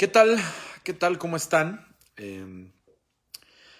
[0.00, 0.38] ¿Qué tal?
[0.82, 1.18] ¿Qué tal?
[1.18, 1.86] ¿Cómo están?
[2.16, 2.72] Em,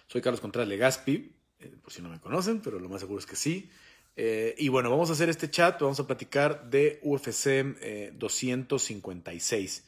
[0.07, 3.25] soy Carlos Contreras Legaspi, eh, por si no me conocen, pero lo más seguro es
[3.25, 3.71] que sí.
[4.17, 7.65] Eh, y bueno, vamos a hacer este chat, vamos a platicar de UFC
[8.13, 9.85] 256.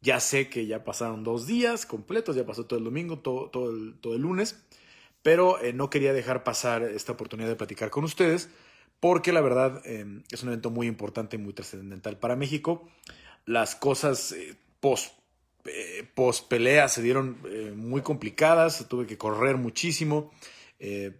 [0.00, 3.94] Ya sé que ya pasaron dos días completos, ya pasó todo el domingo, todo, el,
[4.00, 4.60] todo el lunes,
[5.22, 8.48] pero no quería dejar pasar esta oportunidad de platicar con ustedes
[8.98, 12.90] porque la verdad em, es un evento muy importante, muy trascendental para México.
[13.44, 15.14] Las cosas eh, post,
[15.68, 20.32] eh, post pelea se dieron eh, muy complicadas, tuve que correr muchísimo.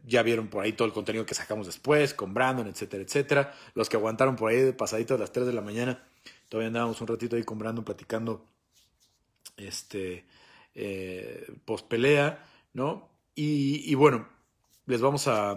[0.05, 3.55] ya vieron por ahí todo el contenido que sacamos después, con Brandon, etcétera, etcétera.
[3.75, 6.05] Los que aguantaron por ahí de pasadito a las 3 de la mañana,
[6.49, 8.47] todavía andábamos un ratito ahí con Brandon platicando
[9.57, 10.27] este,
[11.65, 12.45] post pelea,
[12.75, 13.09] ¿no?
[13.35, 14.29] y bueno,
[14.87, 15.57] les vamos a,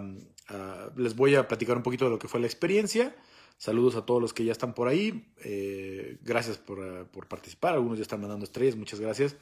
[0.96, 3.14] les voy a platicar un poquito de lo que fue la experiencia.
[3.60, 5.26] Saludos a todos los que ya están por ahí.
[5.44, 7.74] Eh, gracias por, por, participar.
[7.74, 8.74] Algunos ya están mandando estrellas.
[8.74, 9.36] Muchas gracias.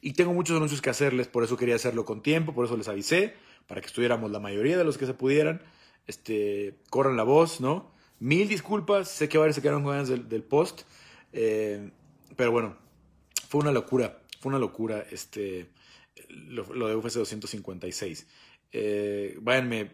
[0.00, 2.88] Y tengo muchos anuncios que hacerles, por eso quería hacerlo con tiempo, por eso les
[2.88, 3.34] avisé,
[3.66, 5.60] para que estuviéramos la mayoría de los que se pudieran.
[6.06, 7.92] Este, corran la voz, ¿no?
[8.20, 10.84] Mil disculpas, sé que varios se quedaron con ganas del, post,
[11.34, 11.90] eh,
[12.36, 12.78] pero bueno,
[13.50, 15.68] fue una locura, fue una locura este,
[16.30, 18.26] lo, lo de UFC 256
[18.72, 19.90] eh, váyanme eh,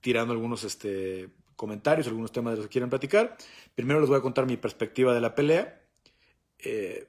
[0.00, 3.36] tirando algunos este, comentarios, algunos temas de los que quieran platicar.
[3.74, 5.80] Primero les voy a contar mi perspectiva de la pelea.
[6.58, 7.08] Eh,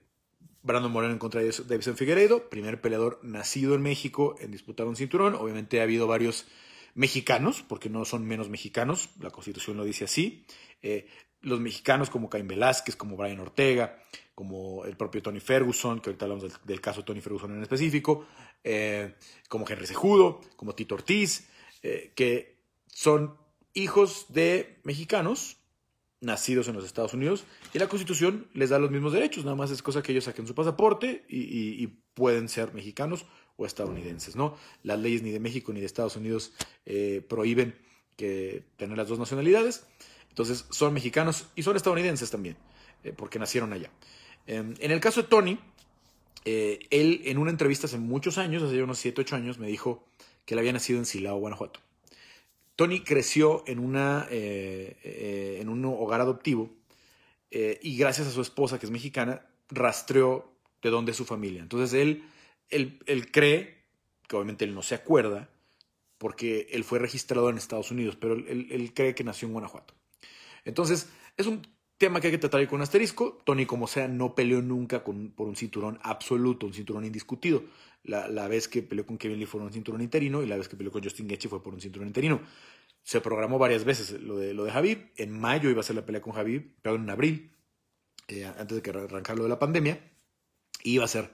[0.62, 4.96] Brandon Moreno en contra de Davison Figueiredo, primer peleador nacido en México en disputar un
[4.96, 5.36] cinturón.
[5.36, 6.48] Obviamente ha habido varios
[6.96, 10.46] mexicanos, porque no son menos mexicanos, la constitución lo dice así.
[10.82, 11.08] Eh,
[11.42, 14.00] los mexicanos como Caín Velázquez, como Brian Ortega,
[14.34, 18.26] como el propio Tony Ferguson, que ahorita hablamos del, caso de Tony Ferguson en específico,
[18.64, 19.16] eh,
[19.50, 21.50] como Henry Sejudo, como Tito Ortiz,
[21.82, 22.56] eh, que
[22.88, 23.36] son
[23.74, 25.58] hijos de mexicanos
[26.22, 29.72] nacidos en los Estados Unidos y la Constitución les da los mismos derechos, nada más
[29.72, 33.26] es cosa que ellos saquen su pasaporte y, pueden ser mexicanos
[33.58, 34.56] o estadounidenses, ¿no?
[34.84, 36.54] Las leyes ni de México ni de Estados Unidos
[36.86, 37.74] eh, prohíben
[38.16, 39.88] que tener las dos nacionalidades,
[40.30, 42.56] entonces son mexicanos y son estadounidenses también,
[43.18, 43.90] porque nacieron allá.
[44.46, 45.60] Em, en el caso de Tony,
[46.46, 50.06] eh, él en una entrevista hace muchos años, hace unos 7, 8 años, me dijo
[50.46, 51.80] que él había nacido en Silao, Guanajuato.
[52.76, 56.72] Tony creció en, una, eh, eh, en un hogar adoptivo
[57.52, 60.52] y gracias a su esposa, que es mexicana, rastreó
[60.82, 61.62] de dónde es su familia.
[61.62, 62.24] Entonces él,
[62.70, 63.84] él, él cree,
[64.28, 65.52] que obviamente él no se acuerda,
[66.18, 69.94] porque él fue registrado en Estados Unidos, pero él, él cree que nació en Guanajuato.
[70.66, 71.62] Entonces, es un
[71.98, 73.42] Tema que hay que tratar con asterisco.
[73.46, 77.64] Tony, como sea, no peleó nunca con, por un cinturón absoluto, un cinturón indiscutido.
[78.04, 80.58] La, la, vez que peleó con Kevin Lee fue por un cinturón interino y la
[80.58, 82.42] vez que peleó con Justin Gaethje fue por un cinturón interino.
[83.02, 85.12] Se programó varias veces lo de, lo de.
[85.18, 87.52] En mayo iba a ser la pelea con Javib, pero en abril,
[88.28, 90.00] eh, antes de que arrancara lo de la pandemia.
[90.84, 91.30] Iba a ser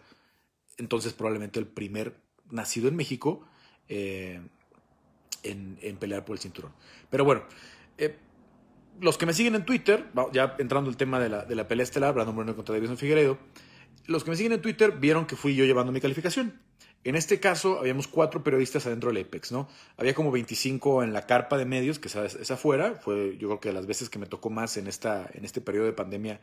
[0.78, 2.16] entonces probablemente el primer
[2.52, 3.48] nacido en México
[3.88, 4.42] eh,
[5.44, 6.74] en, en, pelear por el cinturón.
[7.10, 7.44] Pero bueno,
[7.98, 8.16] eh,
[9.02, 11.84] los que me siguen en Twitter, ya entrando el tema de la, de la pelea
[11.84, 13.38] estelar, Brandon Moreno contra Davison Figueiredo,
[14.06, 16.60] los que me siguen en Twitter vieron que fui yo llevando mi calificación.
[17.06, 19.70] En este caso, habíamos cuatro periodistas adentro del Apex, ¿no?
[19.96, 22.96] Había como 25 en la carpa de medios, que es afuera.
[22.96, 25.62] Fue, yo creo que de las veces que me tocó más en, esta, en este
[25.62, 26.42] periodo de pandemia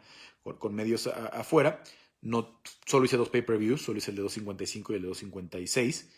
[0.59, 1.83] con, medios afuera.
[2.23, 6.09] No, solo hice dos pay-per-views, solo hice el de 255 y el de 256.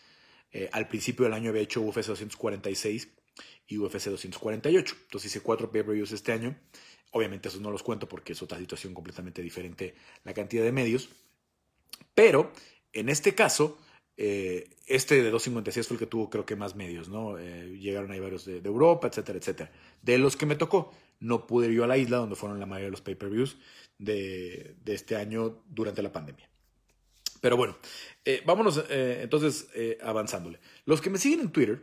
[0.51, 3.09] Eh, al principio del año había hecho UFC 246
[3.67, 4.95] y UFC 248.
[5.03, 6.57] Entonces hice cuatro pay-per-views este año.
[7.11, 11.09] Obviamente esos no los cuento porque es otra situación completamente diferente la cantidad de medios.
[12.13, 12.51] Pero
[12.93, 13.77] en este caso,
[14.17, 17.37] eh, este de 256 fue el que tuvo creo que más medios, ¿no?
[17.37, 19.71] Eh, llegaron ahí varios de, Europa, etcétera, etcétera.
[20.01, 22.65] De los que me tocó, no pude ir yo a la isla donde fueron la
[22.65, 23.57] mayoría de los pay-per-views
[23.97, 26.49] de, este año durante la pandemia.
[27.39, 27.77] Pero bueno,
[28.25, 29.69] eh, vámonos entonces
[30.01, 30.59] avanzándole.
[30.83, 31.81] Los que me siguen en Twitter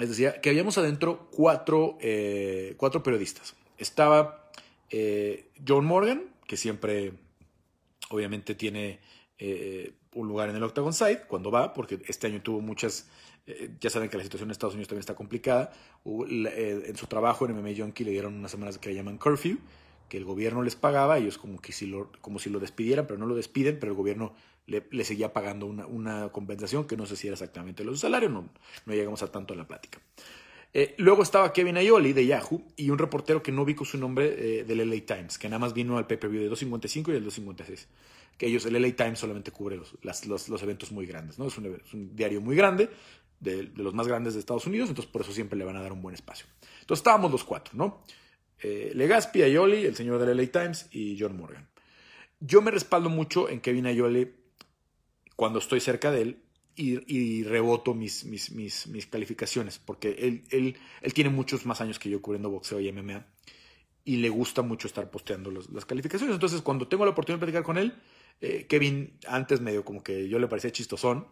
[0.00, 3.54] les decía que habíamos adentro cuatro, eh, cuatro periodistas.
[3.76, 4.50] Estaba
[4.88, 7.12] eh, John Morgan, que siempre,
[8.08, 8.98] obviamente, tiene
[9.38, 13.08] eh, un lugar en el Octagon Side cuando va, porque este año tuvo muchas.
[13.78, 15.70] ya saben que la situación en Estados Unidos también está complicada.
[16.06, 19.58] en su trabajo en MMA Junkie le dieron unas semanas que le llaman curfew,
[20.10, 23.18] que el gobierno les pagaba, ellos como, que si lo, como si lo despidieran, pero
[23.18, 24.34] no lo despiden, pero el gobierno
[24.66, 28.50] le, seguía pagando una, compensación que no sé si era exactamente los salarios, no,
[28.86, 30.00] no llegamos a tanto en la plática.
[30.74, 33.98] Eh, luego estaba Kevin Ayoli de Yahoo y un reportero que no vi con su
[33.98, 37.24] nombre eh, del LA Times, que nada más vino al pay-per-view de 255 y el
[37.24, 37.88] 256.
[38.36, 41.46] Que ellos, el LA Times solamente cubre los, los, eventos muy grandes, ¿no?
[41.46, 42.90] Es un, diario muy grande,
[43.38, 45.92] de, los más grandes de Estados Unidos, entonces por eso siempre le van a dar
[45.92, 46.46] un buen espacio.
[46.80, 48.02] Entonces estábamos los cuatro, ¿no?
[48.62, 51.68] Eh, Legaspi, Ayoli, el señor del LA Times y John Morgan.
[52.40, 54.32] Yo me respaldo mucho en Kevin Ayoli
[55.36, 56.42] cuando estoy cerca de él
[56.76, 62.08] y, reboto mis, mis, mis, calificaciones, porque él, él, él tiene muchos más años que
[62.08, 63.26] yo cubriendo boxeo y MMA
[64.04, 66.34] y le gusta mucho estar posteando las calificaciones.
[66.34, 67.94] Entonces, cuando tengo la oportunidad de platicar con él,
[68.40, 71.26] eh, Kevin antes medio como que yo le parecía chistosón,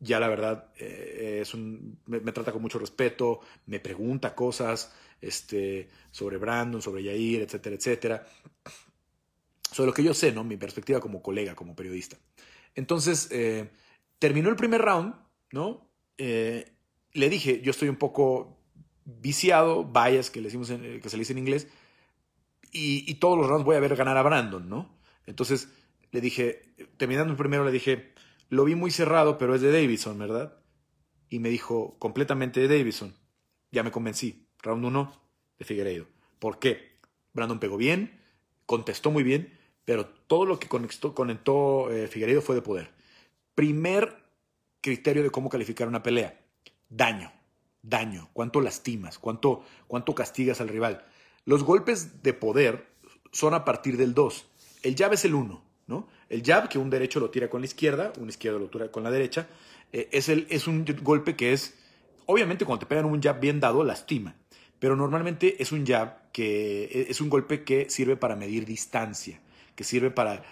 [0.00, 5.88] ya la verdad eh, es un, me, trata con mucho respeto, me pregunta cosas este,
[6.10, 8.26] sobre Brandon, sobre Yair, etcétera, etcétera.
[9.70, 10.44] Sobre lo que yo sé, ¿no?
[10.44, 12.16] Mi perspectiva como colega, como periodista.
[12.74, 13.70] Entonces, eh,
[14.18, 15.14] terminó el primer round,
[15.52, 15.88] ¿no?
[16.18, 18.58] le dije, yo estoy un poco
[19.06, 21.66] viciado, bias, que, le decimos que se le dice en inglés,
[22.72, 24.96] y, todos los rounds voy a ver ganar a Brandon, ¿no?
[25.26, 25.68] Entonces
[26.12, 26.62] le dije,
[26.96, 28.12] terminando el primero, le dije,
[28.48, 30.56] lo vi muy cerrado, pero es de Davidson, ¿verdad?
[31.28, 33.16] Y me dijo, completamente de Davidson.
[33.70, 34.48] Ya me convencí.
[34.62, 35.12] Round 1
[35.58, 36.06] de Figueiredo.
[36.38, 36.90] ¿Por qué?
[37.32, 38.20] Brandon pegó bien,
[38.66, 42.90] contestó muy bien, pero todo lo que conectó, conectó eh, Figueiredo fue de poder.
[43.54, 44.16] Primer
[44.80, 46.40] criterio de cómo calificar una pelea.
[46.88, 47.32] Daño.
[47.82, 48.28] Daño.
[48.32, 49.18] ¿Cuánto lastimas?
[49.18, 51.04] ¿Cuánto, cuánto castigas al rival?
[51.44, 52.86] Los golpes de poder
[53.32, 54.46] son a partir del 2.
[54.82, 56.08] El jab es el 1, ¿no?
[56.28, 59.02] El jab, que un derecho lo tira con la izquierda, un izquierdo lo tira con
[59.02, 59.48] la derecha,
[59.92, 61.74] eh, es, el, es un golpe que es,
[62.26, 64.36] obviamente cuando te pegan un jab bien dado, lastima,
[64.80, 69.40] pero normalmente es un jab que e, es un golpe que sirve para medir distancia,
[69.76, 70.42] que sirve para,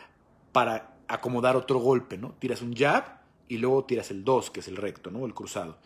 [0.53, 2.37] para acomodar otro golpe, ¿no?
[2.39, 5.27] Tiras un jab y luego tiras el 2, que es el recto, ¿no?
[5.27, 5.79] El cruzado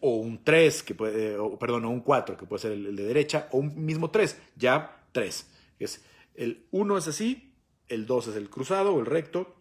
[0.00, 3.04] o un 3, que puede, o, perdón, o un 4, que puede ser el, de
[3.04, 5.50] derecha, o un mismo 3, ya 3.
[5.78, 6.04] Es,
[6.34, 7.54] el 1 es así,
[7.88, 9.54] el 2 es el cruzado o el recto,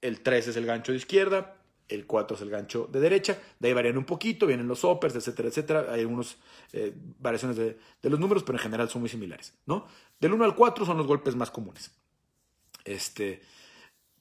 [0.00, 1.55] el 3 es el gancho de izquierda,
[1.88, 5.14] el 4 es el gancho de derecha, de ahí varían un poquito, vienen los uppers,
[5.16, 6.36] etcétera, etcétera, hay algunas
[6.72, 9.86] eh, variaciones de, los números, pero en general son muy similares, ¿no?
[10.18, 11.90] Del 1 al 4 son los golpes más comunes.
[12.84, 13.42] Este,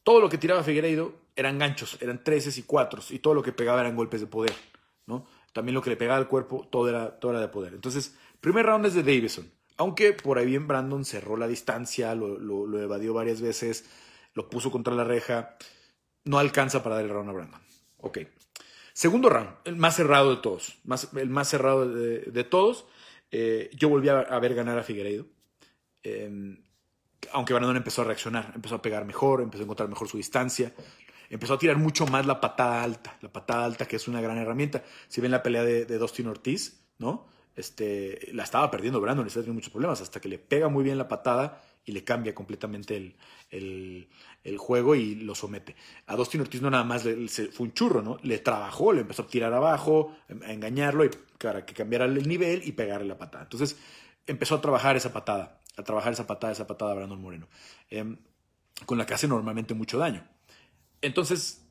[0.03, 3.51] todo lo que tiraba Figueiredo eran ganchos, eran 3 y 4 y todo lo que
[3.51, 4.53] pegaba eran golpes de poder.
[5.05, 5.25] ¿no?
[5.53, 7.73] También lo que le pegaba al cuerpo, todo era, de poder.
[7.73, 9.49] Entonces, primer round es de Davison.
[9.77, 13.85] Aunque por ahí bien Brandon cerró la distancia, lo, evadió varias veces,
[14.33, 15.57] lo puso contra la reja.
[16.25, 17.61] No alcanza para dar el round a Brandon.
[17.99, 18.19] Ok.
[18.93, 20.77] Segundo round, el más cerrado de todos.
[21.15, 22.85] El más cerrado de, todos.
[23.31, 25.25] Eh, yo volví a, ver ganar a Figueiredo.
[26.03, 26.63] Em,
[27.31, 30.73] aunque Brandon empezó a reaccionar, empezó a pegar mejor, empezó a encontrar mejor su distancia
[31.29, 34.37] empezó a tirar mucho más la patada alta, la patada alta que es una gran
[34.37, 34.83] herramienta.
[35.07, 37.27] Si ven la pelea de, de Dustin Ortiz, ¿no?
[37.55, 40.97] Este, la estaba perdiendo Brandon, estaba teniendo muchos problemas, hasta que le pega muy bien
[40.97, 42.97] la patada y le cambia completamente
[43.51, 44.07] el,
[44.43, 45.75] el, juego y lo somete.
[46.07, 48.17] A Dustin Ortiz no nada más le, fue un churro, ¿no?
[48.23, 50.15] Le trabajó, le empezó a tirar abajo,
[50.45, 53.43] a engañarlo y para que cambiara el nivel y pegarle la patada.
[53.43, 53.77] Entonces
[54.25, 57.47] empezó a trabajar esa patada, a trabajar esa patada, esa patada a Brandon Moreno,
[57.89, 58.17] em,
[58.85, 60.27] con la que hace normalmente mucho daño.
[61.01, 61.65] Entonces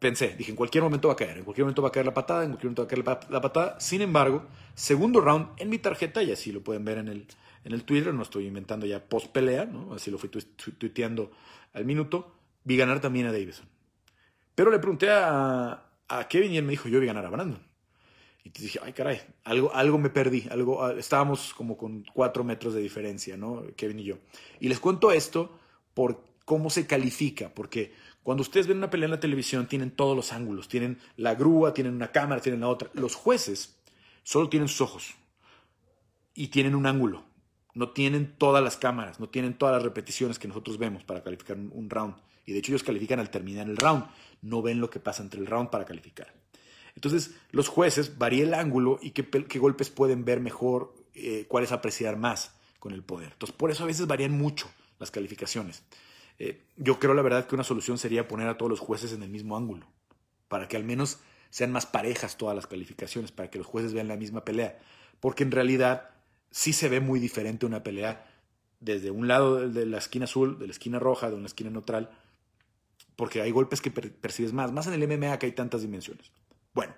[0.00, 2.14] pensé, dije, en cualquier momento va a caer, en cualquier momento va a caer la
[2.14, 3.80] patada, en cualquier momento va a caer la, patada.
[3.80, 4.44] Sin embargo,
[4.74, 7.26] segundo round en mi tarjeta, y así lo pueden ver en el,
[7.64, 9.94] en el Twitter, no estoy inventando ya post pelea, ¿no?
[9.94, 11.30] así lo fui tuiteando
[11.72, 13.66] al minuto, vi ganar también a Davison.
[14.54, 17.72] Pero le pregunté a, a Kevin y él me dijo, yo vi ganar a Brandon.
[18.44, 22.42] Y te dije, ay caray, algo, algo me perdí, algo, ah, estábamos como con cuatro
[22.42, 23.62] metros de diferencia, ¿no?
[23.76, 24.18] Kevin y yo.
[24.58, 25.58] Y les cuento esto
[25.94, 27.92] por cómo se califica, porque
[28.22, 31.72] cuando ustedes ven una pelea en la televisión, tienen todos los ángulos, tienen la grúa,
[31.72, 32.90] tienen una cámara, tienen la otra.
[32.94, 33.76] Los jueces
[34.24, 35.14] solo tienen sus ojos
[36.34, 37.24] y tienen un ángulo.
[37.74, 41.56] No tienen todas las cámaras, no tienen todas las repeticiones que nosotros vemos para calificar
[41.56, 42.14] un, round.
[42.44, 44.04] Y de hecho ellos califican al terminar el round,
[44.42, 46.34] no ven lo que pasa entre el round para calificar.
[46.94, 51.72] Entonces los jueces varían el ángulo y qué, qué golpes pueden ver mejor, eh, cuáles
[51.72, 53.32] apreciar más con el poder.
[53.32, 55.84] Entonces por eso a veces varían mucho las calificaciones.
[56.38, 59.22] Eh, yo creo la verdad que una solución sería poner a todos los jueces en
[59.22, 59.86] el mismo ángulo,
[60.48, 64.08] para que al menos sean más parejas todas las calificaciones, para que los jueces vean
[64.08, 64.78] la misma pelea,
[65.20, 66.10] porque en realidad
[66.52, 68.28] sí se ve muy diferente una pelea
[68.78, 72.10] desde un lado de la esquina azul, de la esquina roja, de una esquina neutral,
[73.16, 76.30] porque hay golpes que percibes más, más en el MMA que hay tantas dimensiones.
[76.74, 76.94] Bueno,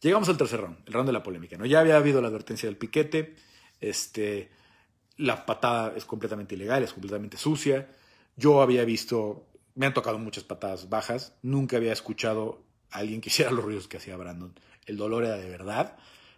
[0.00, 1.56] llegamos al tercer round, el round de la polémica.
[1.56, 1.66] ¿no?
[1.66, 3.36] Ya había habido la advertencia del piquete,
[3.80, 4.50] este,
[5.16, 7.90] la patada es completamente ilegal, es completamente sucia,
[8.36, 13.28] yo había visto, me han tocado muchas patadas bajas, nunca había escuchado a alguien que
[13.28, 14.54] hiciera los ruidos que hacía Brandon.
[14.86, 15.96] El dolor era de verdad,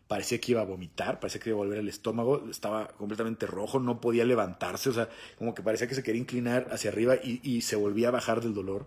[0.09, 3.81] parecía que iba a vomitar, parecía que iba a volver el estómago, estaba completamente rojo,
[3.81, 5.09] no podía levantarse, o sea,
[5.39, 8.55] como que parecía que se quería inclinar hacia arriba y, se volvía a bajar del
[8.55, 8.87] dolor.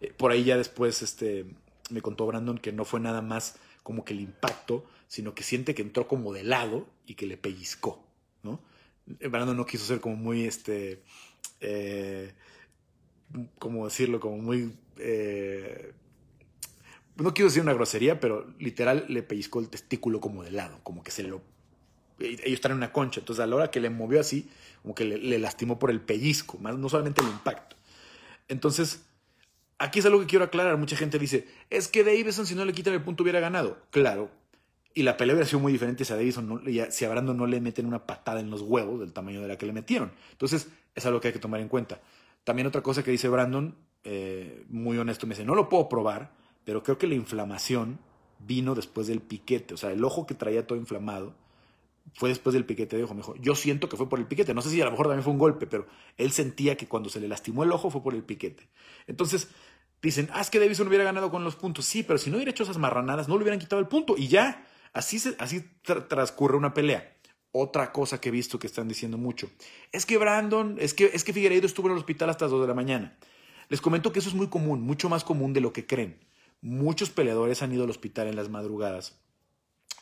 [0.00, 1.46] Eh, por ahí ya después este,
[1.90, 5.74] me contó Brandon que no fue nada más como que el impacto, sino que siente
[5.74, 8.04] que entró como de lado y que le pellizcó,
[8.42, 8.60] ¿no?
[9.06, 11.02] Brandon no quiso ser como muy, este,
[11.60, 12.32] eh,
[13.58, 14.72] como decirlo, como muy...
[14.98, 15.92] Eh,
[17.16, 21.02] no quiero decir una grosería, pero literal le pellizcó el testículo como de lado, como
[21.02, 21.42] que se lo...
[22.18, 24.48] Ellos están en una concha, entonces a la hora que le movió así,
[24.82, 27.76] como que le, lastimó por el pellizco, más no solamente el impacto.
[28.48, 29.04] Entonces,
[29.78, 30.76] aquí es algo que quiero aclarar.
[30.76, 33.78] Mucha gente dice, es que Davison si no le quitan el punto hubiera ganado.
[33.90, 34.30] Claro,
[34.94, 37.60] y la pelea hubiera sido muy diferente si a Davison, si a Brandon no le
[37.60, 40.12] meten una patada en los huevos del tamaño de la que le metieron.
[40.32, 42.00] Entonces, es algo que hay que tomar en cuenta.
[42.44, 46.32] También otra cosa que dice Brandon, eh, muy honesto, me dice, no lo puedo probar,
[46.64, 47.98] pero creo que la inflamación
[48.38, 49.74] vino después del piquete.
[49.74, 51.34] O sea, el ojo que traía todo inflamado
[52.14, 53.14] fue después del piquete de ojo.
[53.14, 54.54] Me dijo, yo siento que fue por el piquete.
[54.54, 57.08] No sé si a lo mejor también fue un golpe, pero él sentía que cuando
[57.08, 58.68] se le lastimó el ojo fue por el piquete.
[59.06, 59.48] Entonces,
[60.02, 61.84] dicen, ah, es que Davison hubiera ganado con los puntos.
[61.84, 64.28] Sí, pero si no hubiera hecho esas marranadas, no le hubieran quitado el punto y
[64.28, 64.66] ya.
[64.92, 65.64] Así, así
[66.08, 67.16] transcurre una pelea.
[67.52, 69.50] Otra cosa que he visto que están diciendo mucho.
[69.90, 72.62] Es que Brandon, es que, es que Figueiredo estuvo en el hospital hasta las 2
[72.62, 73.16] de la mañana.
[73.68, 76.18] Les comento que eso es muy común, mucho más común de lo que creen.
[76.62, 79.20] Muchos peleadores han ido al hospital en las madrugadas.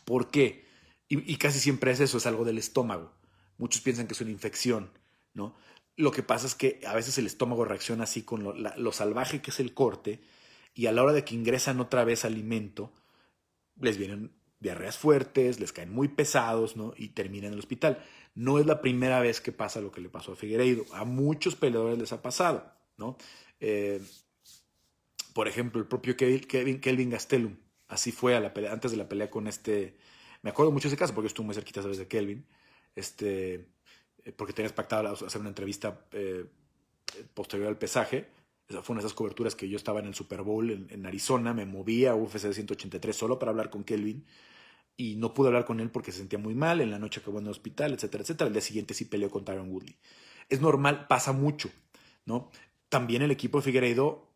[0.04, 0.64] ¿Por qué?
[1.08, 3.12] Y, casi siempre es eso, es algo del estómago.
[3.58, 4.92] Muchos piensan que es una infección,
[5.34, 5.56] ¿no?
[5.96, 9.42] Lo que pasa es que a veces el estómago reacciona así con lo, lo salvaje
[9.42, 10.20] que es el corte
[10.72, 12.92] y a la hora de que ingresan otra vez alimento,
[13.80, 16.92] les vienen diarreas fuertes, les caen muy pesados, ¿no?
[16.96, 18.04] Y terminan en el hospital.
[18.34, 20.84] No es la primera vez que pasa lo que le pasó a Figueiredo.
[20.92, 23.16] A muchos peleadores les ha pasado, ¿no?
[23.58, 24.00] Eh,
[25.32, 27.56] por ejemplo, el propio Kevin, Kelvin Gastelum.
[27.88, 29.96] Así fue a la pelea, antes de la pelea con este.
[30.42, 31.98] Me acuerdo mucho de ese caso porque estuve muy cerquita, ¿sabes?
[31.98, 32.46] De Kelvin.
[32.94, 33.54] Este,
[34.24, 36.46] eh, porque tenías pactado hacer una entrevista eh,
[37.34, 38.28] posterior al pesaje.
[38.68, 41.06] Esa fue una de esas coberturas que yo estaba en el Super Bowl en, en
[41.06, 41.52] Arizona.
[41.52, 44.24] Me movía a UFC 183 solo para hablar con Kelvin
[45.00, 47.38] y no pude hablar con él porque se sentía muy mal, en la noche acabó
[47.38, 48.48] en el hospital, etcétera, etcétera.
[48.48, 49.96] El día siguiente sí peleó con Tyron Woodley.
[50.50, 51.70] Es normal, pasa mucho,
[52.26, 52.50] ¿no?
[52.90, 54.29] También el equipo de Figueiredo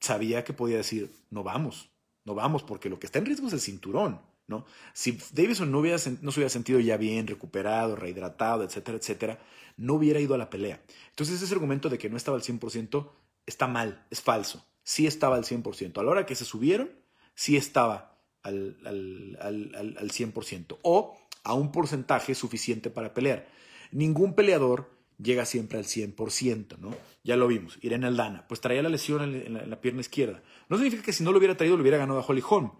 [0.00, 1.90] sabía que podía decir, no vamos,
[2.24, 4.64] no vamos, porque lo que está en riesgo es el cinturón, ¿no?
[4.92, 9.38] Si Davison no, hubiera, no se hubiera sentido ya bien, recuperado, rehidratado, etcétera, etcétera,
[9.76, 10.82] no hubiera ido a la pelea.
[11.10, 13.10] Entonces ese argumento de que no estaba al 100%
[13.46, 14.64] está mal, es falso.
[14.82, 15.98] Sí estaba al 100%.
[15.98, 16.90] A la hora que se subieron,
[17.34, 23.48] sí estaba al, al, al, al 100% o a un porcentaje suficiente para pelear.
[23.90, 26.94] Ningún peleador llega siempre al 100%, ¿no?
[27.24, 27.78] Ya lo vimos.
[27.82, 30.42] Irene Aldana, pues traía la lesión en la, pierna izquierda.
[30.68, 32.70] No significa que si no lo hubiera traído, lo hubiera ganado a Holly Holm,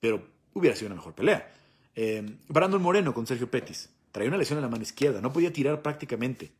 [0.00, 1.52] pero hubiera sido una mejor pelea.
[1.94, 5.52] Eh, Brandon Moreno con Sergio Pettis, traía una lesión en la mano izquierda, no podía
[5.52, 6.52] tirar prácticamente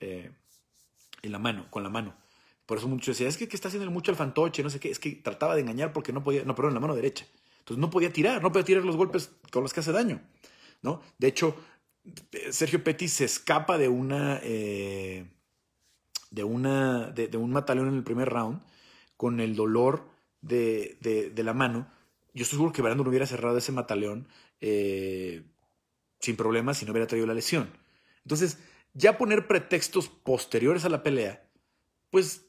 [0.00, 0.30] eh,
[1.22, 2.14] en la mano, con la mano.
[2.66, 4.90] Por eso muchos decían, es que, que está haciendo mucho el fantoche, no sé qué,
[4.90, 7.26] es que trataba de engañar porque no podía, no, perdón, en la mano derecha.
[7.58, 10.20] Entonces no podía tirar, no podía tirar los golpes con los que hace daño.
[10.84, 11.00] ¿no?
[11.18, 11.56] De hecho,
[12.50, 14.40] Sergio Pettis se escapa de una.
[14.42, 15.26] Eh,
[16.30, 18.60] de, una de, un mataleón en el primer round
[19.16, 20.08] con el dolor
[20.40, 21.88] de, de, la mano.
[22.34, 24.26] Yo estoy seguro que Brandon hubiera cerrado ese mataleón
[24.60, 25.44] eh,
[26.18, 27.70] sin problemas si no hubiera traído la lesión.
[28.24, 28.58] Entonces,
[28.94, 31.48] ya poner pretextos posteriores a la pelea,
[32.10, 32.46] pues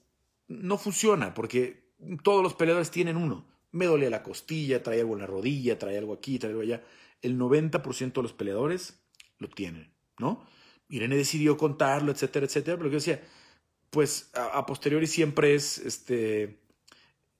[0.48, 1.92] no funciona, porque
[2.24, 3.46] todos los peleadores tienen uno
[3.76, 6.84] me dolía la costilla, traía algo en la rodilla, traía algo aquí, traía algo allá.
[7.22, 9.05] El 90% de los peleadores
[9.40, 10.46] lo tienen, ¿no?
[10.88, 13.22] Irene decidió contarlo, etcétera, etcétera, pero yo decía,
[13.90, 16.60] pues a, posteriori siempre es, este,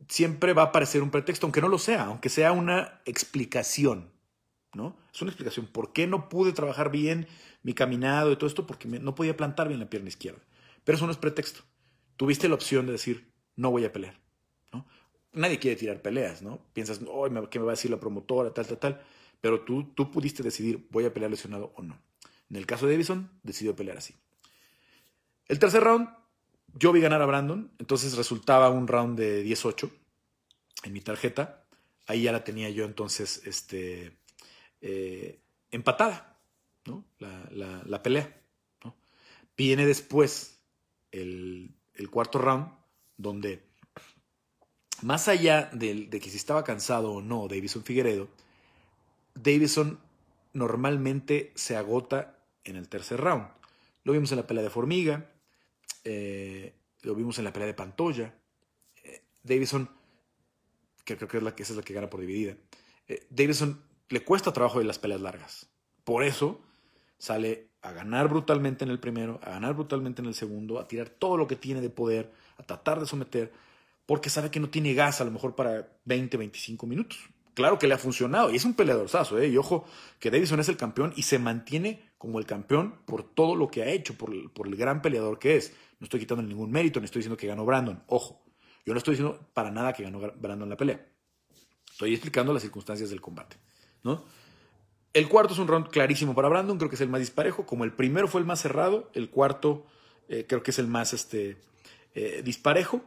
[0.08, 4.12] siempre va a aparecer un pretexto, aunque no lo sea, aunque sea una explicación,
[4.74, 4.98] ¿no?
[5.14, 5.68] Es una explicación.
[5.68, 7.28] ¿Por qué no pude trabajar bien
[7.62, 8.66] mi caminado y todo esto?
[8.66, 10.42] Porque no podía plantar bien la pierna izquierda.
[10.84, 11.62] Pero eso no es pretexto.
[12.18, 14.20] Tuviste la opción de decir, no voy a pelear
[15.36, 16.60] nadie quiere tirar peleas, ¿no?
[16.74, 19.02] Piensas, oh, ¿qué me va a decir la promotora, tal, tal, tal?
[19.46, 22.02] Pero tú, tú pudiste decidir, voy a pelear lesionado o no.
[22.50, 24.16] En el caso de Davison, decidió pelear así.
[25.48, 26.10] El tercer round,
[26.74, 29.92] yo vi ganar a Brandon, entonces resultaba un round de 18
[30.86, 31.64] en mi tarjeta.
[32.08, 34.18] Ahí ya la tenía yo entonces este,
[34.82, 36.40] eh, empatada,
[36.86, 37.06] ¿no?
[37.20, 38.42] La, la, pelea.
[39.56, 40.60] Viene después
[41.12, 42.74] el, el cuarto round,
[43.16, 43.62] donde
[45.04, 48.28] más allá de, que si estaba cansado o no Davison Figueredo,
[49.36, 50.00] Davison
[50.54, 53.48] normalmente se agota en el tercer round.
[54.04, 55.30] Lo vimos en la pelea de Formiga,
[56.04, 58.34] eh, lo vimos en la pelea de Pantoya.
[59.04, 59.90] Eh, Davison,
[61.04, 62.56] que creo que es la, esa es la que gana por dividida,
[63.08, 65.70] eh, Davison le cuesta trabajo de las peleas largas.
[66.04, 66.62] Por eso
[67.18, 71.10] sale a ganar brutalmente en el primero, a ganar brutalmente en el segundo, a tirar
[71.10, 73.52] todo lo que tiene de poder, a tratar de someter
[74.06, 77.18] porque sabe que no tiene gas a lo mejor para 20, 25 minutos.
[77.56, 79.10] Claro que le ha funcionado y es un peleador
[79.40, 79.48] ¿eh?
[79.48, 79.86] Y ojo
[80.20, 83.82] que Davison es el campeón y se mantiene como el campeón por todo lo que
[83.82, 85.74] ha hecho, por el, por el gran peleador que es.
[86.00, 88.04] No estoy quitando ningún mérito, no estoy diciendo que ganó Brandon.
[88.08, 88.44] Ojo,
[88.86, 91.04] yo no estoy diciendo para nada que ganó Brandon la pelea.
[91.90, 93.56] Estoy explicando las circunstancias del combate.
[94.04, 94.26] ¿no?
[95.14, 97.66] El cuarto es un round clarísimo para Brandon, creo que es el más disparejo.
[97.66, 99.86] Como el primero fue el más cerrado, el cuarto
[100.28, 101.58] eh, creo que es el más este,
[102.14, 103.02] eh, disparejo,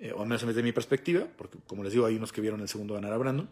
[0.00, 2.60] eh, o al menos desde mi perspectiva, porque como les digo, hay unos que vieron
[2.60, 3.48] el segundo ganar a Brandon.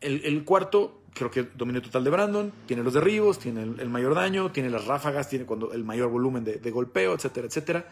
[0.00, 4.52] El, cuarto, creo que dominio total de Brandon, tiene los derribos, tiene el, mayor daño,
[4.52, 7.88] tiene las ráfagas, tiene cuando, el mayor volumen de, golpeo, etcétera, etcétera.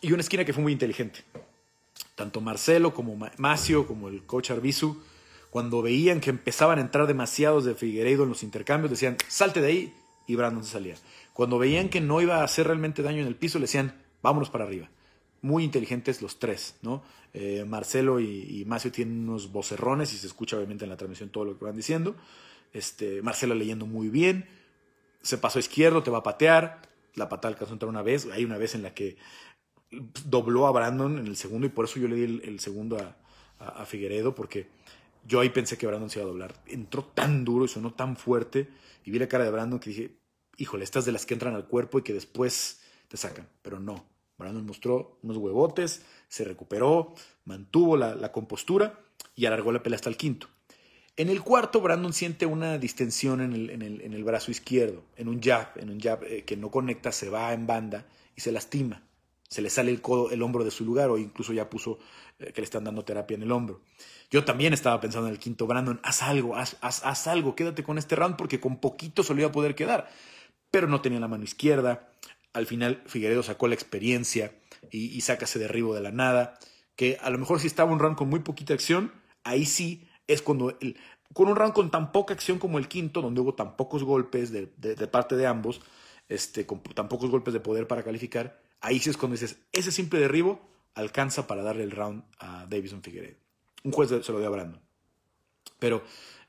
[0.00, 1.20] Y una esquina que fue muy inteligente.
[2.16, 5.00] Tanto Marcelo como Macio, como el coach Arbizu,
[5.50, 9.68] cuando veían que empezaban a entrar demasiados de Figueiredo en los intercambios, decían, salte de
[9.68, 9.94] ahí,
[10.26, 10.96] y Brandon se salía.
[11.32, 14.50] Cuando veían que no iba a hacer realmente daño en el piso, le decían, vámonos
[14.50, 14.88] para arriba.
[15.46, 17.02] Muy inteligentes los tres, ¿no?
[17.32, 21.44] Eh, Marcelo y, Macio tienen unos vocerrones y se escucha obviamente en la transmisión todo
[21.44, 22.16] lo que van diciendo.
[22.72, 24.48] Este, Marcelo leyendo muy bien,
[25.22, 26.82] se pasó a izquierdo, te va a patear,
[27.14, 29.16] la patada alcanzó a entrar una vez, hay una vez en la que
[30.24, 33.16] dobló a Brandon en el segundo y por eso yo le di el, segundo a,
[33.58, 34.66] a Figueredo porque
[35.26, 36.54] yo ahí pensé que Brandon se iba a doblar.
[36.66, 38.68] Entró tan duro y sonó tan fuerte.
[39.04, 40.18] Y vi la cara de Brandon que dije,
[40.56, 43.48] híjole, estas de las que entran al cuerpo y que después te sacan.
[43.62, 44.15] Pero no.
[44.38, 47.14] Brandon mostró unos huevotes, se recuperó,
[47.44, 49.00] mantuvo la, compostura
[49.34, 50.48] y alargó la pelea hasta el quinto.
[51.16, 55.90] En el cuarto, Brandon siente una distensión en el, brazo izquierdo, en un jab, en
[55.90, 59.02] un jab eh, que no conecta, se va en banda y se lastima.
[59.48, 61.98] Se le sale el codo, el hombro de su lugar, o incluso ya puso
[62.38, 63.80] eh, que le están dando terapia en el hombro.
[64.30, 67.96] Yo también estaba pensando en el quinto, Brandon, haz algo, haz, haz, algo, quédate con
[67.96, 70.10] este round porque con poquito se lo iba a poder quedar.
[70.70, 72.10] Pero no tenía la mano izquierda.
[72.56, 74.50] Al final Figueredo sacó la experiencia
[74.90, 76.58] y, saca ese derribo de la nada.
[76.94, 79.12] Que a lo mejor si estaba un round con muy poquita acción,
[79.44, 80.96] ahí sí es cuando el,
[81.34, 84.52] con un round con tan poca acción como el quinto, donde hubo tan pocos golpes
[84.52, 84.68] de,
[85.06, 85.82] parte de ambos,
[86.30, 89.92] este, con tan pocos golpes de poder para calificar, ahí sí es cuando dices, ese
[89.92, 93.36] simple derribo alcanza para darle el round a Davison Figueredo.
[93.84, 94.80] Un juez se lo dio a.
[95.78, 96.02] Pero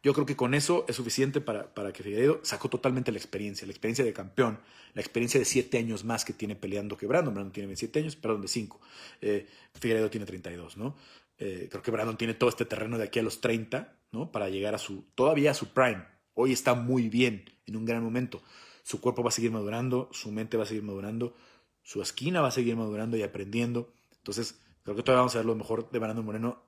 [0.07, 3.67] yo creo que con eso es suficiente para, para, que Figueiredo sacó totalmente la experiencia,
[3.67, 4.57] la experiencia de campeón,
[4.93, 7.33] la experiencia de siete años más que tiene peleando que Brandon.
[7.33, 8.79] Brandon tiene 27 años, perdón, de 5.
[9.19, 10.95] Eh, Figueiredo tiene 32, ¿no?
[11.37, 14.31] Eh, creo que Brandon tiene todo este terreno de aquí a los 30, ¿no?
[14.31, 16.05] Para llegar a su, todavía a su prime.
[16.35, 18.41] Hoy está muy bien, en un gran momento.
[18.83, 21.35] Su cuerpo va a seguir madurando, su mente va a seguir madurando,
[21.83, 23.91] su esquina va a seguir madurando y aprendiendo.
[24.15, 26.63] Entonces, creo que todavía vamos a ver lo mejor de Brandon Moreno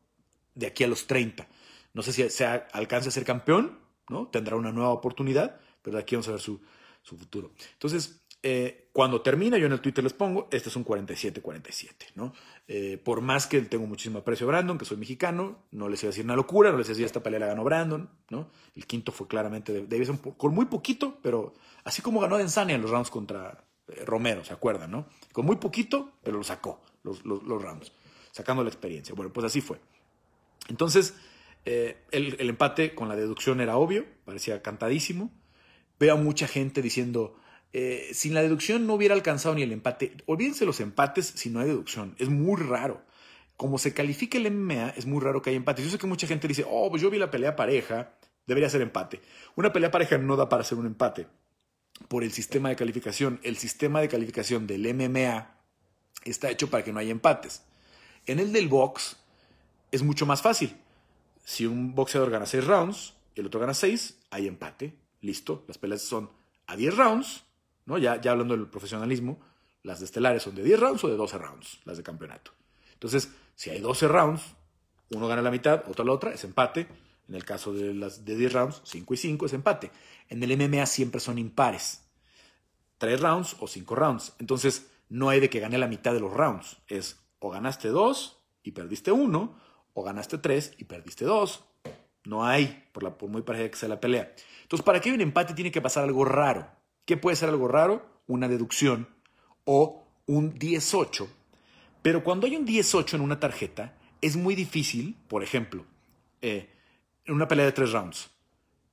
[0.55, 1.47] de aquí a los 30.
[1.93, 4.27] No sé si se alcance a ser campeón, ¿no?
[4.27, 6.61] Tendrá una nueva oportunidad, pero de aquí vamos a ver su,
[7.03, 7.51] futuro.
[7.73, 12.33] Entonces, eh, cuando termina, yo en el Twitter les pongo, este es un 47-47, ¿no?
[12.67, 16.09] Eh, por más que tengo muchísimo aprecio a Brandon, que soy mexicano, no les iba
[16.09, 18.51] a decir una locura, no les decía esta pelea la ganó Brandon, ¿no?
[18.75, 22.81] El quinto fue claramente de Davison, con muy poquito, pero así como ganó Densania en
[22.81, 25.07] los rounds contra eh, Romero, ¿se acuerdan, no?
[25.33, 27.91] Con muy poquito, pero lo sacó, los, los, los rounds,
[28.31, 29.15] sacando la experiencia.
[29.15, 29.79] Bueno, pues así fue.
[30.69, 31.15] Entonces,
[31.71, 35.31] eh, el, empate con la deducción era obvio, parecía cantadísimo.
[35.99, 37.37] Veo a mucha gente diciendo,
[37.73, 40.17] eh, sin la deducción no hubiera alcanzado ni el empate.
[40.25, 42.15] Olvídense los empates si no hay deducción.
[42.17, 43.03] Es muy raro.
[43.55, 45.83] Como se califica el MMA, es muy raro que haya empate.
[45.83, 48.15] Yo sé que mucha gente dice, oh, pues yo vi la pelea pareja,
[48.47, 49.21] debería ser empate.
[49.55, 51.27] Una pelea pareja no da para hacer un empate
[52.07, 53.39] por el sistema de calificación.
[53.43, 55.55] El sistema de calificación del MMA
[56.23, 57.61] está hecho para que no haya empates.
[58.25, 59.17] En el del box,
[59.91, 60.75] es mucho más fácil.
[61.49, 64.93] Si un boxeador gana 6 rounds y el otro gana 6, hay empate.
[65.21, 65.63] Listo.
[65.67, 66.29] Las peleas son
[66.67, 67.43] a 10 rounds,
[67.87, 67.97] ¿no?
[67.97, 69.39] Ya, ya hablando del profesionalismo,
[69.81, 72.51] las de estelares son de 10 rounds o de 12 rounds, las de campeonato.
[72.93, 74.43] Entonces, si hay 12 rounds,
[75.09, 76.87] uno gana la mitad, otro la otra, es empate.
[77.27, 79.89] En el caso de las de 10 rounds, 5 y 5 es empate.
[80.27, 82.03] En el MMA siempre son impares.
[82.99, 84.33] 3 rounds o 5 rounds.
[84.37, 86.77] Entonces, no hay de que gane la mitad de los rounds.
[86.87, 89.68] Es o ganaste 2 y perdiste 1,
[89.99, 91.65] o ganaste tres y perdiste dos.
[92.23, 94.33] No hay, por, la, por muy parecida que sea la pelea.
[94.61, 96.69] Entonces, para que haya un empate tiene que pasar algo raro.
[97.05, 98.05] ¿Qué puede ser algo raro?
[98.27, 99.09] Una deducción
[99.65, 101.27] o un 18.
[102.01, 105.85] Pero cuando hay un 18 en una tarjeta, es muy difícil, por ejemplo,
[106.41, 106.69] eh,
[107.25, 108.29] en una pelea de tres rounds.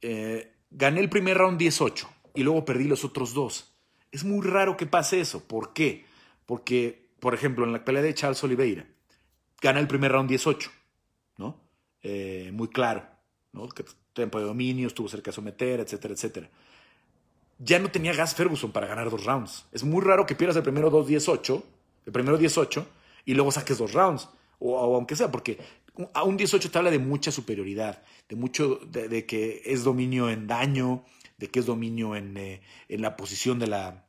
[0.02, 3.72] Eh, gané el primer round 18 y luego perdí los otros dos.
[4.10, 5.46] Es muy raro que pase eso.
[5.46, 6.04] ¿Por qué?
[6.46, 8.86] Porque, por ejemplo, en la pelea de Charles Oliveira,
[9.60, 10.70] gana el primer round 18.
[11.37, 11.61] ¿No?
[12.03, 13.07] Eh, muy claro,
[13.53, 13.68] ¿no?
[13.68, 16.51] Que tiempo de dominio, estuvo cerca de someter, etcétera, etcétera.
[17.59, 19.66] Ya no tenía gas Ferguson para ganar dos rounds.
[19.72, 21.62] Es muy raro que pierdas el primero 2-18,
[22.07, 22.87] el primero 18
[23.25, 25.59] y luego saques dos rounds, o, aunque sea, porque
[26.14, 30.46] a un 18 te habla de mucha superioridad, de mucho, de, que es dominio en
[30.46, 31.05] daño,
[31.38, 34.07] de qué es dominio en, eh, en la posición de la,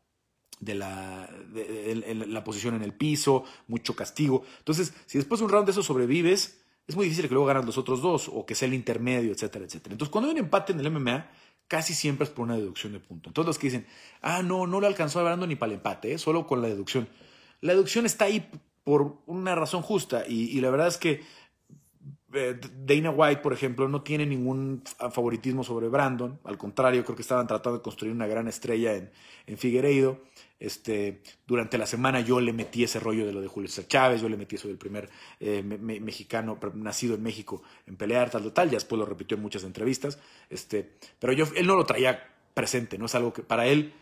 [0.59, 4.43] de la, la posición en el piso, mucho castigo.
[4.59, 7.65] Entonces, si después de un round de eso sobrevives, es muy difícil que luego ganas
[7.65, 9.93] los otros dos o que sea el intermedio, etcétera, etcétera.
[9.93, 11.29] Entonces, cuando hay un empate en el MMA,
[11.67, 13.29] casi siempre es por una deducción de punto.
[13.29, 13.87] Entonces, los que dicen,
[14.21, 16.17] ah, no, no lo alcanzó a Brandon ni para el empate, ¿eh?
[16.17, 17.09] solo con la deducción.
[17.61, 18.49] La deducción está ahí
[18.83, 21.21] por una razón justa y la verdad es que
[22.85, 26.39] Dana White, por ejemplo, no tiene ningún favoritismo sobre Brandon.
[26.43, 29.11] Al contrario, creo que estaban tratando de construir una gran estrella en,
[29.45, 30.21] en Figueiredo.
[30.59, 34.21] Este, durante la semana yo le metí ese rollo de lo de Julio César Chávez,
[34.21, 35.07] yo le metí eso del primer
[35.39, 38.67] eh, mexicano nacido en México en pelear, tal, tal.
[38.69, 40.19] Ya después lo repitió en muchas entrevistas.
[40.49, 42.23] Este, pero él no lo traía
[42.53, 43.93] presente, no es algo que para él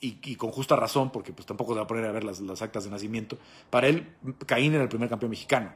[0.00, 2.84] y, con justa razón, porque pues tampoco se va a poner a ver las actas
[2.84, 3.38] de nacimiento,
[3.70, 5.72] para él Caín era el primer campeón mexicano.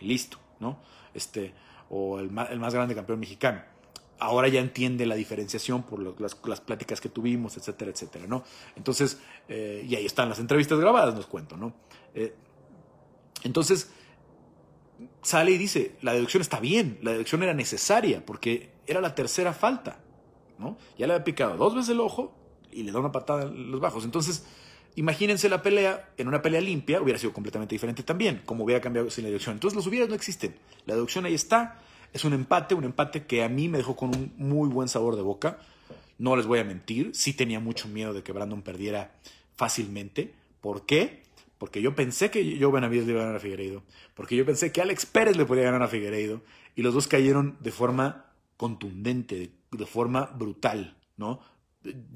[0.00, 0.43] listo.
[0.60, 0.78] ¿No?
[1.14, 1.54] Este,
[1.90, 3.62] o el más, el más grande campeón mexicano.
[4.18, 8.44] Ahora ya entiende la diferenciación por las, pláticas que tuvimos, etcétera, etcétera, ¿no?
[8.76, 11.74] Entonces, eh, y ahí están las entrevistas grabadas, nos cuento, ¿no?
[12.14, 12.34] Eh,
[13.42, 13.92] entonces,
[15.22, 19.52] sale y dice, la deducción está bien, la deducción era necesaria, porque era la tercera
[19.52, 19.98] falta,
[20.58, 20.78] ¿no?
[20.96, 22.34] Ya le había picado dos veces el ojo
[22.70, 24.04] y le da una patada en los bajos.
[24.04, 24.46] Entonces,
[24.96, 29.10] Imagínense la pelea, en una pelea limpia hubiera sido completamente diferente también, como hubiera cambiado
[29.10, 29.54] sin la deducción.
[29.54, 30.54] Entonces los hubieras no existen.
[30.86, 31.80] La deducción ahí está,
[32.12, 35.16] es un empate, un empate que a mí me dejó con un muy buen sabor
[35.16, 35.58] de boca.
[36.18, 39.12] No les voy a mentir, sí tenía mucho miedo de que Brandon perdiera
[39.56, 40.32] fácilmente.
[40.60, 41.24] ¿Por qué?
[41.58, 43.82] Porque yo pensé que Joe Benavides le iba a ganar a Figueiredo.
[44.14, 46.40] Porque yo pensé que Alex Pérez le podía ganar a Figueiredo.
[46.76, 48.26] Y los dos cayeron de forma
[48.56, 51.40] contundente, de, forma brutal, ¿no?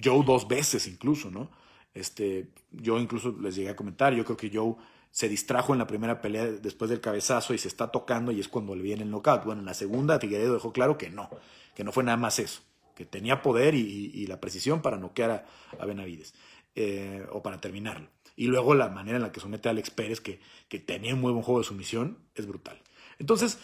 [0.03, 1.51] Joe dos veces incluso, ¿no?
[1.95, 4.77] Este, yo incluso les llegué a comentar, yo creo que Joe
[5.11, 8.49] se distrajo en la primera pelea después del cabezazo y se está tocando y es
[8.49, 9.45] cuando le viene el knockout.
[9.45, 11.31] Bueno, en la segunda Figueiredo dejó claro que no,
[11.75, 12.61] que no fue nada más eso,
[12.95, 15.47] que tenía poder y, la precisión para noquear
[15.79, 16.35] a, Benavides
[16.75, 18.09] eh, o para terminarlo.
[18.37, 21.21] Y luego la manera en la que somete a Alex Pérez, que, que tenía un
[21.21, 22.81] muy buen juego de sumisión, es brutal.
[23.19, 23.59] Entonces,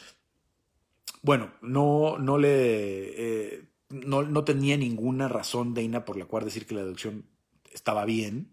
[1.23, 3.53] bueno, no, no le...
[3.55, 7.27] Eh, no, no, tenía ninguna razón Deina por la cual decir que la deducción
[7.75, 8.49] estaba bien,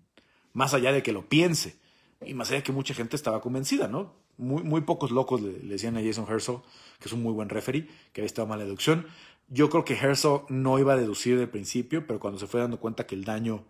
[0.52, 1.78] más allá de que lo piense,
[2.26, 4.14] y más allá de que mucha gente estaba convencida, ¿no?
[4.38, 6.64] Muy, muy pocos locos le, decían a Jason Herzog,
[7.00, 9.06] que es un muy buen referee, que había estado mala deducción.
[9.48, 12.80] Yo creo que Herzog no iba a deducir del principio, pero cuando se fue dando
[12.80, 13.64] cuenta que el daño,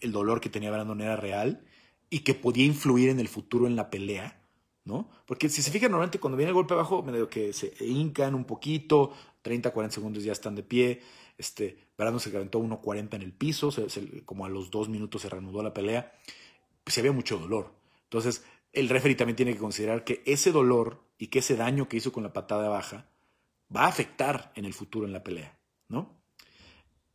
[0.00, 1.62] el dolor que tenía Brandon era real
[2.10, 4.40] y que podía influir en el futuro en la pelea,
[4.84, 5.10] ¿no?
[5.26, 8.44] Porque si se fijan, normalmente cuando viene el golpe abajo, medio que se hincan un
[8.44, 11.02] poquito, 30, 40 segundos ya están de pie,
[11.38, 13.70] este, se calentó 1.40 en el piso,
[14.24, 16.12] como a los dos minutos se reanudó la pelea.
[16.84, 17.72] Pues se había mucho dolor.
[18.04, 21.96] Entonces, el referee también tiene que considerar que ese dolor y que ese daño que
[21.96, 23.08] hizo con la patada baja
[23.74, 26.14] va a afectar en el futuro en la pelea, ¿no?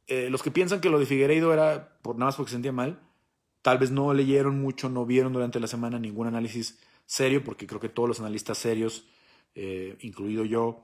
[0.07, 2.73] Eh, los que piensan que lo de Figueiredo era por nada más porque se sentía
[2.73, 2.99] mal,
[3.61, 7.79] tal vez no leyeron mucho, no vieron durante la semana ningún análisis serio, porque creo
[7.79, 9.05] que todos los analistas serios,
[9.55, 10.83] eh, incluido yo,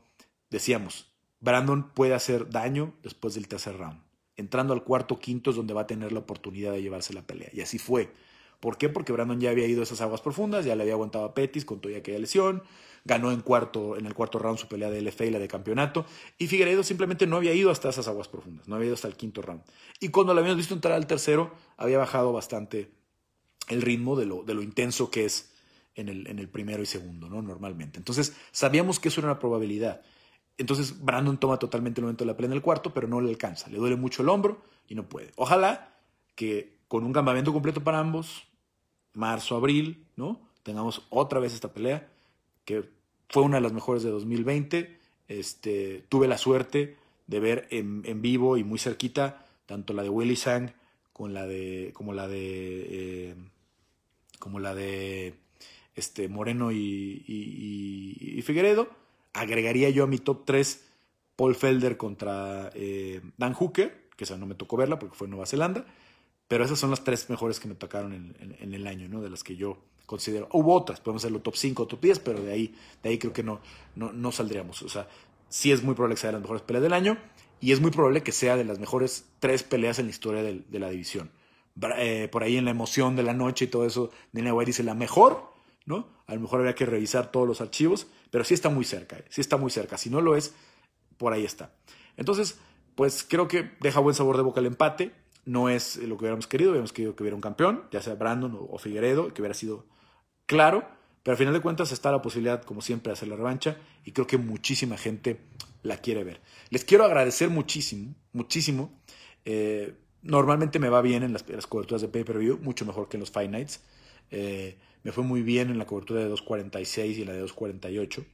[0.50, 4.02] decíamos, Brandon puede hacer daño después del tercer round.
[4.36, 7.50] Entrando al cuarto quinto es donde va a tener la oportunidad de llevarse la pelea.
[7.54, 8.12] Y así fue.
[8.60, 8.90] ¿Por qué?
[8.90, 11.64] Porque Brandon ya había ido a esas aguas profundas, ya le había aguantado a Pettis
[11.64, 12.64] con toda aquella lesión,
[13.06, 16.06] ganó en, cuarto, en el cuarto round su pelea de LFA y la de campeonato,
[16.40, 19.16] y Figueiredo simplemente no había ido hasta esas aguas profundas, no había ido hasta el
[19.16, 19.62] quinto round.
[20.00, 22.92] Y cuando lo habíamos visto entrar al tercero, había bajado bastante
[23.70, 25.52] el ritmo de lo, de lo intenso que es
[25.96, 27.42] en el, en el primero y segundo, ¿no?
[27.42, 27.98] Normalmente.
[27.98, 30.02] Entonces, sabíamos que eso era una probabilidad.
[30.58, 33.30] Entonces Brandon toma totalmente el momento de la pelea en el cuarto, pero no le
[33.30, 33.70] alcanza.
[33.70, 35.32] Le duele mucho el hombro y no puede.
[35.36, 35.94] Ojalá
[36.36, 38.48] que con un campamento completo para ambos,
[39.14, 40.40] marzo, abril, ¿no?
[40.64, 42.10] Tengamos otra vez esta pelea,
[42.66, 42.90] que
[43.30, 44.98] fue una de las mejores de 2020.
[45.28, 50.38] Este, tuve la suerte de ver en, vivo y muy cerquita tanto la de Willy
[50.38, 50.74] Sang
[51.12, 53.36] con la de, como la de, eh,
[54.40, 55.36] como la de
[55.96, 58.97] este, Moreno y, y Figueredo
[59.38, 60.84] agregaría yo a mi top 3
[61.36, 65.32] Paul Felder contra eh, Dan Hooker, que esa no me tocó verla porque fue en
[65.32, 65.86] Nueva Zelanda,
[66.48, 69.22] pero esas son las tres mejores que me tocaron en, el año, ¿no?
[69.22, 70.48] De las que yo considero.
[70.52, 73.34] Hubo otras, podemos hacerlo top 5 o top 10, pero de ahí, de ahí creo
[73.34, 73.60] que no,
[73.96, 74.82] no, saldríamos.
[74.82, 75.08] O sea,
[75.50, 77.18] sí es muy probable que sea de las mejores peleas del año
[77.60, 80.80] y es muy probable que sea de las mejores tres peleas en la historia de,
[80.80, 81.30] la división.
[81.98, 84.84] Eh, por ahí en la emoción de la noche y todo eso, Dana White dice
[84.84, 85.52] la mejor,
[85.88, 86.08] ¿no?
[86.28, 89.26] A lo mejor habría que revisar todos los archivos, pero sí está muy cerca, ¿eh?
[89.30, 89.98] sí está muy cerca.
[89.98, 90.54] Si no lo es,
[91.18, 91.74] por ahí está.
[92.18, 92.60] Entonces,
[92.94, 95.14] pues creo que deja buen sabor de boca el empate.
[95.46, 98.56] No es lo que hubiéramos querido, hubiéramos querido que hubiera un campeón, ya sea Brandon
[98.70, 99.86] o Figueredo, que hubiera sido
[100.46, 100.88] claro,
[101.24, 104.12] Pero al final de cuentas está la posibilidad, como siempre, de hacer la revancha y
[104.12, 105.40] creo que muchísima gente
[105.84, 106.42] la quiere ver.
[106.70, 108.92] Les quiero agradecer muchísimo, muchísimo.
[109.46, 113.32] Eh, normalmente me va bien en las, coberturas de pay-per-view, mucho mejor que en los
[113.32, 113.82] Fight Nights.
[114.32, 118.26] Eh, me fue muy bien en la cobertura de 2.46 y la de 2.48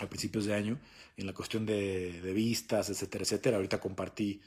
[0.00, 0.78] a principios de año,
[1.16, 3.56] en la cuestión de, de vistas, etcétera, etcétera.
[3.56, 4.40] Ahorita compartí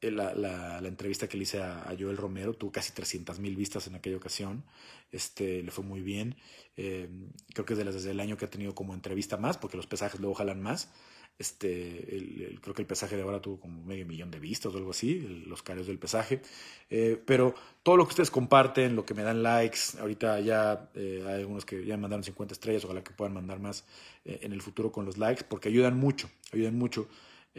[0.00, 3.88] eh, la, la, entrevista que le hice a, Joel Romero, tuvo casi 300 mil vistas
[3.88, 4.64] en aquella ocasión,
[5.10, 6.36] este, le fue muy bien,
[6.76, 7.08] eh,
[7.52, 9.76] creo que es de las desde el año que ha tenido como entrevista más, porque
[9.76, 10.92] los pesajes luego jalan más,
[11.38, 14.90] este, creo que el pesaje de ahora tuvo como medio millón de vistas o algo
[14.90, 16.40] así, los careos del pesaje,
[16.90, 21.40] eh, pero todo lo que ustedes comparten, lo que me dan likes, ahorita ya hay
[21.40, 23.84] algunos que ya mandaron 50 estrellas, ojalá que puedan mandar más
[24.24, 27.08] en el futuro con los likes, porque ayudan mucho, ayudan mucho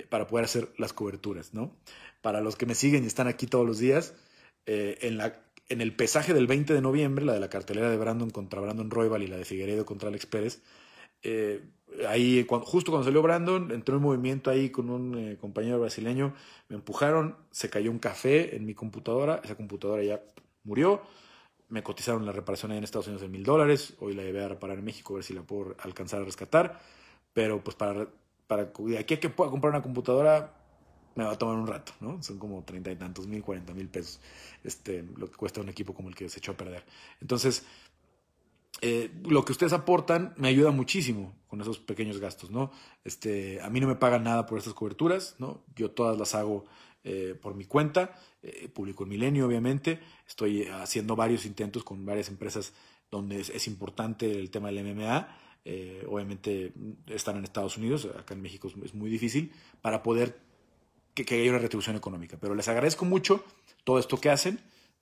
[0.10, 1.76] para poder hacer las coberturas, ¿no?
[2.22, 4.14] para los que me siguen y están aquí todos los días,
[4.66, 5.40] eh, en, la,
[5.70, 8.90] en el pesaje del 20 de noviembre, la de la cartelera de Brandon contra Brandon
[8.90, 10.62] Roybal y la de Figueiredo contra Alex Pérez,
[11.24, 11.64] eh,
[12.08, 16.34] ahí justo cuando salió Brandon, entró en movimiento ahí con un eh, compañero brasileño,
[16.68, 20.22] me empujaron, se cayó un café en mi computadora, esa computadora ya
[20.64, 21.02] murió,
[21.68, 24.48] me cotizaron la reparación ahí en Estados Unidos de mil dólares, hoy la llevé a
[24.48, 26.80] reparar en México a ver si la puedo alcanzar a rescatar,
[27.34, 28.08] pero pues para,
[28.48, 30.56] para aquí que pueda comprar una computadora,
[31.16, 32.22] me va a tomar un rato, ¿no?
[32.24, 34.22] Son como treinta y tantos mil, cuarenta mil pesos,
[34.64, 36.86] este, lo que cuesta un equipo como el que se echó a perder.
[37.20, 37.66] Entonces,
[38.82, 42.72] eh, lo que ustedes aportan me ayuda muchísimo con esos pequeños gastos, ¿no?
[43.04, 45.64] Este, a mí no me pagan nada por estas coberturas, ¿no?
[45.76, 46.66] Yo todas las hago
[47.04, 52.30] eh, por mi cuenta, eh, publico en Milenio, obviamente, estoy haciendo varios intentos con varias
[52.30, 52.74] empresas
[53.12, 55.28] donde es, importante el tema del MMA,
[56.08, 56.74] obviamente
[57.08, 60.40] están en Estados Unidos, acá en México es muy difícil, para poder
[61.14, 62.38] que, haya una retribución económica.
[62.40, 63.44] Pero les agradezco mucho
[63.84, 64.60] todo esto que hacen,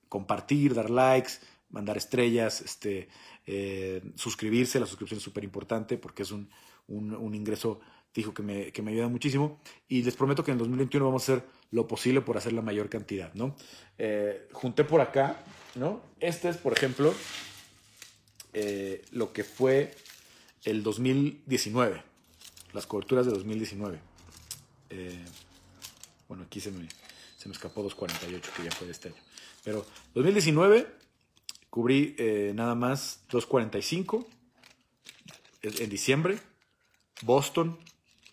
[0.10, 1.34] compartir, dar likes,
[1.70, 3.10] mandar estrellas, este,
[3.46, 6.50] eh, suscribirse, la suscripción es súper importante porque es un,
[6.88, 7.80] ingreso
[8.14, 9.60] fijo que me, que me, ayuda muchísimo.
[9.88, 12.62] Y les prometo que en el 2021 vamos a hacer lo posible por hacer la
[12.62, 13.56] mayor cantidad, ¿no?
[13.98, 15.44] Eh, junté por acá,
[15.76, 16.02] ¿no?
[16.20, 17.14] Este es, por ejemplo,
[18.54, 19.94] eh, lo que fue
[20.64, 22.02] el 2019,
[22.74, 24.00] las coberturas de 2019.
[26.28, 26.88] Bueno, aquí se me,
[27.38, 29.18] se me escapó 2.48, que ya fue de este año.
[29.64, 30.88] Pero 2019
[31.78, 34.26] cubrí eh, nada más 2.45
[35.62, 36.40] en diciembre.
[37.22, 37.78] Boston,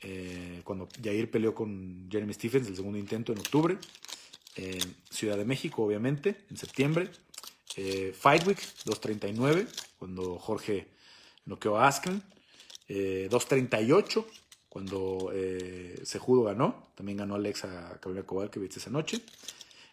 [0.00, 3.76] eh, cuando Jair peleó con Jeremy Stephens, el segundo intento en octubre.
[5.11, 7.11] Ciudad de México, obviamente, en septiembre.
[8.14, 9.66] Fight Week, 2.39,
[9.98, 10.88] cuando Jorge
[11.44, 12.22] noqueó a Asken.
[12.88, 14.24] 2.38
[14.70, 18.24] cuando eh, Sejudo ganó, también ganó Alexa Carolina
[18.57, 19.20] viste esa noche.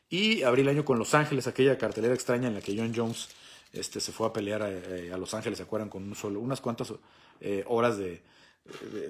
[0.10, 3.28] Y abrí el año con Los Ángeles, aquella cartelera extraña en la que John Jones
[3.74, 5.90] este, se fue a pelear a, Los Ángeles, ¿se acuerdan?
[5.90, 6.94] Con un solo, unas cuantas
[7.40, 8.22] eh, horas de,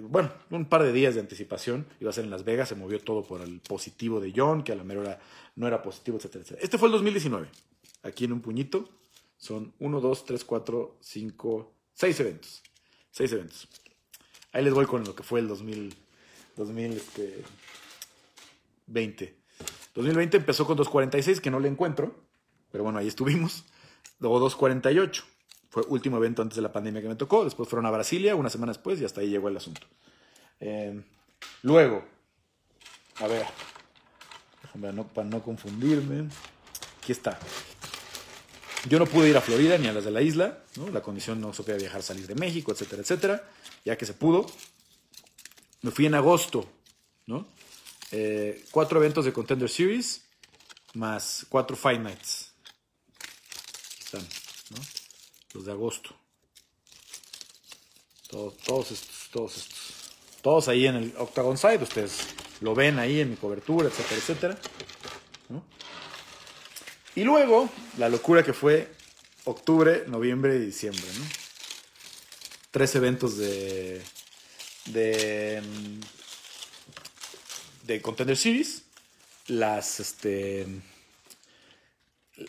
[0.02, 1.86] bueno, un par de días de anticipación.
[2.00, 4.72] Iba a ser en Las Vegas, se movió todo por el positivo de John, que
[4.72, 5.20] a la mera hora
[5.56, 6.64] no era positivo, etcétera, etcétera.
[6.64, 7.48] Este fue el 2019.
[8.04, 8.90] Aquí en un puñito
[9.38, 12.64] son 1, 2, 3, 4, 5, 6 eventos.
[13.12, 13.68] 6 eventos.
[14.54, 15.96] Ahí les voy con lo que fue el 2000,
[16.56, 19.36] 2020.
[19.94, 22.16] 2020 empezó con 2.46, que no le encuentro,
[22.72, 23.66] pero bueno, ahí estuvimos.
[24.22, 25.24] Luego 2.48,
[25.70, 27.44] fue último evento antes de la pandemia que me tocó.
[27.44, 29.82] Después fueron a Brasilia, una semana después, y hasta ahí llegó el asunto.
[30.62, 31.04] Eh,
[31.64, 32.06] luego,
[33.16, 33.46] a ver,
[34.94, 36.30] no, para no confundirme,
[37.02, 37.38] aquí está.
[38.88, 40.90] Yo no pude ir a Florida ni a las de la isla, ¿no?
[40.90, 43.44] la condición no se podía viajar, salir de México, etcétera, etcétera
[43.84, 44.46] ya que se pudo.
[45.82, 46.70] Me fui en agosto,
[47.26, 47.48] ¿no?
[48.12, 50.26] Eh, cuatro eventos de Contender Series
[50.94, 52.51] más cuatro Fight Nights.
[55.54, 56.16] Los de agosto.
[58.30, 59.80] Todos, todos estos, todos estos.
[60.42, 62.28] Todos ahí en el Octagon Side, ustedes
[62.62, 64.58] lo ven ahí en mi cobertura, etcétera, etcétera.
[67.14, 68.90] Y luego, la locura que fue
[69.44, 71.04] octubre, noviembre y diciembre,
[72.72, 74.02] tres eventos de,
[74.86, 75.62] de,
[77.84, 78.84] de Contender Series,
[79.48, 80.66] las, este,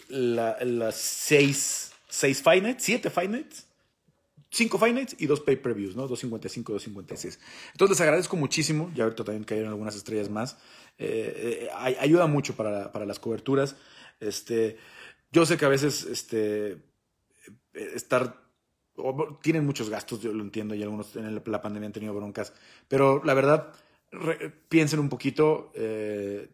[0.08, 3.30] las seis, seis Fight Nights, siete Fight
[4.50, 6.02] cinco Fight y dos pay-per-views, ¿no?
[6.06, 7.40] 255 256.
[7.72, 10.58] Entonces les agradezco muchísimo, ya ahorita también cayeron algunas estrellas más.
[10.98, 13.76] Eh, eh, ayuda mucho para, para, las coberturas.
[14.20, 14.76] Este,
[15.32, 16.76] yo sé que a veces este,
[17.72, 18.42] estar
[19.40, 22.52] tienen muchos gastos, yo lo entiendo, y algunos en la pandemia han tenido broncas,
[22.88, 23.72] pero la verdad,
[24.68, 26.48] piensen un poquito, eh,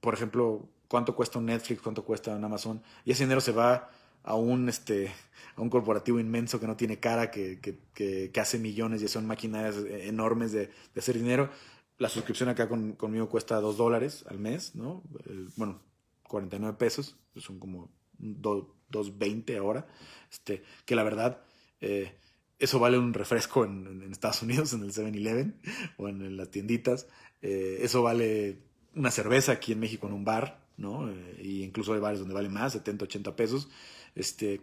[0.00, 3.88] por ejemplo, cuánto cuesta un Netflix, cuánto cuesta un Amazon, y ese dinero se va
[4.22, 5.10] a un, este,
[5.56, 7.60] a un corporativo inmenso que no tiene cara, que,
[7.94, 11.48] que, hace millones y son máquinas enormes de, hacer dinero.
[11.96, 15.02] La suscripción acá conmigo cuesta dos dólares al mes, ¿no?
[15.24, 15.80] Eh, bueno,
[16.24, 19.86] 49 pesos, son como 2.20 ahora.
[20.30, 21.40] Este, que la verdad,
[21.80, 22.18] eh,
[22.58, 25.58] eso vale un refresco en, Estados Unidos, en el 7-Eleven
[25.96, 27.06] o en, las tienditas.
[27.40, 28.58] Eh, eso vale
[28.94, 31.10] una cerveza aquí en México en un bar, ¿no?
[31.40, 33.68] y incluso hay bares donde vale más, 70, 80 pesos.
[34.14, 34.60] Este,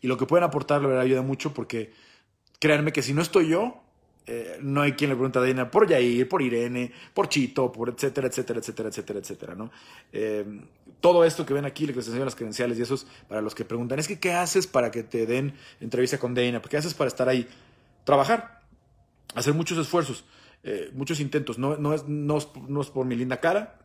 [0.00, 1.92] y lo que pueden aportar, la verdad, ayuda mucho porque
[2.60, 3.82] créanme que si no estoy yo,
[4.26, 7.88] eh, no hay quien le pregunte a Dina por Yair, por Irene, por Chito, por
[7.88, 9.72] etcétera, etcétera, etcétera, etcétera, etcétera, ¿no?
[10.12, 10.60] Eh,
[11.00, 13.64] todo esto que ven aquí, les enseño las credenciales y eso es para los que
[13.64, 16.62] preguntan, es que ¿qué haces para que te den entrevista con Dana?
[16.62, 17.48] ¿Qué haces para estar ahí?
[18.04, 18.60] Trabajar,
[19.34, 20.24] hacer muchos esfuerzos,
[20.62, 21.58] eh, muchos intentos.
[21.58, 22.46] No, no, es, no, es,
[22.90, 23.81] por mi linda cara,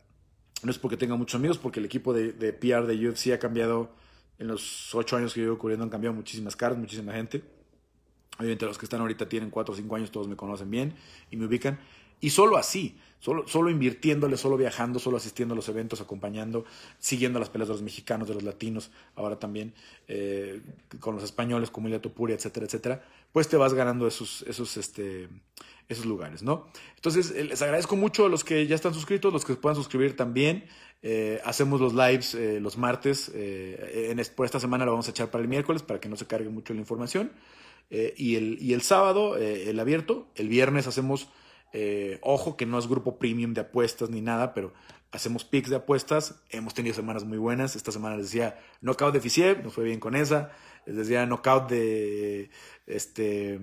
[0.62, 3.90] no es porque tenga muchos amigos, porque el equipo de, PR de UFC ha cambiado
[4.38, 7.42] en los ocho años que llevo cubriendo han cambiado muchísimas caras, muchísima gente.
[8.38, 10.94] Obviamente los que están ahorita tienen cuatro o cinco años, todos me conocen bien
[11.30, 11.78] y me ubican.
[12.20, 16.64] Y solo así, solo, solo invirtiéndole, solo viajando, solo asistiendo a los eventos, acompañando,
[16.98, 19.72] siguiendo las peleas de los mexicanos, de los latinos, ahora también
[20.08, 20.60] eh,
[20.98, 25.28] con los españoles como Ilia Topuria, etcétera, etcétera, pues te vas ganando esos, esos, este,
[25.88, 26.66] esos lugares, ¿no?
[26.96, 30.16] Entonces, eh, les agradezco mucho a los que ya están suscritos, los que puedan suscribir
[30.16, 30.64] también.
[31.00, 33.30] Eh, hacemos los lives eh, los martes.
[33.34, 36.26] En, por esta semana lo vamos a echar para el miércoles para que no se
[36.26, 37.32] cargue mucho la información.
[37.90, 40.28] y, el, y el sábado, el abierto.
[40.34, 41.30] El viernes hacemos,
[42.20, 44.74] ojo, que no es grupo premium de apuestas ni nada, pero
[45.10, 46.34] hacemos picks de apuestas.
[46.50, 47.76] Hemos tenido semanas muy buenas.
[47.76, 50.50] Esta semana les decía knockout de Fisiev, nos fue bien con esa.
[50.84, 52.50] Les decía knockout de
[52.86, 53.58] este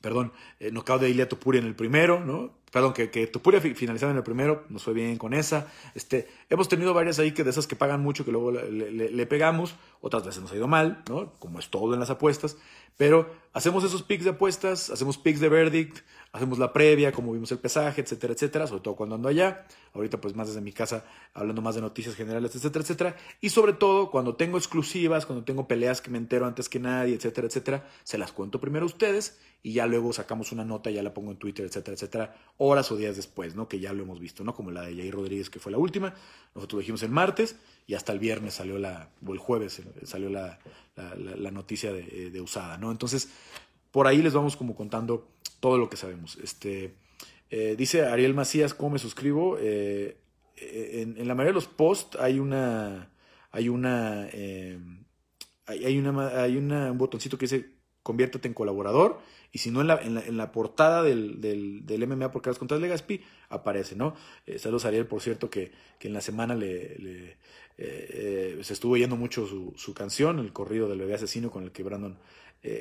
[0.00, 2.60] perdón, knockout de Ilia Topuri en el primero, ¿no?
[2.70, 5.66] perdón, que, que Tupuria finalizaba en el primero, nos fue bien con esa.
[5.94, 9.74] Este, hemos tenido varias ahí que de esas que pagan mucho, que luego le, pegamos,
[10.00, 11.32] otras veces nos ha ido mal, ¿no?
[11.38, 12.56] Como es todo en las apuestas,
[13.00, 16.00] pero hacemos esos picks de apuestas, hacemos picks de verdict,
[16.32, 20.20] hacemos la previa, como vimos el pesaje, etcétera, etcétera, sobre todo cuando ando allá, ahorita
[20.20, 24.10] pues más desde mi casa, hablando más de noticias generales, etcétera, etcétera, y sobre todo
[24.10, 28.18] cuando tengo exclusivas, cuando tengo peleas que me entero antes que nadie, etcétera, etcétera, se
[28.18, 31.38] las cuento primero a ustedes y ya luego sacamos una nota, ya la pongo en
[31.38, 33.68] Twitter, etcétera, etcétera, horas o días después, ¿no?
[33.68, 34.54] Que ya lo hemos visto, ¿no?
[34.54, 36.14] Como la de Jair Rodríguez, que fue la última,
[36.54, 39.84] nosotros lo dijimos el martes y hasta el viernes salió la, o el jueves eh,
[40.04, 40.58] salió la,
[41.16, 42.90] la, noticia de, de usada, ¿no?
[42.90, 43.28] Entonces,
[43.90, 45.28] por ahí les vamos como contando
[45.60, 46.38] todo lo que sabemos.
[46.42, 46.94] Este,
[47.50, 49.58] eh, dice Ariel Macías, ¿cómo me suscribo?
[49.60, 50.16] Eh,
[50.56, 53.10] eh, en, la mayoría de los posts hay una,
[53.50, 54.28] hay una,
[55.66, 57.70] hay, una, hay un botoncito que dice
[58.02, 59.20] conviértete en colaborador
[59.52, 63.20] y si no en la, en la, portada del, del, del, MMA por contra Legaspi
[63.48, 64.14] aparece, ¿no?
[64.58, 67.36] saludos Ariel, por cierto, que, que en la semana le,
[67.76, 71.82] se estuvo oyendo mucho su, su, canción, el corrido del bebé asesino con el que
[71.82, 72.16] Brandon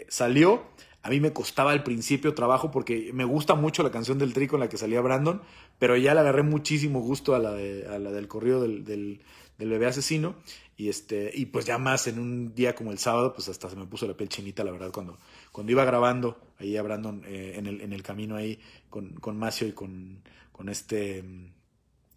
[0.09, 0.63] salió.
[1.01, 4.47] A mí me costaba al principio trabajo porque me gusta mucho la canción del Tri
[4.47, 5.41] con la que salía Brandon,
[5.77, 9.19] pero ya le agarré muchísimo gusto a la, de, a la del corrido del, del,
[9.57, 10.35] bebé asesino.
[10.79, 13.75] Y, este, y pues ya más en un día como el sábado, pues hasta se
[13.75, 15.17] me puso la piel chinita, la verdad, cuando,
[15.51, 18.57] cuando iba grabando ahí a eh, en, el, en el camino ahí
[18.89, 21.21] con, con Macio y con, con este...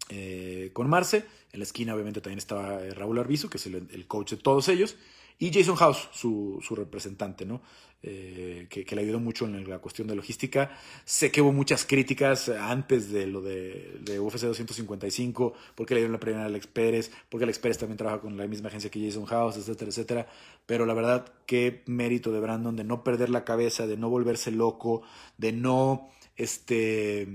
[0.07, 3.85] Eh, con Marce, en la esquina obviamente también estaba eh, Raúl Arbizu, que es el,
[3.91, 4.95] el coach de todos ellos,
[5.39, 7.61] y Jason House, su, su representante, ¿no?
[8.05, 10.71] Eh, que, le ayudó mucho en la cuestión de logística.
[11.05, 16.11] Sé que hubo muchas críticas antes de lo de, de UFC 255, porque le dieron
[16.11, 19.05] la premia a Alex Pérez, porque Alex Pérez también trabaja con la misma agencia que
[19.05, 20.27] Jason House, etcétera, etcétera.
[20.65, 24.51] Pero la verdad, qué mérito de Brandon de no perder la cabeza, de no volverse
[24.51, 25.03] loco,
[25.37, 27.25] de no, este,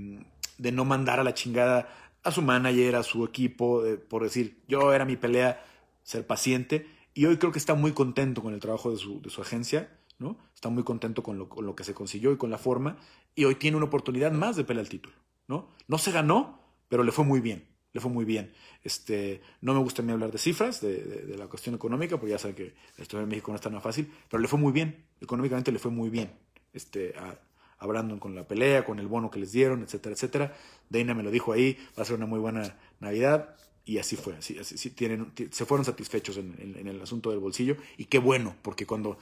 [0.59, 4.93] de no mandar a la chingada a su manager, a su equipo, por decir, yo
[4.93, 5.65] era mi pelea,
[6.03, 9.29] ser paciente y hoy creo que está muy contento con el trabajo de su, de
[9.29, 10.37] su agencia, ¿no?
[10.55, 12.95] Está muy contento con lo, con lo, que se consiguió y con la forma.
[13.35, 15.67] Y hoy tiene una oportunidad más de pelear el título, ¿no?
[15.89, 17.67] No se ganó, pero le fue muy bien.
[17.91, 18.53] Le fue muy bien.
[18.85, 22.37] Este, no me gusta a mí hablar de cifras, de, la cuestión económica, porque ya
[22.37, 25.03] saben que la historia en México no está nada fácil, pero le fue muy bien.
[25.19, 26.31] Económicamente le fue muy bien
[26.71, 30.53] este, a Brandon con la pelea, con el bono que les dieron, etcétera, etcétera.
[30.87, 33.57] Dana me lo dijo ahí, va a ser una muy buena Navidad.
[33.89, 37.75] Y así fue, así, así tienen, se fueron satisfechos en, el asunto del bolsillo.
[37.97, 39.17] Y qué bueno, porque cuando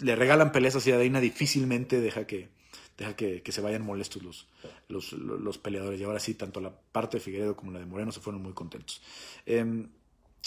[0.00, 2.50] le regalan peleas así a Dana, difícilmente deja que,
[2.98, 4.48] deja que, se vayan molestos los,
[4.90, 5.98] los, los, peleadores.
[5.98, 8.52] Y ahora sí, tanto la parte de Figueredo como la de Moreno se fueron muy
[8.52, 9.00] contentos.
[9.46, 9.86] Eh,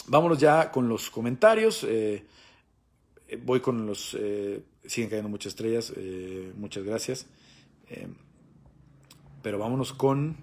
[0.06, 1.84] vámonos ya con los comentarios.
[1.90, 2.24] Eh,
[3.42, 4.16] voy con los...
[4.20, 7.26] Eh, siguen cayendo muchas estrellas, eh, muchas gracias.
[9.42, 10.38] pero vámonos con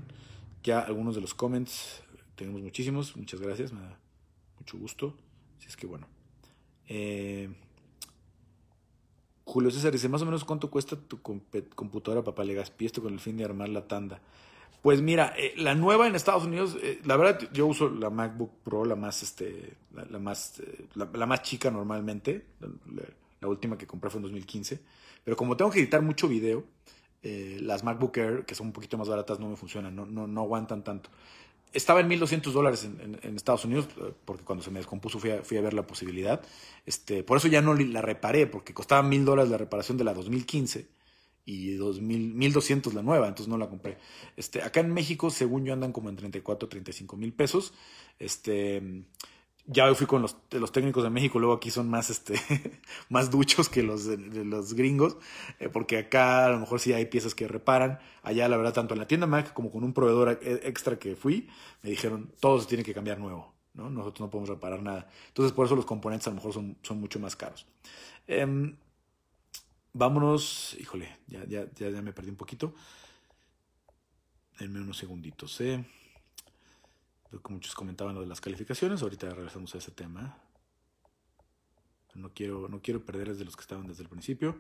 [0.64, 2.03] ya algunos de los comments
[2.37, 3.99] tenemos muchísimos, muchas gracias, me da
[4.59, 5.14] mucho gusto.
[5.59, 6.07] Así es que bueno.
[6.89, 7.49] Eh,
[9.45, 13.20] Julio César dice, más o menos cuánto cuesta tu computadora, papá Legaspi, esto con el
[13.20, 14.20] fin de armar la tanda.
[14.83, 18.53] Pues mira, eh, la nueva en Estados Unidos, eh, la verdad yo uso la MacBook
[18.64, 20.62] Pro, la más, este, la, más,
[20.95, 22.47] la, más chica normalmente.
[23.41, 24.80] La, última que compré fue en 2015.
[25.24, 26.64] Pero como tengo que editar mucho video,
[27.22, 30.41] las MacBook Air, que son un poquito más baratas, no me funcionan, no, no, no
[30.43, 31.11] aguantan tanto.
[31.73, 33.89] Estaba en 1.200 dólares en, Estados Unidos,
[34.25, 36.43] porque cuando se me descompuso fui a, fui a ver la posibilidad.
[36.85, 40.14] Este, por eso ya no la reparé, porque costaba 1.000 dólares la reparación de la
[40.14, 40.87] 2015
[41.45, 43.99] y 2000, 1200 la nueva, entonces no la compré.
[44.37, 47.73] Este, acá en México, según yo, andan como en 34, 35 mil pesos.
[48.18, 49.05] Este,
[49.67, 52.35] ya fui con los, los, técnicos de México, luego aquí son más, este,
[53.09, 55.17] más duchos que los de, los gringos,
[55.61, 57.99] eh, porque acá a lo mejor sí hay piezas que reparan.
[58.23, 61.17] Allá, la verdad, tanto en la tienda Mac como con un proveedor e, extra que
[61.17, 61.49] fui,
[61.83, 63.55] me dijeron, todo se tiene que cambiar nuevo.
[63.75, 63.89] ¿no?
[63.89, 65.09] Nosotros no podemos reparar nada.
[65.29, 67.67] Entonces, por eso los componentes a lo mejor son, son mucho más caros.
[68.27, 68.77] Em,
[69.95, 72.75] Vámonos, híjole, ya, ya, ya, me perdí un poquito.
[74.59, 75.85] Denme unos segunditos, ¿eh?
[77.41, 79.03] Que muchos comentaban lo de las calificaciones.
[79.03, 80.39] Ahorita regresamos a ese tema.
[82.14, 84.57] No quiero, no quiero perderles de los que estaban desde el principio.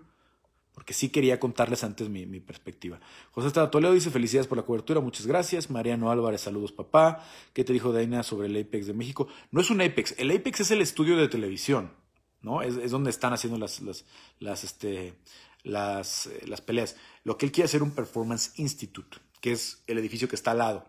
[0.72, 2.98] Porque sí quería contarles antes mi, perspectiva.
[3.32, 5.70] José Estado Toledo dice: Felicidades por la cobertura, muchas gracias.
[5.70, 7.26] Mariano Álvarez, saludos, papá.
[7.52, 9.28] ¿Qué te dijo Daina sobre el Apex de México?
[9.50, 10.14] No es un Apex.
[10.18, 11.90] El Apex es el estudio de televisión.
[12.42, 12.62] ¿no?
[12.62, 15.14] Es, donde están haciendo las, las, este,
[15.62, 16.96] las, eh, las peleas.
[17.24, 20.58] Lo que él quiere hacer un Performance Institute, que es el edificio que está al
[20.58, 20.84] lado,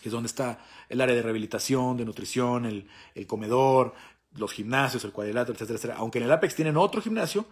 [0.00, 3.94] que es donde está el área de rehabilitación, de nutrición, el, el comedor,
[4.36, 5.98] los gimnasios, el cuadrilátero, etcétera, etcétera.
[5.98, 7.46] Aunque en el Apex tienen otro gimnasio,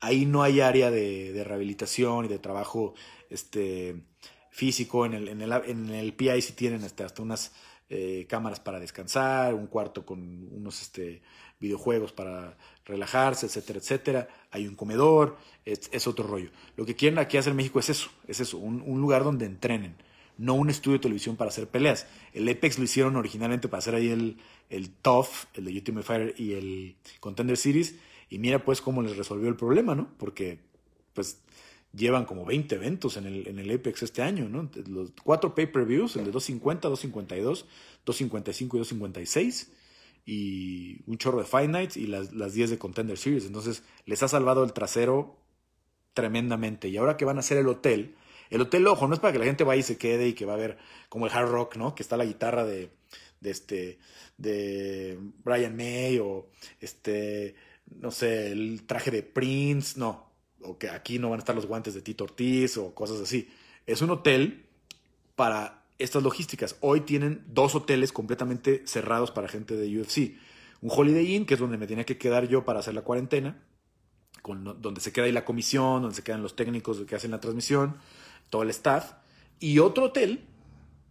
[0.00, 2.94] ahí no hay área de, de rehabilitación y de trabajo
[3.30, 4.02] este,
[4.50, 5.06] físico.
[5.06, 7.52] En el, en el, en el PI sí tienen hasta, hasta unas
[7.90, 11.22] eh, cámaras para descansar, un cuarto con unos este,
[11.58, 14.28] videojuegos para relajarse, etcétera, etcétera.
[14.50, 16.50] Hay un comedor, es, otro rollo.
[16.76, 19.96] Lo que quieren aquí hacer en México es eso, es eso, un, lugar donde entrenen,
[20.38, 22.06] no un estudio de televisión para hacer peleas.
[22.32, 24.38] El Apex lo hicieron originalmente para hacer ahí el,
[24.70, 27.96] el TOF, el de Ultimate Fighter y el Contender Series,
[28.30, 30.08] y mira pues cómo les resolvió el problema, ¿no?
[30.16, 30.60] Porque
[31.12, 31.40] pues
[31.92, 34.70] llevan como 20 eventos en el, en el Apex este año, ¿no?
[34.88, 37.66] Los cuatro pay-per-views, el de 250, 252,
[38.04, 39.72] 255 y 256
[40.24, 43.46] y un chorro de Fight Nights y las, las 10 de Contender Series.
[43.46, 45.36] Entonces les ha salvado el trasero
[46.12, 46.88] tremendamente.
[46.88, 48.14] Y ahora que van a hacer el hotel,
[48.50, 50.46] el hotel, ojo, no es para que la gente vaya y se quede y que
[50.46, 50.78] va a ver
[51.08, 51.94] como el hard rock, ¿no?
[51.94, 52.90] Que está la guitarra de,
[53.42, 53.98] este,
[54.36, 56.48] de Brian May o
[56.80, 57.54] este,
[58.00, 60.28] no sé, el traje de Prince, no.
[60.62, 63.48] O que aquí no van a estar los guantes de Tito Ortiz o cosas así.
[63.86, 64.66] Es un hotel
[65.36, 66.76] para estas logísticas.
[66.80, 70.36] Hoy tienen dos hoteles completamente cerrados para gente de UFC.
[70.80, 73.62] Un Holiday Inn, que es donde me tenía que quedar yo para hacer la cuarentena,
[74.42, 77.40] con, donde se queda ahí la comisión, donde se quedan los técnicos que hacen la
[77.40, 77.96] transmisión,
[78.50, 79.12] todo el staff.
[79.60, 80.44] Y otro hotel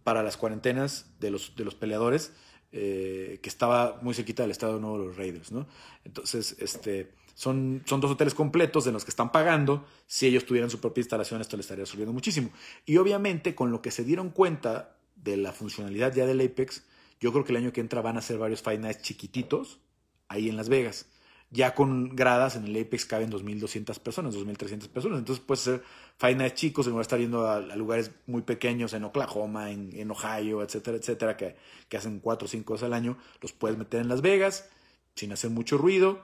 [0.04, 2.32] para las cuarentenas de los, de los peleadores,
[2.72, 5.52] eh, que estaba muy cerquita del estado nuevo de los Raiders.
[5.52, 5.66] ¿no?
[6.04, 9.86] Entonces, este, son, son dos hoteles completos de los que están pagando.
[10.06, 12.50] Si ellos tuvieran su propia instalación, esto les estaría subiendo muchísimo.
[12.86, 16.84] Y obviamente, con lo que se dieron cuenta de la funcionalidad ya del Apex,
[17.20, 19.78] yo creo que el año que entra van a ser varios Fight Nights chiquititos
[20.28, 21.06] ahí en Las Vegas.
[21.50, 25.18] Ya con gradas en el Apex caben 2.200 personas, 2.300 personas.
[25.18, 25.82] Entonces puede ser
[26.18, 30.10] Fight Nights chicos, en va a estar yendo a, lugares muy pequeños en Oklahoma, en,
[30.10, 31.56] Ohio, etcétera, etcétera, que,
[31.88, 33.16] que hacen 4 o 5 veces al año.
[33.40, 34.68] Los puedes meter en Las Vegas
[35.14, 36.22] sin hacer mucho ruido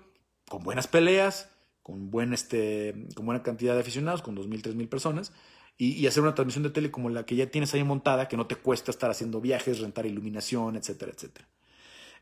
[0.48, 1.50] con buenas peleas,
[1.82, 5.32] con, buen este, con buena cantidad de aficionados, con 2.000, 3.000 personas,
[5.76, 8.46] y, hacer una transmisión de tele como la que ya tienes ahí montada, que no
[8.46, 11.48] te cuesta estar haciendo viajes, rentar iluminación, etcétera, etcétera.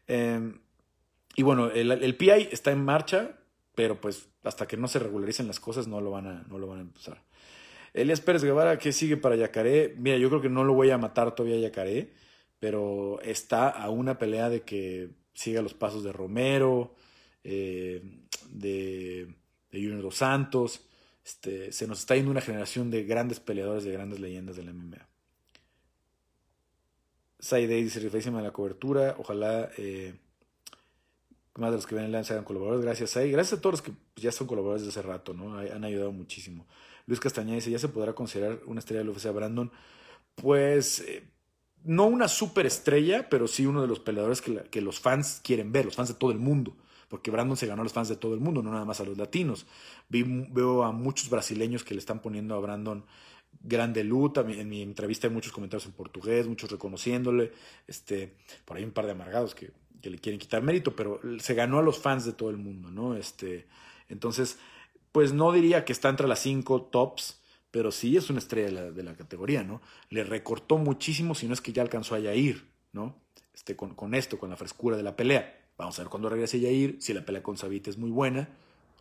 [0.07, 0.59] Em,
[1.35, 3.39] y bueno, el, PI está en marcha,
[3.75, 6.67] pero pues hasta que no se regularicen las cosas no lo van a, no lo
[6.67, 7.23] van a empezar.
[7.95, 9.95] Elías Pérez Guevara, ¿qué sigue para Yacaré?
[9.99, 12.13] Mira, yo creo que no lo voy a matar todavía Yacaré,
[12.59, 16.95] pero está a una pelea de que siga los pasos de Romero,
[17.45, 18.03] eh,
[18.51, 19.27] de,
[19.71, 20.87] de Junior Dos Santos.
[21.25, 25.09] Este, se nos está yendo una generación de grandes peleadores, de grandes leyendas del MMA.
[27.39, 29.17] Saidei dice, referencia a la cobertura.
[29.19, 30.15] Ojalá eh,
[31.57, 32.85] más de los que ven el lance hagan colaboradores.
[32.85, 33.31] Gracias, Sai.
[33.31, 35.59] Gracias a todos los que ya son colaboradores desde hace rato, ¿no?
[35.59, 36.67] Han ayudado muchísimo.
[37.07, 39.71] Luis Castañeda dice, ¿ya se podrá considerar una estrella del UFC a Brandon?
[40.35, 41.25] Pues eh,
[41.85, 45.73] no una super estrella, pero sí uno de los peleadores que, que, los fans quieren
[45.73, 46.77] ver, los fans de todo el mundo
[47.13, 49.05] porque Brandon se ganó a los fans de todo el mundo, no nada más a
[49.05, 49.67] los latinos.
[50.09, 53.05] veo a muchos brasileños que le están poniendo a Brandon
[53.61, 54.41] grande luta.
[54.41, 57.53] En mi entrevista hay muchos comentarios en portugués, muchos reconociéndole.
[57.87, 58.35] Este,
[58.65, 59.73] por ahí un par de amargados que,
[60.03, 62.91] que le quieren quitar mérito, pero se ganó a los fans de todo el mundo,
[62.91, 63.17] ¿no?
[63.17, 63.67] Este,
[64.09, 64.59] entonces,
[65.13, 67.41] pues no diría que está entre las cinco tops,
[67.71, 69.81] pero sí es una estrella de la, categoría, ¿no?
[70.11, 73.17] Le recortó muchísimo, si no es que ya alcanzó a Yair, ¿no?
[73.55, 75.59] Este, con, con esto, con la frescura de la pelea.
[75.79, 78.49] Vamos a ver cuándo regrese Yair, si la pelea con Sabit es muy buena.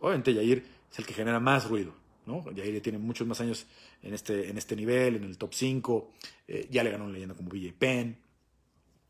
[0.00, 1.94] Obviamente Yair es el que genera más ruido,
[2.26, 2.50] ¿no?
[2.52, 3.66] Yair tiene muchos más años
[4.02, 6.10] en este, en este nivel, en el top 5.
[6.48, 8.21] Eh, ya le ganó una leyenda como BJ Penn.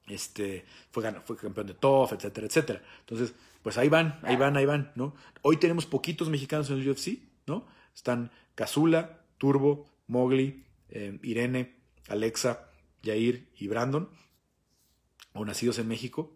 [0.07, 2.83] Este, fue, fue campeón de TOF, etcétera, etcétera.
[3.01, 5.15] Entonces, pues ahí van, ahí van, ahí van, ¿no?
[5.43, 7.67] Hoy tenemos poquitos mexicanos en el UFC, ¿no?
[7.95, 11.77] Están Cazula, Turbo, Mowgli, eh, Irene,
[12.09, 12.71] Alexa,
[13.05, 14.09] Jair y Brandon,
[15.33, 16.33] o nacidos en México.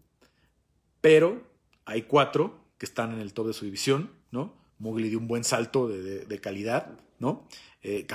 [1.01, 1.43] Pero
[1.85, 4.55] hay cuatro que están en el top de su división, ¿no?
[4.79, 7.49] Mowgli dio un buen salto de, calidad, ¿no?
[7.83, 8.07] Eh,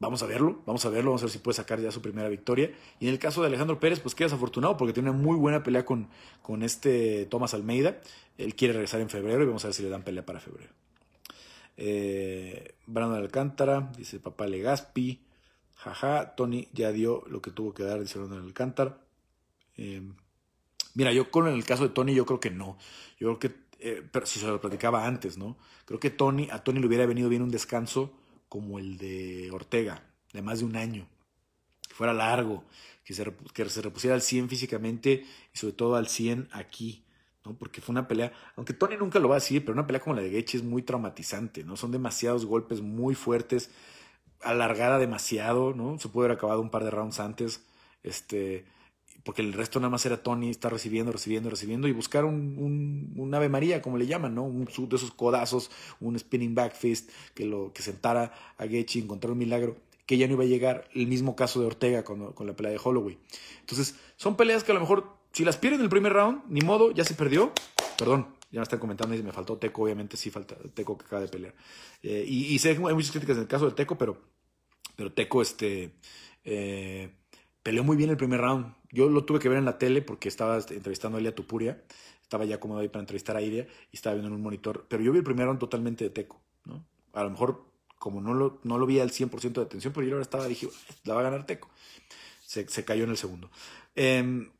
[0.00, 2.28] vamos a verlo, vamos a verlo, vamos a ver si puede sacar ya su primera
[2.28, 2.72] victoria.
[2.98, 5.62] Y en el caso de Alejandro Pérez, pues queda desafortunado porque tiene una muy buena
[5.62, 6.08] pelea con,
[6.42, 8.00] con este Tomás Almeida.
[8.38, 10.72] Él quiere regresar en febrero y vamos a ver si le dan pelea para febrero.
[11.76, 15.20] Eh, Brandon Alcántara, dice papá Legaspi.
[15.76, 18.98] Jaja, Tony ya dio lo que tuvo que dar, dice Brandon Alcántara.
[19.76, 20.02] Eh,
[20.94, 22.78] mira, yo con el caso de Tony, yo creo que no.
[23.18, 25.58] Yo creo que, eh, pero si se lo platicaba antes, ¿no?
[25.84, 28.14] Creo que Tony, a Tony le hubiera venido bien un descanso
[28.50, 31.06] como el de Ortega, de más de un año,
[31.88, 32.64] que fuera largo,
[33.04, 35.24] que se, que se repusiera al 100 físicamente
[35.54, 37.04] y sobre todo al 100 aquí,
[37.44, 37.54] ¿no?
[37.54, 40.16] Porque fue una pelea, aunque Tony nunca lo va a decir, pero una pelea como
[40.16, 41.76] la de Gaethje es muy traumatizante, ¿no?
[41.76, 43.70] Son demasiados golpes muy fuertes,
[44.42, 45.98] alargada demasiado, ¿no?
[46.00, 47.64] Se puede haber acabado un par de rounds antes,
[48.02, 48.66] este
[49.24, 53.34] porque el resto nada más era Tony, está recibiendo, recibiendo, recibiendo y buscar un, un,
[53.34, 54.44] Ave María, como le llaman, ¿no?
[54.44, 59.32] Un de esos codazos, un spinning back fist que lo que sentara a y encontrar
[59.32, 60.88] un milagro que ya no iba a llegar.
[60.94, 63.18] El mismo caso de Ortega con, con la pelea de Holloway.
[63.60, 66.60] Entonces, son peleas que a lo mejor, si las pierden en el primer round, ni
[66.62, 67.52] modo, ya se perdió.
[67.96, 71.22] Perdón, ya me están comentando y me faltó Teco, obviamente sí falta Teco que acaba
[71.22, 71.54] de pelear.
[72.02, 74.18] Eh, y, y, sé que hay muchas críticas en el caso de Teco, pero,
[74.96, 75.92] pero Teco, este...
[76.42, 77.10] Eh,
[77.62, 78.74] peleó muy bien el primer round.
[78.90, 81.82] Yo lo tuve que ver en la tele porque estaba entrevistando a Elia Tupuria.
[82.22, 84.86] Estaba ya cómodo ahí para entrevistar a Iria y estaba viendo en un monitor.
[84.88, 86.40] Pero yo vi el primer round totalmente de teco.
[86.64, 86.84] ¿no?
[87.12, 87.64] A lo mejor,
[87.98, 90.68] como no lo, no lo vi al 100% de atención, pero yo ahora estaba, dije,
[91.04, 91.70] la va a ganar teco.
[92.46, 93.50] Se, cayó en el segundo.
[93.94, 94.50] Em,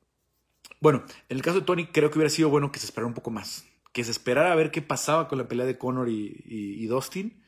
[0.80, 3.14] bueno, en el caso de Tony, creo que hubiera sido bueno que se esperara un
[3.14, 3.64] poco más.
[3.92, 6.86] Que se esperara a ver qué pasaba con la pelea de Conor y, y, y
[6.86, 7.42] Dustin.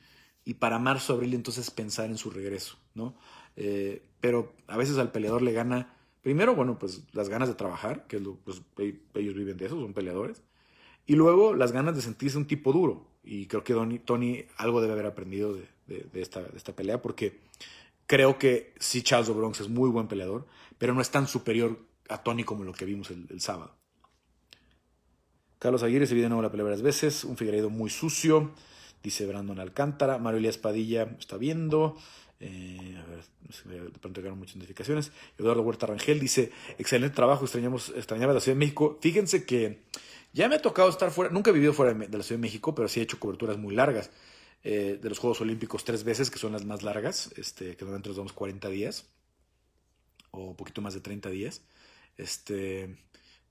[0.45, 3.17] Y para marzo, abril, entonces pensar en su regreso, ¿no?
[3.57, 8.07] Eh, pero a veces al peleador le gana, primero, bueno, pues las ganas de trabajar,
[8.07, 10.43] que pues, ellos viven de eso, son peleadores.
[11.07, 13.07] Y luego las ganas de sentirse un tipo duro.
[13.25, 13.75] Y creo que
[14.05, 15.67] Tony algo debe haber aprendido de,
[16.15, 17.41] esta, pelea, porque
[18.07, 20.47] creo que sí, Charles Bronx es muy buen peleador,
[20.79, 21.79] pero no es tan superior
[22.09, 23.75] a Tony como lo que vimos el, sábado.
[25.59, 27.23] Carlos Aguirre se vio de nuevo la pelea varias veces.
[27.23, 28.51] Un Figueiredo muy sucio,
[29.03, 30.19] dice Brandon Alcántara.
[30.19, 31.97] Mario Elías Padilla está viendo.
[32.45, 33.07] Eh, a
[33.69, 35.13] ver, de pronto llegaron muchas notificaciones.
[35.39, 38.99] Eduardo Huerta Rangel dice, excelente trabajo, extrañamos, extrañaba la Ciudad de México.
[39.01, 39.85] Fíjense que
[40.33, 42.75] ya me ha tocado estar fuera, nunca he vivido fuera de la Ciudad de México,
[42.75, 44.11] pero sí he hecho coberturas muy largas
[44.65, 48.09] eh, de los Juegos Olímpicos tres veces, que son las más largas, este, que normalmente
[48.09, 49.07] nos damos 40 días,
[50.33, 51.63] o un poquito más de 30 días.
[52.17, 52.97] Este,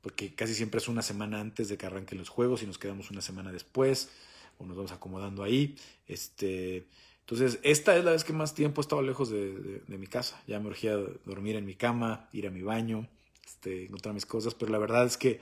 [0.02, 3.10] porque casi siempre es una semana antes de que arranquen los Juegos y nos quedamos
[3.10, 4.10] una semana después,
[4.58, 5.78] o nos vamos acomodando ahí.
[6.08, 6.88] Este,
[7.32, 10.44] entonces, esta es la vez que más tiempo he estado lejos de, mi casa.
[10.48, 13.08] Ya me urgía dormir en mi cama, ir a mi baño,
[13.46, 15.40] este, encontrar mis cosas, pero la verdad es que,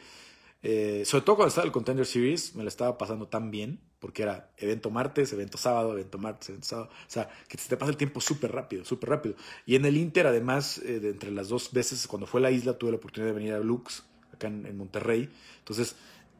[0.61, 4.21] eh, sobre todo cuando estaba el Contender Series, me lo estaba pasando tan bien, porque
[4.21, 6.89] era evento martes, evento sábado, evento martes, evento sábado.
[6.91, 9.33] O sea, que te pasa el tiempo súper rápido, súper rápido.
[9.65, 12.51] Y en el Inter, además, eh, de entre las dos veces, cuando fue a la
[12.51, 15.27] isla, tuve la oportunidad de venir a Lux, acá en, en Monterrey.
[15.57, 15.95] Entonces,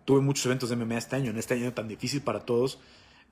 [0.05, 2.77] tuve muchos eventos de MMA este año, en este año tan difícil para todos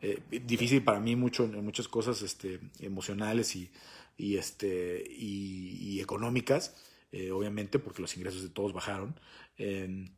[0.01, 3.71] eh, difícil para mí mucho en muchas cosas este, emocionales y,
[4.17, 6.75] y este, y, económicas,
[7.11, 9.19] eh, obviamente, porque los ingresos de todos bajaron,
[9.57, 10.09] em,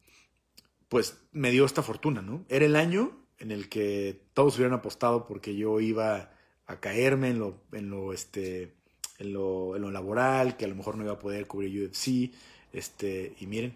[0.90, 2.46] pues me dio esta fortuna, ¿no?
[2.50, 6.32] Era el año en el que todos hubieran apostado porque yo iba
[6.66, 8.74] a caerme en lo, en lo, este,
[9.20, 12.34] en lo, en lo laboral, que a lo mejor no iba a poder cubrir UFC,
[12.74, 13.76] este, y miren,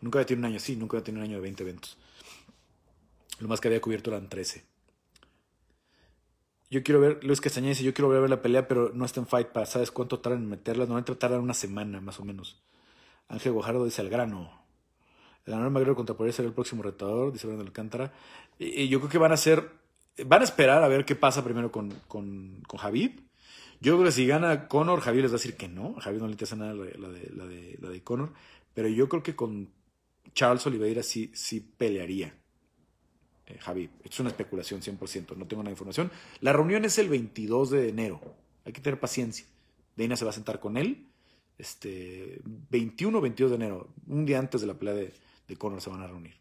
[0.00, 1.98] nunca había tenido un año así, nunca había tenido un año de 20 eventos.
[3.40, 4.69] Lo más que había cubierto eran 13.
[6.70, 9.26] Yo quiero ver, Luis Castañeda dice, yo quiero ver la pelea, pero no está en
[9.26, 9.70] Fight Pass.
[9.70, 10.84] ¿Sabes cuánto tardan en meterla?
[10.84, 12.62] Normalmente tardan una semana, más o menos.
[13.28, 14.50] Ángel Guajardo dice, al grano.
[15.46, 18.12] El ganador Magrero contra Poirier será el próximo retador, dice Brandon Alcántara.
[18.58, 19.68] Y, yo creo que van a ser,
[20.24, 23.20] van a esperar a ver qué pasa primero con, con, con Javib.
[23.80, 25.94] Yo creo que si gana Conor, Javier les va a decir que no.
[25.96, 27.08] A Javier no le interesa nada la de, la
[27.46, 28.32] de, la de, Conor.
[28.74, 29.70] Pero yo creo que con
[30.34, 32.34] Charles Oliveira sí, sí pelearía.
[33.50, 36.10] Eh, Javi, es una especulación 100%, no tengo nada información.
[36.40, 38.20] La reunión es el 22 de enero,
[38.64, 39.46] hay que tener paciencia.
[39.96, 41.06] Dana se va a sentar con él,
[41.58, 45.12] este, 21 o 22 de enero, un día antes de la pelea de,
[45.48, 46.34] de Conor se van a reunir.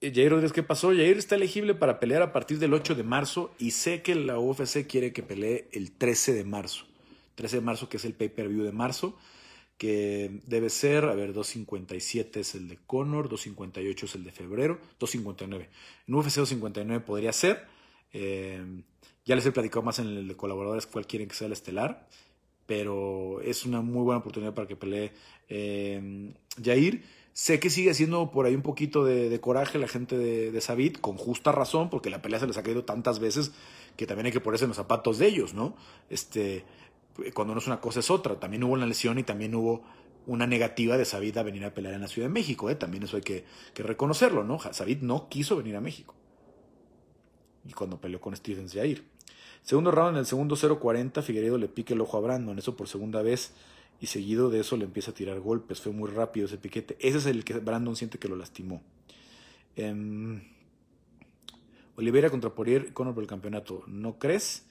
[0.00, 0.88] Eh, Jair Rodríguez, ¿qué pasó?
[0.88, 4.38] Jair está elegible para pelear a partir del 8 de marzo y sé que la
[4.38, 6.86] UFC quiere que pelee el 13 de marzo.
[7.34, 9.16] 13 de marzo, que es el pay-per-view de marzo,
[9.78, 14.78] que debe ser, a ver, 257 es el de Conor, 258 es el de febrero,
[14.98, 15.70] 259.
[16.08, 17.64] En UFC 259 podría ser.
[18.12, 18.82] Eh,
[19.24, 22.08] ya les he platicado más en el de colaboradores cuál quieren que sea el estelar,
[22.66, 25.12] pero es una muy buena oportunidad para que pelee
[25.48, 27.04] eh, Jair.
[27.32, 31.00] Sé que sigue siendo por ahí un poquito de, coraje la gente de, de Sabit,
[31.00, 33.52] con justa razón, porque la pelea se les ha caído tantas veces
[33.96, 35.76] que también hay que ponerse en los zapatos de ellos, ¿no?
[36.10, 36.64] Este,
[37.34, 38.38] cuando no es una cosa es otra.
[38.38, 39.82] También hubo una lesión y también hubo
[40.26, 42.74] una negativa de Sabit a venir a pelear en la Ciudad de México, ¿eh?
[42.74, 43.44] También eso hay que,
[43.76, 44.58] reconocerlo, ¿no?
[44.58, 46.14] Sabit no quiso venir a México.
[47.66, 49.04] Y cuando peleó con Stevens Jair.
[49.62, 52.88] Segundo round, en el segundo 0-40, Figueiredo le pique el ojo a Brandon, eso por
[52.88, 53.52] segunda vez
[54.00, 55.80] y seguido de eso le empieza a tirar golpes.
[55.80, 56.96] Fue muy rápido ese piquete.
[57.00, 58.82] Ese es el que Brandon siente que lo lastimó.
[59.76, 60.40] Eh,
[61.96, 63.82] Oliveira contra Poirier, Conor por el campeonato.
[63.88, 64.66] ¿No crees?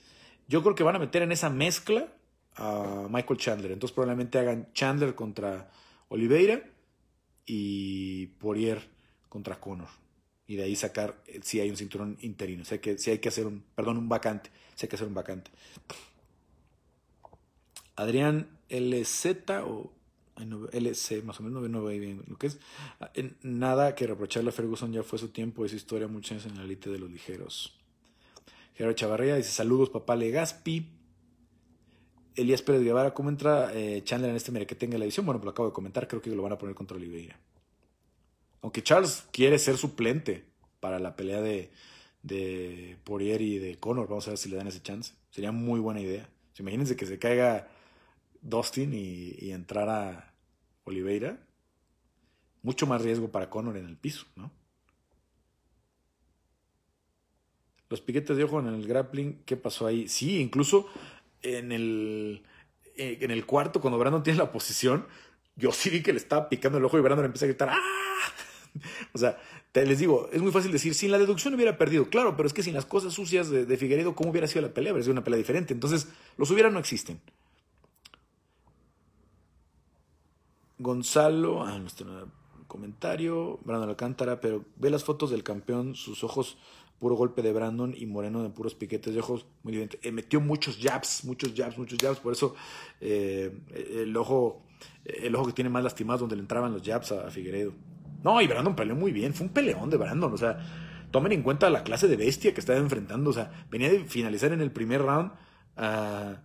[0.47, 2.13] Yo creo que van a meter en esa mezcla
[2.57, 3.71] a Michael Chandler.
[3.71, 5.69] Entonces probablemente hagan Chandler contra
[6.09, 6.61] Oliveira
[7.45, 8.81] y Poirier
[9.29, 9.89] contra Conor.
[10.47, 12.65] Y de ahí sacar eh, si hay un cinturón interino.
[12.65, 14.49] Si hay que, si hay que hacer un, perdón, un vacante.
[14.75, 15.51] Si hay que hacer un vacante.
[17.95, 19.25] Adrián LZ
[19.65, 19.91] o
[20.71, 22.59] LC, más o menos, no veo bien lo que es.
[22.99, 26.57] Ah, nada que reprocharle a Ferguson, ya fue su tiempo, es historia, muchos años en
[26.57, 27.75] la elite de los ligeros.
[28.75, 30.96] Gerardo Chavarría dice: Saludos, papá Legaspi.
[32.37, 35.25] Elías Pérez Guevara, ¿cómo entra eh, Chandler en este mire que tenga la edición?
[35.25, 37.37] Bueno, pues lo acabo de comentar, creo que lo van a poner contra Oliveira.
[38.61, 40.45] Aunque Charles quiere ser suplente
[40.79, 41.71] para la pelea de,
[42.21, 42.97] de
[43.39, 45.13] y de Conor, vamos a ver si le dan ese chance.
[45.31, 46.29] Sería muy buena idea.
[46.59, 47.67] Imagínense que se caiga
[48.41, 50.33] Dustin y, entrar a
[50.85, 51.39] Oliveira,
[52.61, 54.51] mucho más riesgo para Conor en el piso, ¿no?
[57.89, 60.09] Los piquetes de ojo en el grappling, ¿qué pasó ahí?
[60.09, 60.87] Sí, incluso
[61.47, 62.43] en el,
[62.95, 65.07] eh, en el cuarto, cuando Brandon tiene la posición,
[65.55, 67.77] yo sí vi que le estaba picando el ojo y Brandon empieza a gritar ¡Ah!
[69.13, 69.37] O sea,
[69.73, 72.63] les digo, es muy fácil decir, sin la deducción hubiera perdido, claro, pero es que
[72.63, 74.93] sin las cosas sucias de, Figueredo, ¿cómo hubiera sido la pelea?
[74.93, 75.73] Hubiera sido una pelea diferente.
[75.73, 77.19] Entonces, los hubiera no existen.
[80.79, 82.29] Gonzalo, ah, nuestro
[82.67, 86.57] comentario, Brandon Alcántara, pero ve las fotos del campeón, sus ojos,
[86.99, 89.99] puro golpe de Brandon y Moreno de puros piquetes de ojos, muy evidente.
[90.01, 92.55] Eh, metió muchos jabs, muchos jabs, muchos jabs, por eso
[93.01, 94.63] eh, el ojo
[95.05, 97.73] el ojo que tiene más lastimado donde le entraban los jabs a, Figueredo.
[98.23, 100.59] No, y Brandon peleó muy bien, fue un peleón de Brandon, o sea,
[101.11, 104.51] tomen en cuenta la clase de bestia que estaba enfrentando, o sea, venía de finalizar
[104.51, 105.31] en el primer round
[105.77, 106.41] a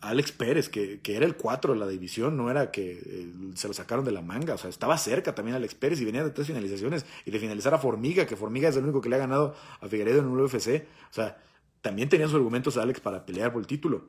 [0.00, 3.74] Alex Pérez, que, era el 4 de la división, no era que eh, se lo
[3.74, 6.46] sacaron de la manga, o sea, estaba cerca también Alex Pérez y venía de tres
[6.46, 9.54] finalizaciones y de finalizar a Formiga, que Formiga es el único que le ha ganado
[9.80, 11.38] a Figueredo en un UFC, o sea,
[11.82, 14.08] también tenía sus argumentos Alex para pelear por el título.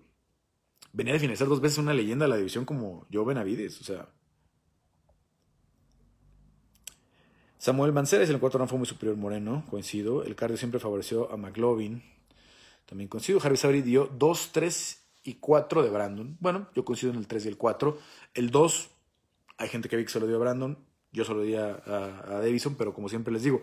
[0.93, 4.09] Venía de finalizar dos veces una leyenda de la división como Joe Benavides, o sea.
[7.57, 10.23] Samuel Manceres en el cuarto round fue muy superior Moreno, coincido.
[10.23, 12.01] El cardio siempre favoreció a McLovin.
[12.87, 13.39] También coincido.
[13.43, 16.37] Harry Sabri dio 2-3 y 4 de Brandon.
[16.39, 17.97] Bueno, yo coincido en el 3 y el 4.
[18.33, 18.89] El 2,
[19.57, 20.77] hay gente que ve que se lo dio a Brandon,
[21.11, 23.61] yo se lo di a, a, Davison, pero como siempre les digo,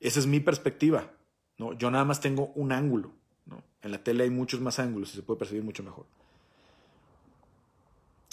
[0.00, 1.12] esa es mi perspectiva.
[1.56, 1.72] ¿no?
[1.72, 3.12] Yo nada más tengo un ángulo.
[3.46, 3.62] ¿no?
[3.82, 6.06] En la tele hay muchos más ángulos y se puede percibir mucho mejor.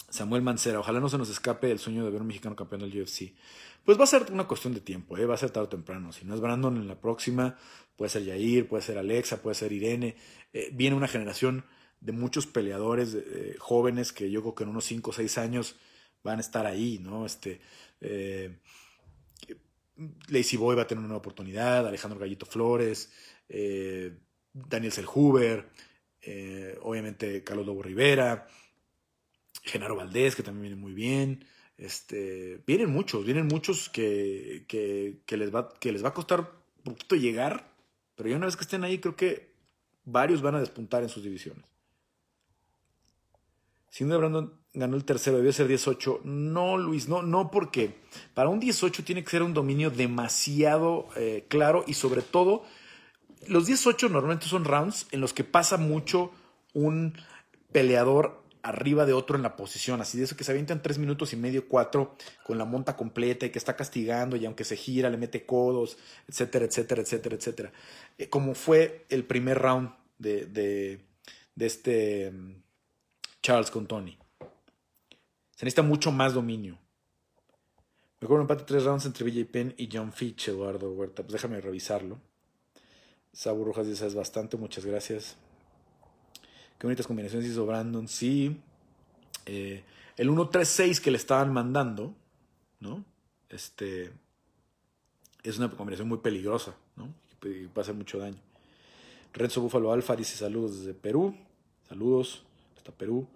[0.09, 3.01] Samuel Mancera, ojalá no se nos escape el sueño de ver un mexicano campeón del
[3.01, 3.33] UFC.
[3.83, 5.25] Pues va a ser una cuestión de tiempo, ¿eh?
[5.25, 6.11] va a ser tarde o temprano.
[6.11, 7.57] Si no es Brandon en la próxima,
[7.97, 10.15] puede ser Yair, puede ser Alexa, puede ser Irene.
[10.53, 11.65] Eh, viene una generación
[12.01, 13.17] de muchos peleadores
[13.57, 15.75] jóvenes que yo creo que en unos 5 o 6 años
[16.25, 17.25] van a estar ahí, ¿no?
[17.25, 17.61] Este,
[18.01, 18.57] eh,
[20.57, 23.11] Boy va a tener una oportunidad, Alejandro Gallito Flores,
[23.47, 24.11] eh,
[24.51, 25.69] Daniel Selhuber,
[26.21, 28.47] eh, obviamente Carlos Lobo Rivera,
[29.63, 31.45] Genaro Valdés, que también viene muy bien.
[31.77, 36.83] Este, vienen muchos, vienen muchos que, que, les va, que les va a costar un
[36.83, 37.69] poquito llegar,
[38.15, 39.51] pero ya una vez que estén ahí, creo que
[40.05, 41.74] varios van a despuntar en sus divisiones.
[43.95, 46.19] Si no Brandon ganó el tercero, debió ser 18.
[46.25, 47.95] No, Luis, no, no, porque
[48.33, 52.65] para un 18 tiene que ser un dominio demasiado eh, claro y sobre todo,
[53.47, 56.33] los 18 normalmente son rounds en los que pasa mucho
[56.73, 57.13] un
[57.71, 61.31] peleador arriba de otro en la posición, así de eso que se avientan tres minutos
[61.31, 65.09] y medio, cuatro, con la monta completa y que está castigando y aunque se gira
[65.09, 67.71] le mete codos, etcétera, etcétera, etcétera, etcétera.
[68.17, 70.99] Eh, como fue el primer round de, de,
[71.55, 72.64] de este mm,
[73.45, 74.17] Charles con Tony.
[75.51, 76.79] Se necesita mucho más dominio.
[78.19, 81.21] Mejor un empate tres rounds entre BJ Penn y John Fitch, Eduardo Huerta.
[81.21, 82.19] Pues déjame revisarlo.
[83.31, 85.37] Sabu Rojas es bastante, muchas gracias.
[86.79, 88.07] Qué bonitas combinaciones hizo Brandon.
[88.07, 88.59] Sí.
[89.45, 89.83] Eh,
[90.17, 92.15] el 1-3-6 que le estaban mandando,
[92.79, 93.05] ¿no?
[93.49, 94.11] Este.
[95.43, 97.13] Es una combinación muy peligrosa, ¿no?
[97.43, 98.41] Y puede hacer mucho daño.
[99.33, 101.37] Renzo Búfalo Alfa dice saludos desde Perú.
[101.87, 102.43] Saludos
[102.91, 103.27] Perú.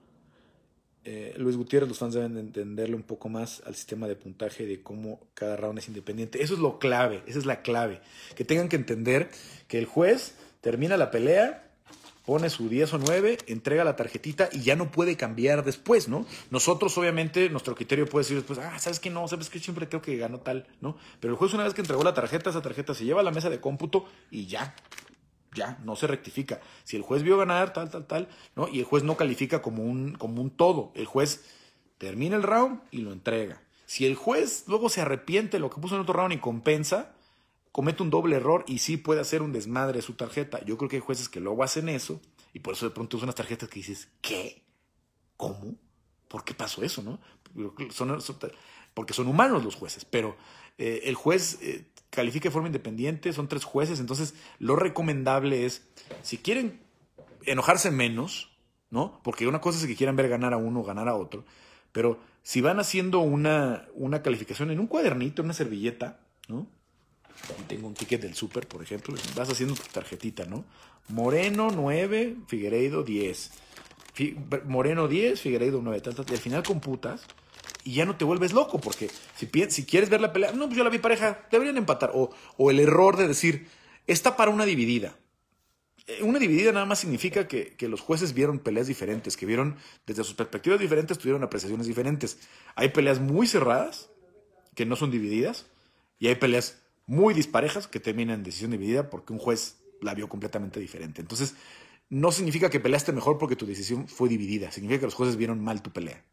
[1.06, 4.82] Eh, Luis Gutiérrez, los fans deben entenderle un poco más al sistema de puntaje de
[4.84, 6.44] cómo cada round es independiente.
[6.44, 8.02] Eso es lo clave, esa es la clave.
[8.36, 9.30] Que tengan que entender
[9.68, 11.70] que el juez termina la pelea
[12.30, 16.28] pone su 10 o 9, entrega la tarjetita y ya no puede cambiar después, ¿no?
[16.52, 19.28] Nosotros, obviamente, nuestro criterio puede decir después, ah, ¿sabes qué no?
[19.28, 20.96] ¿Sabes que siempre creo que ganó tal, ¿no?
[21.20, 23.32] Pero el juez, una vez que entregó la tarjeta, esa tarjeta se lleva a la
[23.32, 24.76] mesa de cómputo y ya,
[25.54, 26.62] ya, no se rectifica.
[26.84, 28.68] Si el juez vio ganar, tal, tal, tal, ¿no?
[28.68, 30.92] Y el juez no califica como un, como un todo.
[30.96, 31.46] El juez
[31.98, 33.62] termina el round y lo entrega.
[33.86, 37.14] Si el juez luego se arrepiente de lo que puso en otro round y compensa,
[37.72, 40.64] comete un doble error y sí puede hacer un desmadre su tarjeta.
[40.66, 42.22] Yo creo que hay jueces que luego hacen eso
[42.54, 44.64] y por eso de pronto usan unas tarjetas que dices, ¿qué?
[45.38, 45.76] ¿Cómo?
[46.28, 47.02] ¿Por qué pasó eso?
[47.02, 47.20] no?
[48.94, 50.38] porque son humanos los jueces, pero
[50.78, 55.88] eh, el juez eh, califica de forma independiente, son tres jueces, entonces lo recomendable es,
[56.22, 56.80] si quieren
[57.46, 58.52] enojarse menos,
[58.90, 59.20] ¿no?
[59.24, 61.46] Porque una cosa es que quieran ver ganar a uno o ganar a otro,
[61.92, 66.68] pero si van haciendo una, una calificación en un cuadernito, en una servilleta, ¿no?
[67.68, 70.66] tengo un ticket del súper, por ejemplo, vas haciendo tu tarjetita, ¿no?
[71.08, 73.52] Moreno 9, Figueiredo 10.
[74.66, 77.26] Moreno 10, Figueiredo 9, tal, tal, y al final computas
[77.84, 80.78] y ya no te vuelves loco, porque si, si quieres ver la pelea, no, pues
[80.78, 82.12] yo la vi pareja, deberían empatar.
[82.14, 83.68] O, o el error de decir,
[84.08, 85.16] está para una dividida.
[86.08, 89.78] Eh, una dividida nada más significa que, que, los jueces vieron peleas diferentes, que vieron
[90.06, 92.40] desde sus perspectivas diferentes, tuvieron apreciaciones diferentes.
[92.76, 94.10] Hay peleas muy cerradas,
[94.76, 95.66] que no son divididas,
[96.20, 100.30] y hay peleas muy disparejas que terminan en decisión dividida porque un juez la vio
[100.30, 101.22] completamente diferente.
[101.22, 101.56] Entonces,
[102.10, 105.64] no significa que peleaste mejor porque tu decisión fue dividida, significa que los jueces vieron
[105.64, 106.24] mal tu pelea.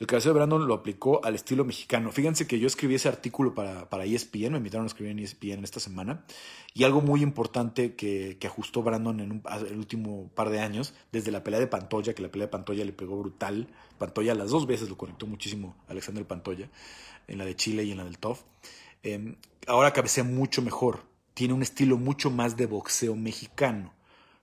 [0.00, 2.10] El cabeceo de Brandon lo aplicó al estilo mexicano.
[2.10, 5.62] Fíjense que yo escribí ese artículo para, para ESPN, me invitaron a escribir en ESPN
[5.62, 6.24] esta semana,
[6.72, 11.44] y algo muy importante que, ajustó Brandon en el último par de años, desde la
[11.44, 13.68] pelea de Pantoya, que la pelea de Pantoya le pegó brutal,
[13.98, 16.68] Pantoya las dos veces lo conectó muchísimo Alexander Pantoya,
[17.28, 18.42] en la de Chile y en la del TOF.
[19.02, 19.36] Em,
[19.66, 21.02] ahora cabecea mucho mejor,
[21.34, 23.92] tiene un estilo mucho más de boxeo mexicano.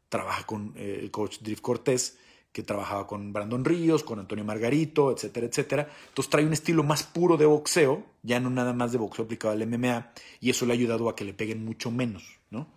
[0.10, 2.18] Trabaja con eh, el coach Drift Cortés,
[2.52, 5.90] que trabajaba con Brandon Ríos, con Antonio Margarito, etcétera, etcétera.
[6.10, 9.54] Entonces trae un estilo más puro de boxeo, ya no nada más de boxeo aplicado
[9.54, 12.68] al MMA, y eso le ha ayudado a que le peguen mucho menos, ¿no?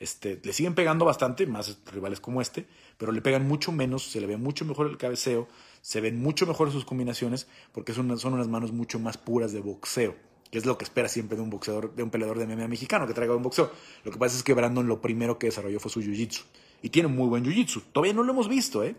[0.00, 2.66] Este, le siguen pegando bastante, más rivales como este,
[2.96, 5.48] pero le pegan mucho menos, se le ve mucho mejor el cabeceo,
[5.82, 9.60] se ven mucho mejor sus combinaciones, porque son, son unas manos mucho más puras de
[9.60, 10.14] boxeo,
[10.50, 13.06] que es lo que espera siempre de un boxeador, de un peleador de MMA mexicano
[13.06, 13.72] que traiga un boxeo.
[14.04, 16.44] Lo que pasa es que Brandon lo primero que desarrolló fue su jiu-jitsu,
[16.82, 17.82] y tiene muy buen jiu-jitsu.
[17.92, 18.96] Todavía no lo hemos visto, ¿eh?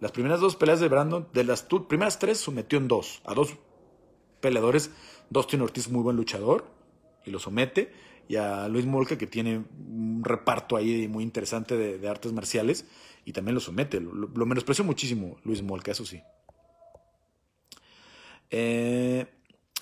[0.00, 3.54] Las primeras dos peleas de Brandon, de las primeras tres, sometió en dos, a dos
[4.40, 4.90] peleadores.
[5.30, 6.66] Dustin Ortiz, muy buen luchador,
[7.24, 7.92] y lo somete.
[8.28, 12.84] Y a Luis Molca, que tiene un reparto ahí muy interesante de, artes marciales,
[13.24, 14.00] y también lo somete.
[14.00, 16.20] Lo, menospreció muchísimo Luis Molca, eso sí.
[18.50, 19.26] Eh,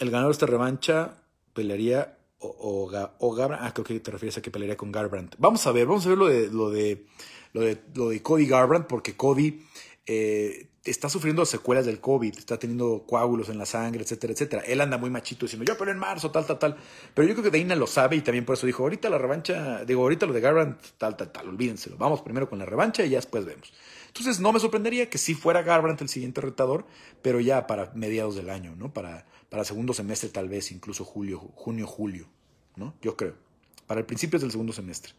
[0.00, 1.22] el ganador de esta revancha
[1.54, 3.64] pelearía o, o, Garbrandt.
[3.64, 5.36] Ah, creo que te refieres a que pelearía con Garbrandt.
[5.38, 7.06] Vamos a ver, vamos a ver lo de, lo de,
[7.52, 9.62] lo de, lo de Cody Garbrandt, porque Cody
[10.06, 14.62] eh, está sufriendo secuelas del COVID, está teniendo coágulos en la sangre, etcétera, etcétera.
[14.66, 16.76] Él anda muy machito diciendo, yo pero en marzo, tal, tal, tal.
[17.14, 19.84] Pero yo creo que Deina lo sabe y también por eso dijo, ahorita la revancha,
[19.84, 21.96] digo, ahorita lo de Garbrandt, tal, tal, tal, olvídenselo.
[21.98, 23.72] Vamos primero con la revancha y ya después vemos.
[24.06, 26.86] Entonces no me sorprendería que sí fuera Garbrandt el siguiente retador,
[27.22, 28.92] pero ya para mediados del año, ¿no?
[28.92, 32.26] Para, para segundo semestre tal vez, incluso julio, junio, julio,
[32.76, 32.94] ¿no?
[33.02, 33.34] Yo creo.
[33.86, 35.12] Para el principio del segundo semestre.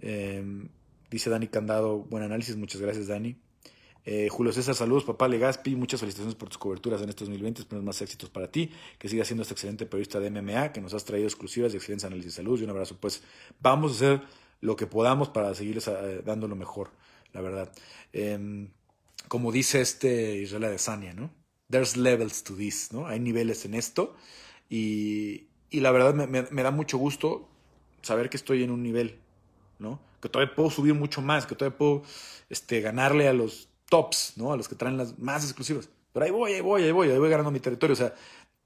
[0.00, 0.68] Em,
[1.10, 3.36] dice Dani Candado, buen análisis, muchas gracias Dani.
[4.04, 7.84] Eh, Julio César, saludos, papá Legaspi, muchas felicitaciones por tus coberturas en estos 2020, esperamos
[7.84, 11.04] más éxitos para ti, que sigas siendo este excelente periodista de MMA, que nos has
[11.04, 12.96] traído exclusivas de excelentes análisis de salud y un abrazo.
[12.98, 13.22] Pues
[13.60, 14.22] vamos a hacer
[14.62, 16.90] lo que podamos para seguirles eh, dando lo mejor,
[17.34, 17.70] la verdad.
[18.14, 18.70] Em,
[19.28, 21.30] como dice este Israel Adesanya, ¿no?
[21.70, 23.06] There's levels to this, ¿no?
[23.06, 24.14] Hay niveles en esto
[24.70, 27.48] y, la verdad me, me da mucho gusto
[28.02, 29.18] saber que estoy en un nivel,
[29.78, 30.00] ¿no?
[30.20, 32.02] Que todavía puedo subir mucho más, que todavía puedo
[32.48, 34.52] este, ganarle a los tops, ¿no?
[34.52, 35.88] A los que traen las más exclusivas.
[36.12, 37.92] Pero ahí voy, ahí voy, ahí voy, ahí voy ganando mi territorio.
[37.92, 38.14] O sea,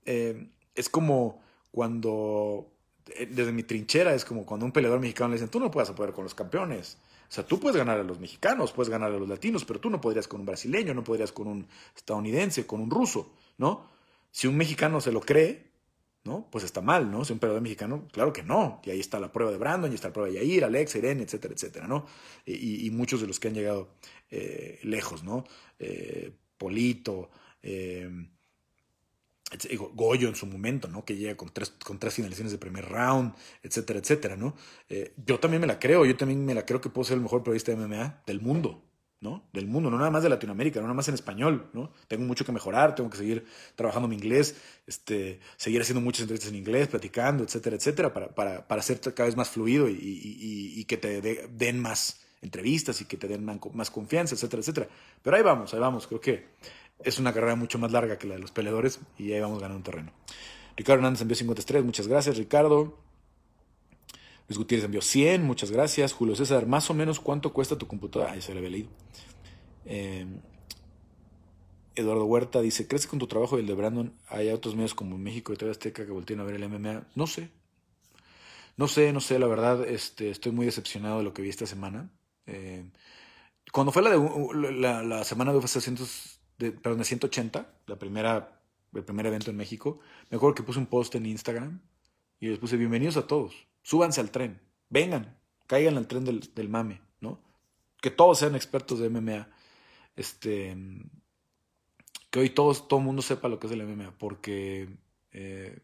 [0.04, 2.72] eh, es como cuando,
[3.08, 5.90] eh, desde mi trinchera, es como cuando un peleador mexicano le dicen, tú no puedes
[5.90, 6.98] poder con los campeones.
[7.32, 9.88] O sea, tú puedes ganar a los mexicanos, puedes ganar a los latinos, pero tú
[9.88, 11.66] no podrías con un brasileño, no podrías con un
[11.96, 13.88] estadounidense, con un ruso, ¿no?
[14.30, 15.70] Si un mexicano se lo cree,
[16.24, 16.46] ¿no?
[16.52, 17.24] Pues está mal, ¿no?
[17.24, 18.82] Si un peleador mexicano, claro que no.
[18.84, 21.22] Y ahí está la prueba de Brandon, y está la prueba de Yair, Alex, Irene,
[21.22, 22.04] etcétera, etcétera, ¿no?
[22.44, 23.94] Y, muchos de los que han llegado
[24.30, 25.44] eh, lejos, ¿no?
[25.78, 27.30] Eh, Polito,
[27.62, 28.10] eh,
[29.94, 31.04] Goyo en su momento, ¿no?
[31.04, 34.54] Que llega con tres, con tres finalizaciones de primer round, etcétera, etcétera, ¿no?
[35.26, 37.42] yo también me la creo, yo también me la creo que puedo ser el mejor
[37.42, 38.82] periodista de MMA del mundo,
[39.22, 39.48] ¿no?
[39.52, 41.92] Del mundo, no nada más de Latinoamérica, no nada más en español, ¿no?
[42.08, 43.46] Tengo mucho que mejorar, tengo que seguir
[43.76, 48.66] trabajando mi inglés, este, seguir haciendo muchas entrevistas en inglés, platicando, etcétera, etcétera, para, para,
[48.66, 53.04] para ser cada vez más fluido y, y, y que te den más entrevistas y
[53.04, 54.88] que te den más confianza, etcétera, etcétera.
[55.22, 56.48] Pero ahí vamos, ahí vamos, creo que
[57.04, 59.82] es una carrera mucho más larga que la de los peleadores y ahí vamos ganando
[59.82, 60.12] terreno.
[60.76, 62.98] Ricardo Hernández envió 53, muchas gracias, Ricardo.
[64.48, 66.12] Luis Gutiérrez envió 100, muchas gracias.
[66.12, 68.32] Julio César, más o menos cuánto cuesta tu computadora.
[68.32, 68.90] Ahí se le había leído.
[69.84, 70.26] Eh,
[71.94, 74.94] Eduardo Huerta dice, ¿crees que con tu trabajo y el de Brandon hay otros medios
[74.94, 77.06] como México y TV Azteca que volteen a ver el MMA?
[77.14, 77.50] No sé.
[78.76, 81.66] No sé, no sé, la verdad, este, estoy muy decepcionado de lo que vi esta
[81.66, 82.10] semana.
[82.46, 82.84] Eh,
[83.70, 85.80] cuando fue la, de, la, semana de UFC
[87.04, 88.60] 180, la primera,
[88.94, 90.00] el primer evento en México,
[90.30, 91.80] me acuerdo que puse un post en Instagram
[92.40, 95.36] y les puse bienvenidos a todos súbanse al tren, vengan,
[95.66, 97.40] caigan al tren del, mame, ¿no?
[98.00, 99.48] Que todos sean expertos de MMA.
[100.16, 100.76] Este,
[102.30, 104.88] que hoy todos, todo el mundo sepa lo que es el MMA, porque,
[105.32, 105.80] eh,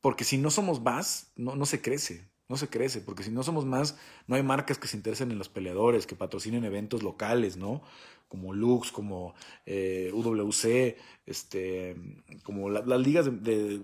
[0.00, 3.44] porque si no somos más, no, no se crece, no se crece, porque si no
[3.44, 3.96] somos más,
[4.26, 7.80] no hay marcas que se interesen en los peleadores, que patrocinen eventos locales, ¿no?
[8.28, 9.34] Como Lux, como
[9.66, 10.96] eh, UWC,
[11.26, 11.94] este,
[12.42, 13.80] como las ligas de,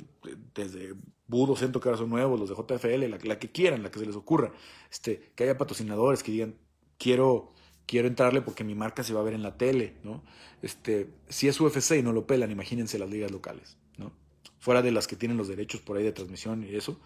[0.53, 0.95] desde
[1.29, 4.07] Budo, Centro, que ahora son nuevos, los de JFL, la, que quieran, la que se
[4.07, 4.53] les ocurra.
[4.91, 6.57] Este, que haya patrocinadores que digan,
[6.99, 7.53] quiero,
[7.87, 10.25] quiero entrarle porque mi marca se va a ver en la tele, ¿no?
[10.61, 14.11] Este, si es UFC y no lo pelan, imagínense las ligas locales, ¿no?
[14.59, 17.01] Fuera de las que tienen los derechos por ahí de transmisión y eso,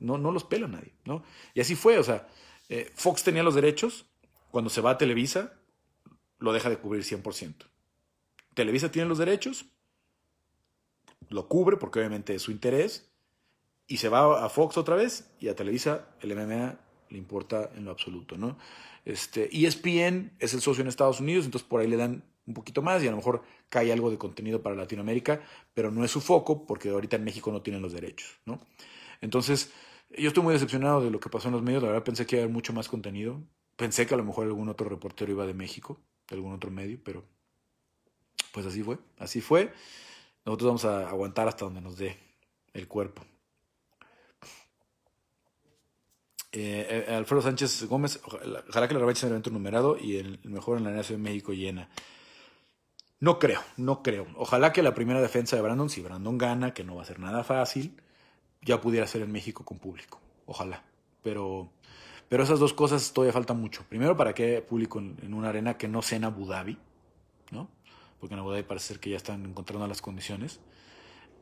[0.00, 1.22] no, no los pela nadie, ¿no?
[1.54, 2.28] Y así fue, o sea,
[2.68, 4.06] eh, Fox tenía los derechos,
[4.50, 5.54] cuando se va a Televisa,
[6.38, 7.54] lo deja de cubrir 100%.
[8.54, 9.66] Televisa tiene los derechos,
[11.28, 13.10] lo cubre porque obviamente es su interés,
[13.86, 16.78] y se va a Fox otra vez y a Televisa el MMA
[17.10, 18.58] le importa en lo absoluto, ¿no?
[19.04, 22.82] Este, ESPN es el socio en Estados Unidos, entonces por ahí le dan un poquito
[22.82, 25.40] más y a lo mejor cae algo de contenido para Latinoamérica,
[25.74, 28.60] pero no es su foco porque ahorita en México no tienen los derechos, ¿no?
[29.20, 29.72] Entonces,
[30.10, 32.36] yo estoy muy decepcionado de lo que pasó en los medios, la verdad pensé que
[32.36, 33.42] iba a haber mucho más contenido,
[33.76, 36.98] pensé que a lo mejor algún otro reportero iba de México, de algún otro medio,
[37.02, 37.24] pero
[38.52, 39.72] pues así fue, así fue.
[40.44, 42.18] Nosotros vamos a aguantar hasta donde nos dé
[42.72, 43.22] el cuerpo.
[46.52, 50.40] Eh, eh, Alfredo Sánchez Gómez, ojalá, que la revancha sea un evento numerado y el,
[50.44, 51.90] mejor en la Nación de México llena.
[53.20, 54.26] No creo, no creo.
[54.36, 57.18] Ojalá que la primera defensa de Brandon, si Brandon gana, que no va a ser
[57.18, 58.00] nada fácil,
[58.62, 60.20] ya pudiera ser en México con público.
[60.46, 60.82] Ojalá.
[61.22, 61.70] Pero,
[62.28, 63.84] pero esas dos cosas todavía faltan mucho.
[63.88, 66.78] Primero, para que haya público en, una arena que no sea en Abu Dhabi,
[67.50, 67.68] ¿no?
[68.20, 70.60] Porque en Abu Dhabi parece ser que ya están encontrando las condiciones.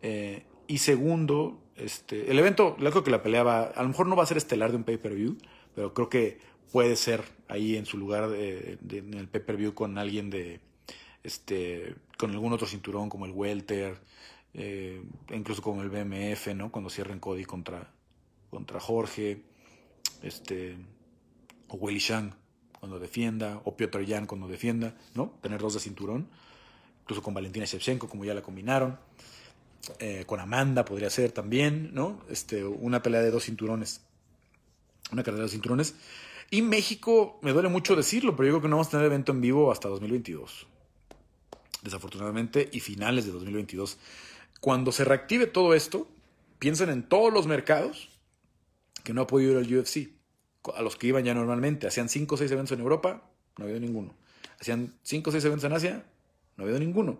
[0.02, 4.16] Eh, y segundo, este, el evento, creo que la pelea va, a lo mejor no
[4.16, 5.36] va a ser estelar de un pay-per-view,
[5.74, 6.38] pero creo que
[6.72, 10.60] puede ser ahí en su lugar de, en el pay-per-view con alguien de,
[11.22, 14.00] este, con algún otro cinturón como el Welter,
[14.54, 16.70] eh, incluso como el BMF, ¿no?
[16.70, 17.90] Cuando cierren Cody contra,
[18.50, 19.42] contra Jorge,
[20.22, 20.76] este,
[21.68, 22.32] o Willy Shang
[22.78, 25.34] cuando defienda, o Piotr Jan cuando defienda, ¿no?
[25.40, 26.28] Tener dos de cinturón,
[27.00, 28.98] incluso con Valentina Shevchenko, como ya la combinaron.
[29.98, 32.20] Eh, con Amanda podría ser también, ¿no?
[32.30, 34.02] Este, una pelea de dos cinturones.
[35.12, 35.94] Una carrera de dos cinturones.
[36.50, 39.32] Y México, me duele mucho decirlo, pero yo creo que no vamos a tener evento
[39.32, 40.66] en vivo hasta 2022.
[41.82, 43.98] Desafortunadamente, y finales de 2022.
[44.64, 46.08] Cuando se reactive todo esto,
[46.58, 48.08] piensen en todos los mercados
[49.02, 50.08] que no ha podido ir al UFC.
[50.74, 51.86] A los que iban ya normalmente.
[51.86, 54.14] Hacían 5 o 6 eventos en Europa, no ha habido ninguno.
[54.58, 56.06] Hacían 5 o 6 eventos en Asia,
[56.56, 57.18] no ha habido ninguno.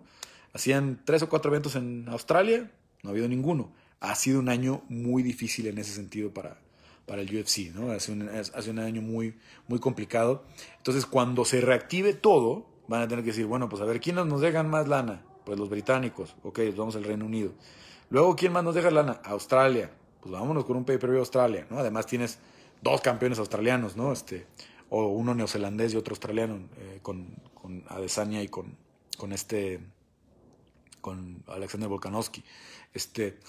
[0.53, 2.71] Hacían tres o cuatro eventos en Australia,
[3.03, 3.71] no ha habido ninguno.
[3.99, 6.57] Ha sido un año muy difícil en ese sentido para,
[7.05, 7.91] para el UFC, ¿no?
[7.91, 9.37] Ha sido, un, un año muy,
[9.67, 10.45] muy complicado.
[10.77, 14.25] Entonces, cuando se reactive todo, van a tener que decir, bueno, pues a ver, ¿quiénes
[14.25, 15.21] nos dejan más lana?
[15.45, 17.51] Pues los británicos, ok, vamos al Reino Unido.
[18.09, 19.21] Luego, ¿quién más nos deja lana?
[19.23, 19.91] Australia,
[20.21, 21.79] pues vámonos con un pay-per-view Australia, ¿no?
[21.79, 22.39] Además tienes
[22.81, 24.11] dos campeones australianos, ¿no?
[24.11, 24.47] Este,
[24.89, 28.75] o uno neozelandés y otro australiano, eh, con, con Adesanya y con,
[29.17, 29.79] con este,
[31.01, 32.43] con Alexander Volkanovski.
[32.93, 33.39] Este,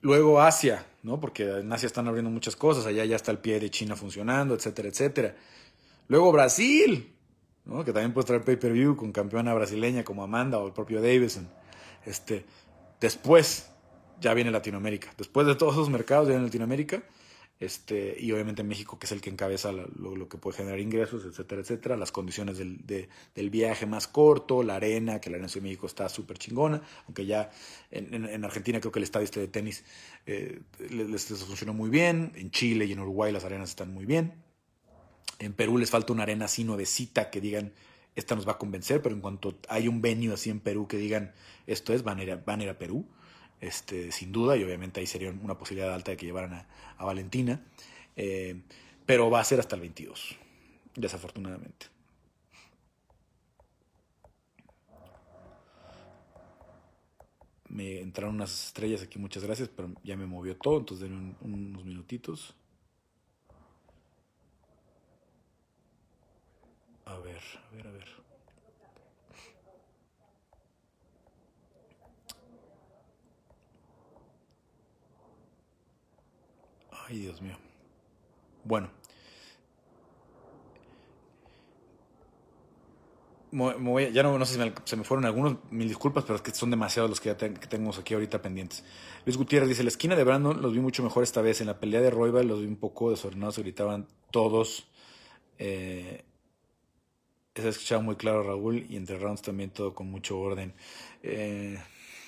[0.00, 1.20] luego Asia, ¿no?
[1.20, 4.54] Porque en Asia están abriendo muchas cosas, allá ya está el pie de China funcionando,
[4.54, 5.36] etcétera, etcétera.
[6.08, 7.13] Luego Brasil,
[7.64, 7.84] ¿no?
[7.84, 11.48] Que también puede traer pay-per-view con campeona brasileña como Amanda o el propio Davidson.
[12.04, 12.44] Este,
[13.00, 13.70] después
[14.20, 15.12] ya viene Latinoamérica.
[15.16, 17.02] Después de todos esos mercados ya viene Latinoamérica.
[17.60, 21.62] Este, y obviamente México, que es el que encabeza lo, que puede generar ingresos, etcétera,
[21.62, 21.96] etcétera.
[21.96, 26.08] Las condiciones del, del viaje más corto, la arena, que la arena de México está
[26.08, 27.50] súper chingona, aunque ya
[27.90, 29.84] en, en, Argentina creo que el estadio este de tenis
[30.26, 30.60] eh,
[30.90, 32.32] les, funcionó muy bien.
[32.34, 34.43] En Chile y en Uruguay las arenas están muy bien.
[35.38, 37.72] En Perú les falta una arena así nuevecita que digan,
[38.14, 40.96] esta nos va a convencer, pero en cuanto hay un venue así en Perú que
[40.96, 41.32] digan,
[41.66, 43.06] esto es, van a ir a, a, a Perú,
[43.60, 46.66] este, sin duda, y obviamente ahí sería una posibilidad alta de que llevaran
[46.98, 47.60] a, Valentina,
[48.16, 48.62] eh,
[49.04, 50.36] pero va a ser hasta el 22,
[50.94, 51.86] desafortunadamente.
[57.68, 61.84] Me entraron unas estrellas aquí, muchas gracias, pero ya me movió todo, entonces den unos
[61.84, 62.54] minutitos.
[67.06, 68.08] A ver, a ver, a ver.
[77.06, 77.56] Ay, Dios mío.
[78.64, 78.90] Bueno.
[84.12, 86.70] ya no, no sé si se me fueron algunos, mil disculpas, pero es que son
[86.70, 88.84] demasiados los que ya tenemos aquí ahorita pendientes.
[89.24, 91.60] Luis Gutiérrez dice, la esquina de Brandon los vi mucho mejor esta vez.
[91.60, 94.88] En la pelea de Royal los vi un poco desordenados, gritaban todos.
[95.58, 96.24] Eh,
[97.62, 100.72] se ha escuchado muy claro Raúl y entre rounds también todo con mucho orden.
[101.22, 101.78] Eh,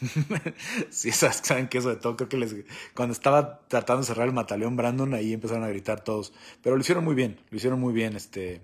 [0.91, 2.55] sí, saben que eso de todo, creo que les,
[2.95, 6.33] cuando estaba tratando de cerrar el mataleón Brandon, ahí empezaron a gritar todos.
[6.63, 8.61] Pero lo hicieron muy bien, lo hicieron muy bien, este,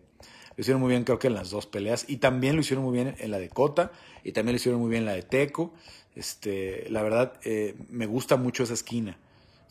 [0.56, 2.04] lo hicieron muy bien creo que en las dos peleas.
[2.08, 3.92] Y también lo hicieron muy bien en la de Cota,
[4.24, 5.72] y también lo hicieron muy bien en la de Teco.
[6.14, 9.16] Este, la verdad, eh, me gusta mucho esa esquina.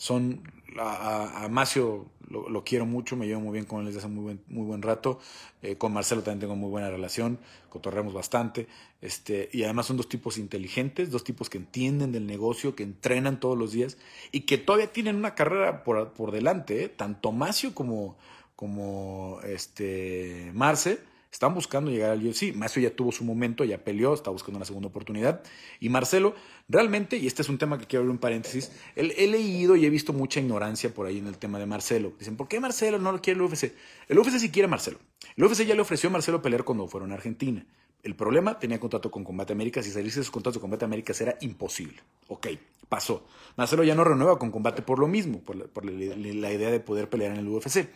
[0.02, 0.42] Son
[0.80, 4.24] a, a Macio lo, quiero mucho, me llevo muy bien con él desde hace muy
[4.24, 5.20] buen, muy buen rato.
[5.62, 7.38] Eh, con Marcelo también tengo muy buena relación,
[7.70, 8.68] cotorreamos bastante.
[9.02, 13.40] Este, y además son dos tipos inteligentes, dos tipos que entienden del negocio, que entrenan
[13.40, 13.98] todos los días
[14.32, 16.90] y que todavía tienen una carrera por, por delante, ¿eh?
[16.90, 18.18] tanto Macio como,
[18.56, 22.54] como este, Marce están buscando llegar al UFC.
[22.54, 25.42] Macio ya tuvo su momento, ya peleó, está buscando una segunda oportunidad.
[25.80, 26.36] Y Marcelo,
[26.68, 29.90] realmente, y este es un tema que quiero abrir un paréntesis, he, leído y he
[29.90, 32.14] visto mucha ignorancia por ahí en el tema de Marcelo.
[32.20, 33.72] Dicen, ¿por qué Marcelo no lo quiere el UFC?
[34.10, 35.00] El UFC sí quiere Marcelo.
[35.38, 37.66] El UFC ya le ofreció a Marcelo pelear cuando fueron a Argentina.
[38.04, 39.82] El problema, tenía contrato con Combate América.
[39.82, 42.02] Si salirse de su contrato con Combate América era imposible.
[42.28, 42.48] Ok,
[42.90, 43.26] pasó.
[43.56, 47.32] Marcelo ya no renueva con Combate por lo mismo, por la idea de poder pelear
[47.32, 47.88] en el UFC.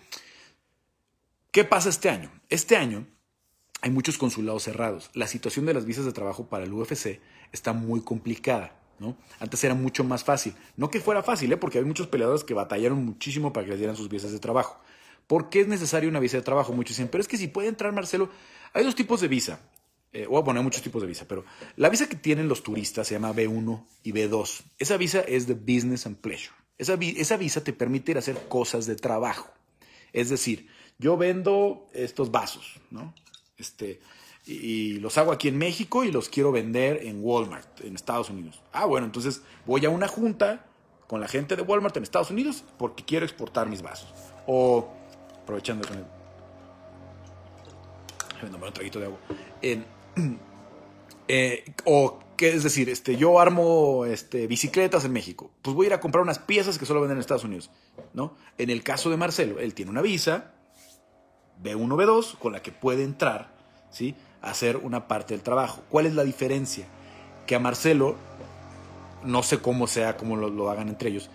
[1.51, 2.31] ¿Qué pasa este año?
[2.49, 3.07] Este año
[3.85, 5.11] hay muchos consulados cerrados.
[5.13, 7.19] La situación de las visas de trabajo para el UFC
[7.51, 8.75] está muy complicada.
[8.97, 9.15] ¿no?
[9.39, 10.55] Antes era mucho más fácil.
[10.75, 11.57] No que fuera fácil, ¿eh?
[11.57, 14.81] porque hay muchos peleadores que batallaron muchísimo para que les dieran sus visas de trabajo.
[15.27, 16.73] ¿Por qué es necesaria una visa de trabajo?
[16.73, 18.31] Muchos dicen, pero es que si puede entrar Marcelo,
[18.73, 19.59] hay dos tipos de visa.
[20.13, 23.13] Eh, bueno, hay muchos tipos de visa, pero la visa que tienen los turistas se
[23.13, 24.63] llama B1 y B2.
[24.79, 26.55] Esa visa es de Business and Pleasure.
[26.79, 29.47] Esa, esa visa te permite ir a hacer cosas de trabajo.
[30.11, 33.13] Es decir, yo vendo estos vasos, ¿no?
[33.57, 33.99] Este,
[34.45, 38.61] y, los hago aquí en México y los quiero vender en Walmart, en Estados Unidos.
[38.73, 40.65] Ah, bueno, entonces voy a una junta
[41.07, 44.13] con la gente de Walmart en Estados Unidos porque quiero exportar mis vasos.
[44.47, 44.89] O,
[45.41, 46.05] aprovechando con
[48.63, 49.19] un traguito de agua.
[51.27, 52.87] Eh, o, ¿qué es decir?
[52.87, 55.49] Este, yo armo este, bicicletas en México.
[55.63, 57.71] Pues voy a ir a comprar unas piezas que solo venden en Estados Unidos.
[58.13, 58.35] ¿no?
[58.57, 60.53] En el caso de Marcelo, él tiene una visa,
[61.65, 63.53] B1, B2, con la que puede entrar,
[63.89, 64.15] ¿sí?
[64.41, 65.83] A hacer una parte del trabajo.
[65.89, 66.87] ¿Cuál es la diferencia?
[67.47, 68.15] Que a Marcelo,
[69.23, 71.29] no sé cómo sea, cómo lo, hagan entre ellos,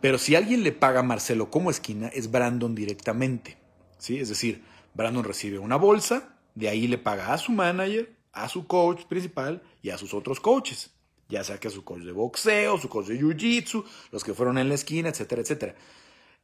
[0.00, 3.58] pero si alguien le paga a Marcelo como esquina, es Brandon directamente,
[3.98, 4.18] ¿sí?
[4.18, 4.64] Es decir,
[4.94, 9.62] Brandon recibe una bolsa, de ahí le paga a su manager, a su coach principal
[9.82, 10.90] y a sus otros coaches,
[11.28, 14.58] ya sea que a su coach de boxeo, su coach de jiu-jitsu, los que fueron
[14.58, 15.74] en la esquina, etcétera, etcétera.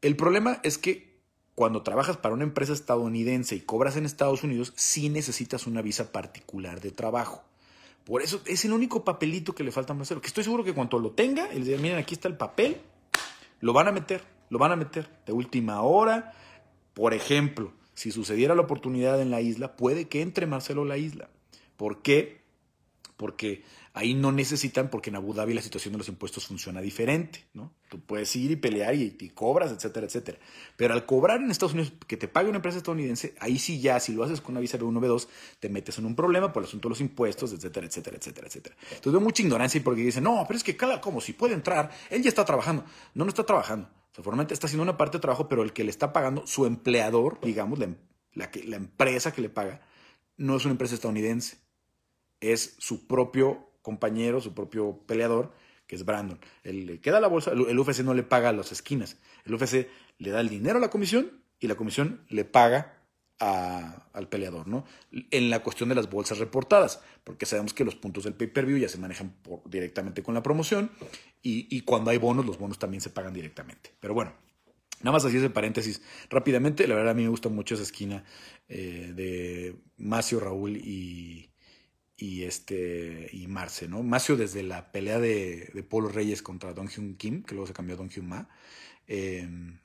[0.02, 1.15] El problema es que
[1.56, 6.12] cuando trabajas para una empresa estadounidense y cobras en Estados Unidos, sí necesitas una visa
[6.12, 7.44] particular de trabajo.
[8.04, 10.20] Por eso es el único papelito que le falta a Marcelo.
[10.20, 12.76] Que estoy seguro que cuando lo tenga, y le digan, miren, aquí está el papel,
[13.60, 16.34] lo van a meter, lo van a meter de última hora.
[16.92, 20.98] Por ejemplo, si sucediera la oportunidad en la isla, puede que entre Marcelo a la
[20.98, 21.30] isla.
[21.78, 22.42] ¿Por qué?
[23.16, 23.64] Porque
[23.94, 27.72] ahí no necesitan, porque en Abu Dhabi la situación de los impuestos funciona diferente, ¿no?
[27.88, 30.38] Tú puedes ir y pelear y, te cobras, etcétera, etcétera.
[30.76, 33.98] Pero al cobrar en Estados Unidos, que te pague una empresa estadounidense, ahí sí ya,
[33.98, 35.28] si lo haces con una visa B1, B2,
[35.60, 38.76] te metes en un problema por el asunto de los impuestos, etcétera, etcétera, etcétera, etcétera.
[38.82, 41.90] Entonces veo mucha ignorancia porque dicen, no, pero es que cada, como si puede entrar,
[42.10, 42.84] él ya está trabajando.
[43.14, 43.88] No, no está trabajando.
[44.12, 46.46] O sea, formalmente está haciendo una parte de trabajo, pero el que le está pagando,
[46.46, 47.88] su empleador, digamos, la,
[48.34, 49.80] la, la empresa que le paga,
[50.36, 51.65] no es una empresa estadounidense
[52.52, 55.52] es su propio compañero, su propio peleador,
[55.86, 56.38] que es Brandon.
[56.64, 59.16] Él le queda la bolsa, el UFC no le paga a las esquinas.
[59.44, 59.88] El UFC
[60.18, 62.96] le da el dinero a la comisión y la comisión le paga
[63.38, 64.84] al peleador, ¿no?
[65.12, 68.88] En la cuestión de las bolsas reportadas, porque sabemos que los puntos del pay-per-view ya
[68.88, 69.36] se manejan
[69.66, 70.90] directamente con la promoción
[71.42, 73.92] y, cuando hay bonos, los bonos también se pagan directamente.
[74.00, 74.32] Pero bueno,
[75.02, 76.88] Nada más así ese paréntesis rápidamente.
[76.88, 78.24] La verdad a mí me gusta mucho esa esquina
[78.66, 81.50] eh, de Macio, Raúl y,
[82.16, 84.02] y este y Marce, ¿no?
[84.02, 87.74] Macio desde la pelea de, de Polo Reyes contra Don Hyun Kim, que luego se
[87.74, 88.48] cambió a Don Hyun Ma,
[89.06, 89.78] em,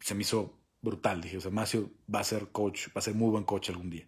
[0.00, 1.20] se me hizo brutal.
[1.20, 3.90] Dije, o sea, Macio va a ser coach, va a ser muy buen coach algún
[3.90, 4.06] día.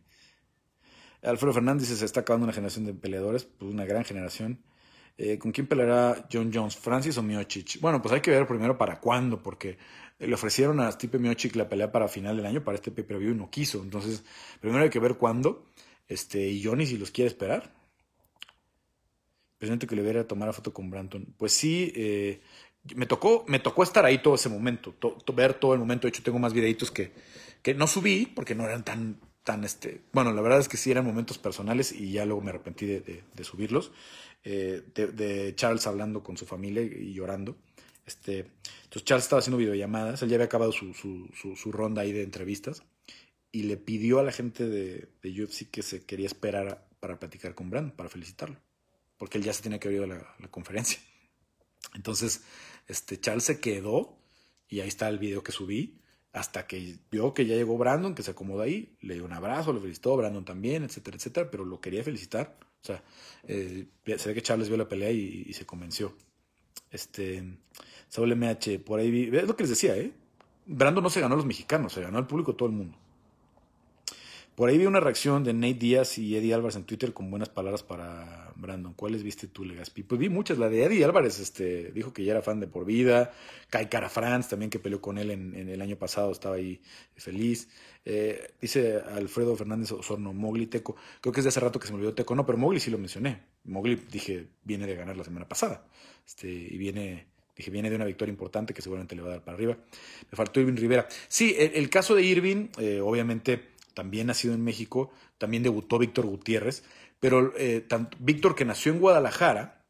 [1.22, 4.62] Alfredo Fernández se está acabando una generación de peleadores, pues una gran generación.
[5.16, 6.76] Eh, ¿Con quién peleará John Jones?
[6.76, 7.80] ¿Francis o Miocic?
[7.80, 9.76] Bueno, pues hay que ver primero para cuándo, porque
[10.20, 13.34] le ofrecieron a Stipe Miocic la pelea para final del año, para este pay-per-view, y
[13.34, 13.82] no quiso.
[13.82, 14.24] Entonces,
[14.60, 15.66] primero hay que ver cuándo.
[16.08, 17.70] Este, y Johnny, si los quiere esperar.
[19.58, 21.34] Presidente que le viera a tomar la foto con Branton.
[21.36, 22.40] Pues sí, eh,
[22.96, 24.94] me, tocó, me tocó estar ahí todo ese momento,
[25.34, 26.06] ver todo el momento.
[26.06, 27.12] De hecho, tengo más videitos que,
[27.62, 30.90] que no subí porque no eran tan, tan, este, bueno, la verdad es que sí
[30.90, 33.92] eran momentos personales y ya luego me arrepentí de, subirlos.
[34.44, 37.56] Eh, de, Charles hablando con su familia y llorando.
[38.06, 38.46] Este,
[38.84, 42.22] entonces Charles estaba haciendo videollamadas, él ya había acabado su, su, su ronda ahí de
[42.22, 42.82] entrevistas
[43.50, 47.54] y le pidió a la gente de, de UFC que se quería esperar para platicar
[47.54, 48.56] con Brandon, para felicitarlo,
[49.16, 50.98] porque él ya se tenía que haber ido a la, conferencia.
[51.94, 52.42] Entonces,
[52.86, 54.18] este, Charles se quedó
[54.68, 56.00] y ahí está el video que subí,
[56.32, 59.72] hasta que vio que ya llegó Brandon, que se acomodó ahí, le dio un abrazo,
[59.72, 62.58] le felicitó, Brandon también, etcétera, etcétera, pero lo quería felicitar.
[62.82, 63.02] O sea,
[63.44, 63.86] eh,
[64.16, 66.14] se ve que Charles vio la pelea y, se convenció.
[66.90, 67.58] Este,
[68.08, 70.12] Saúl MH, por ahí vi, es lo que les decía, ¿eh?
[70.66, 72.98] Brandon no se ganó a los mexicanos, se ganó al público todo el mundo.
[74.58, 77.48] Por ahí vi una reacción de Nate Díaz y Eddie Álvarez en Twitter con buenas
[77.48, 78.92] palabras para Brandon.
[78.92, 80.02] ¿Cuáles viste tú, Legaspi?
[80.02, 80.58] Pues vi muchas.
[80.58, 83.30] La de Eddie Álvarez este, dijo que ya era fan de por vida.
[83.70, 86.82] Kai Cara France también, que peleó con él en, el año pasado, estaba ahí
[87.14, 87.68] feliz.
[88.04, 90.96] Eh, dice Alfredo Fernández Osorno, Mowgli Teco.
[91.20, 92.34] Creo que es de hace rato que se me olvidó Teco.
[92.34, 93.42] No, pero Mowgli sí lo mencioné.
[93.62, 95.86] Mowgli, dije, viene de ganar la semana pasada.
[96.26, 99.44] Este, y viene Dije, viene de una victoria importante que seguramente le va a dar
[99.44, 99.76] para arriba.
[100.30, 101.08] Me faltó Irving Rivera.
[101.28, 106.84] Sí, el, caso de Irving, eh, obviamente también nacido en México, también debutó Víctor Gutiérrez,
[107.18, 107.84] pero eh,
[108.20, 109.84] Víctor que nació en Guadalajara,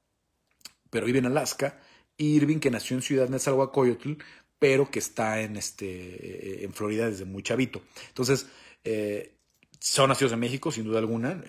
[0.89, 1.79] pero vive en Alaska,
[2.17, 4.13] y Irving que nació en Ciudad Nezahualcóyotl,
[4.59, 7.83] pero que está en, este, eh, en Florida desde muy chavito.
[8.09, 8.47] Entonces,
[8.83, 9.35] eh,
[9.79, 11.45] son nacidos en México, sin duda alguna.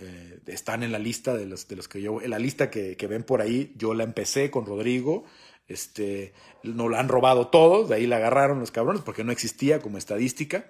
[0.45, 3.07] están en la lista de los, de los que yo, en la lista que, que,
[3.07, 5.23] ven por ahí, yo la empecé con Rodrigo.
[5.69, 6.33] Este,
[6.63, 9.97] nos la han robado todos, de ahí la agarraron los cabrones porque no existía como
[9.97, 10.65] estadística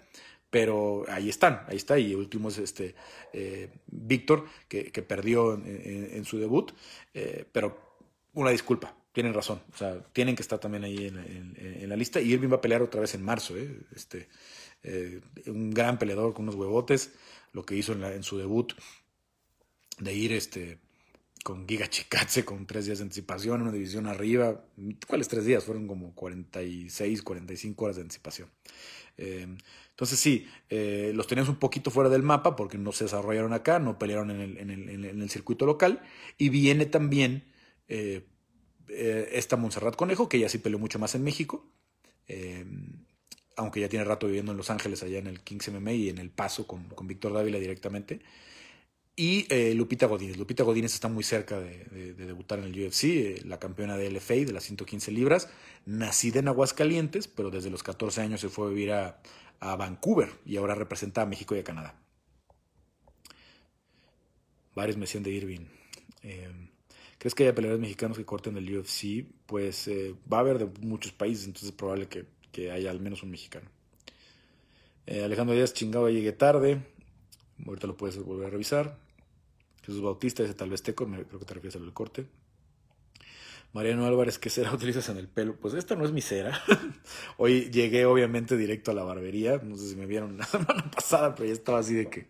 [0.49, 1.99] pero ahí están, ahí está.
[1.99, 2.95] Y último es este
[3.33, 6.71] eh, Víctor, que, perdió en, su debut,
[7.13, 7.97] eh, pero
[8.33, 12.21] una disculpa, tienen razón, o sea, tienen que estar también ahí en, la lista.
[12.21, 13.79] Y Irving va a pelear otra vez en marzo, ¿eh?
[13.95, 14.29] este,
[15.47, 17.11] un gran peleador con unos huevotes,
[17.53, 18.73] lo que hizo en, su debut,
[19.99, 20.79] de ir este,
[21.43, 24.63] con Giga Chikatse con tres días de anticipación, una división arriba.
[25.07, 25.63] ¿Cuáles tres días?
[25.63, 28.49] Fueron como 46, 45 horas de anticipación.
[29.99, 33.79] Entonces sí, eh, los teníamos un poquito fuera del mapa porque no se desarrollaron acá,
[33.79, 36.01] no pelearon en el, en el, en el circuito local.
[36.37, 37.43] Y viene también
[37.89, 38.25] eh,
[38.87, 41.69] eh, esta Montserrat Conejo, que ella sí peleó mucho más en México,
[43.57, 46.19] aunque ya tiene rato viviendo en Los Ángeles, allá en el Kings MMA y en
[46.19, 48.21] El Paso con, con Víctor Dávila directamente.
[49.17, 50.37] Y Lupita Godínez.
[50.37, 54.53] Lupita Godínez está muy cerca de, debutar en el UFC, la campeona de LFA de
[54.53, 55.49] las 115 libras,
[55.85, 59.19] nacida en Aguascalientes, pero desde los 14 años se fue a vivir a,
[59.59, 61.95] a Vancouver y ahora representa a México y a Canadá.
[64.75, 65.65] Varios me decían de Irving.
[66.23, 66.69] Eh,
[67.17, 69.25] ¿Crees que haya peleadores mexicanos que corten del UFC?
[69.45, 72.25] Pues eh, va a haber de muchos países, entonces es probable que,
[72.71, 73.69] haya al menos un mexicano.
[75.05, 76.81] Eh, Alejandro Díaz, chingado, llegué tarde.
[77.65, 78.97] Ahorita lo puedes volver a revisar.
[79.83, 82.25] Jesús Bautista dice tal vez Teco, creo que te refieres al corte.
[83.71, 85.55] Mariano Álvarez, ¿qué cera utilizas en el pelo?
[85.55, 86.59] Pues esta no es mi cera.
[87.37, 89.59] Hoy llegué obviamente directo a la barbería.
[89.63, 92.27] No sé si me vieron la semana pasada, pero ya estaba así de que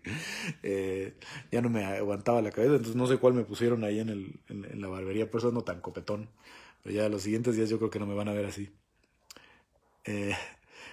[0.63, 1.15] eh,
[1.51, 2.73] ya no me aguantaba la cabeza.
[2.73, 5.61] Entonces no sé cuál me pusieron ahí en, el, en, la barbería, por eso no
[5.63, 6.29] tan copetón.
[6.83, 8.69] Pero ya los siguientes días yo creo que no me van a ver así.
[10.05, 10.35] Eh,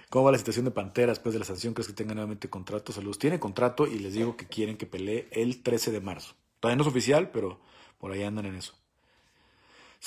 [0.09, 1.73] ¿Cómo va la situación de Pantera después de la sanción?
[1.73, 2.93] ¿Crees que tenga nuevamente contrato?
[2.93, 3.19] Saludos.
[3.19, 6.35] Tiene contrato y les digo que quieren que pelee el 13 de marzo.
[6.61, 7.59] Todavía no es oficial, pero
[7.99, 8.73] por ahí andan en eso.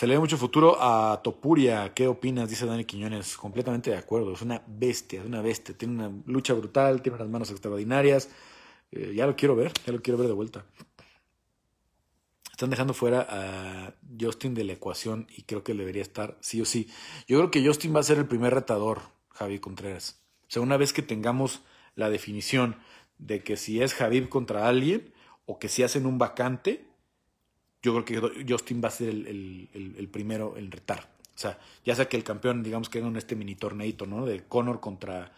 [0.01, 1.93] Se le ve mucho futuro a Topuria.
[1.93, 2.49] ¿Qué opinas?
[2.49, 3.37] Dice Dani Quiñones.
[3.37, 4.33] Completamente de acuerdo.
[4.33, 5.77] Es una bestia, es una bestia.
[5.77, 8.31] Tiene una lucha brutal, tiene unas manos extraordinarias.
[8.93, 10.65] Eh, ya lo quiero ver, ya lo quiero ver de vuelta.
[12.51, 16.65] Están dejando fuera a Justin de la ecuación y creo que debería estar sí o
[16.65, 16.89] sí.
[17.29, 19.03] Yo creo que Justin va a ser el primer retador,
[19.35, 20.23] Javi Contreras.
[20.45, 21.61] O sea, una vez que tengamos
[21.95, 22.77] la definición
[23.19, 25.13] de que si es Javi contra alguien
[25.45, 26.90] o que si hacen un vacante,
[27.83, 31.11] yo creo que Justin va a ser el, primero en retar.
[31.35, 34.27] O sea, ya sea que el campeón, digamos que en este mini torneito, ¿no?
[34.27, 35.33] De Conor contra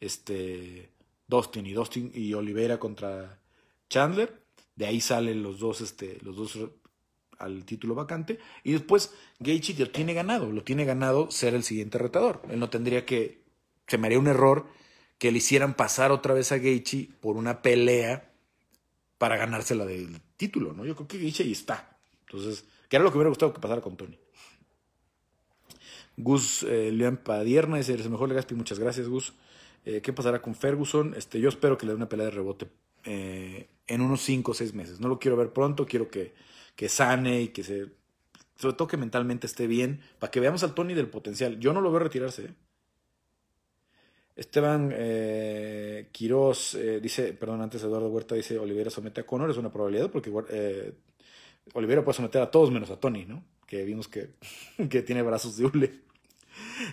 [0.00, 0.90] este
[1.26, 3.38] Dustin y Dustin y Oliveira contra
[3.88, 4.42] Chandler.
[4.74, 6.58] De ahí salen los dos, este, los dos
[7.38, 8.38] al título vacante.
[8.62, 12.42] Y después Gaethje lo tiene ganado, lo tiene ganado ser el siguiente retador.
[12.50, 13.42] Él no tendría que,
[13.86, 14.66] se me haría un error
[15.18, 18.35] que le hicieran pasar otra vez a Gaethje por una pelea
[19.18, 20.84] para ganársela del título, ¿no?
[20.84, 21.98] Yo creo que ahí está.
[22.26, 24.18] Entonces, que era lo que me hubiera gustado que pasara con Tony.
[26.16, 29.34] Gus eh, León Padierna dice, el mejor Legaspi, muchas gracias Gus.
[29.84, 31.14] Eh, ¿Qué pasará con Ferguson?
[31.16, 32.68] Este, yo espero que le dé una pelea de rebote
[33.04, 35.00] eh, en unos 5 o 6 meses.
[35.00, 36.34] No lo quiero ver pronto, quiero que,
[36.74, 37.86] que sane y que se...
[38.56, 41.60] Sobre todo que mentalmente esté bien, para que veamos al Tony del potencial.
[41.60, 42.46] Yo no lo veo retirarse.
[42.46, 42.54] ¿eh?
[44.36, 49.72] Esteban eh, eh, dice, perdón, antes Eduardo Huerta dice, Olivera somete a Conor, es una
[49.72, 50.92] probabilidad porque eh,
[51.72, 53.42] Olivera puede someter a todos menos a Tony, ¿no?
[53.66, 54.34] Que vimos que,
[54.90, 56.00] que tiene brazos de hule.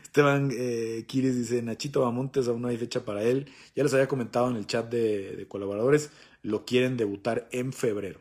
[0.04, 3.50] Esteban eh, Quiris dice, Nachito Bamontes, aún no hay fecha para él.
[3.76, 6.12] Ya les había comentado en el chat de, de colaboradores,
[6.44, 8.20] lo quieren debutar en febrero,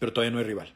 [0.00, 0.75] pero todavía no hay rival.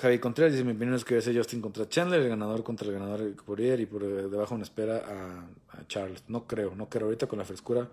[0.00, 2.86] Javi Contreras dice, mi opinión es que debe ser Justin contra Chandler, el ganador contra
[2.86, 6.24] el ganador de Poirier y por debajo una espera a, Charles.
[6.28, 7.90] No creo, no creo ahorita con la frescura.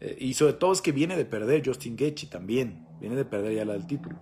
[0.00, 3.54] Eh, y sobre todo es que viene de perder Justin Gaethje también, viene de perder
[3.54, 4.16] ya la del título.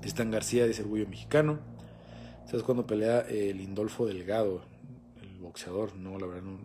[0.00, 1.60] Tristan García dice orgullo mexicano.
[2.46, 4.62] ¿Sabes cuándo pelea el Indolfo Delgado,
[5.22, 5.94] el boxeador?
[5.94, 6.58] No, la verdad no,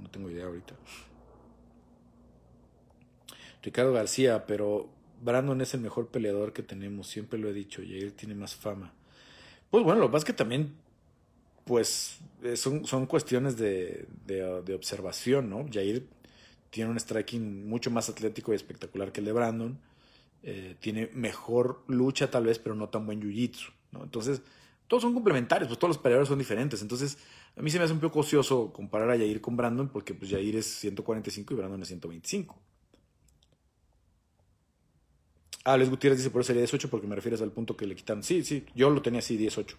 [0.00, 0.74] no tengo idea ahorita.
[3.62, 7.98] Ricardo García, pero Brandon es el mejor peleador que tenemos, siempre lo he dicho, y
[7.98, 8.92] él tiene más fama.
[9.70, 10.74] Pues bueno, lo que pasa es que también,
[11.64, 15.66] pues, eh, son, son cuestiones de, de, observación, ¿no?
[15.70, 16.06] Jair
[16.70, 19.78] tiene un striking mucho más atlético y espectacular que el de Brandon.
[20.44, 24.04] Eh, tiene mejor lucha tal vez, pero no tan buen jiu-jitsu, ¿no?
[24.04, 24.40] Entonces,
[24.86, 26.80] todos son complementarios, pues todos los peleadores son diferentes.
[26.80, 27.18] Entonces,
[27.56, 30.32] a mí se me hace un poco ocioso comparar a Jair con Brandon, porque pues
[30.32, 32.58] es 145 y Brandon es 125.
[35.68, 37.94] Ah, Luis Gutiérrez dice por eso sería 18 porque me refieres al punto que le
[37.94, 38.22] quitaron.
[38.22, 39.76] Sí, sí, yo lo tenía así, 18.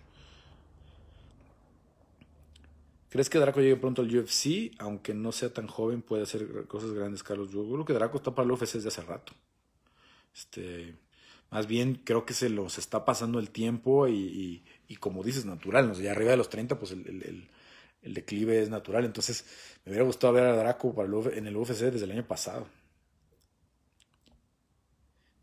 [3.09, 4.71] ¿Crees que Draco llegue pronto al UFC?
[4.77, 7.51] Aunque no sea tan joven, puede hacer cosas grandes, Carlos.
[7.51, 9.33] Yo creo que Draco está para el UFC desde hace rato.
[10.35, 10.93] Este,
[11.49, 14.61] más bien creo que se los está pasando el tiempo y,
[14.99, 15.87] como dices, natural.
[15.87, 15.95] ¿no?
[15.95, 17.49] Ya arriba de los 30, pues el,
[18.03, 19.05] declive es natural.
[19.05, 19.43] Entonces,
[19.85, 22.67] me hubiera gustado ver a Draco para en el UFC desde el año pasado.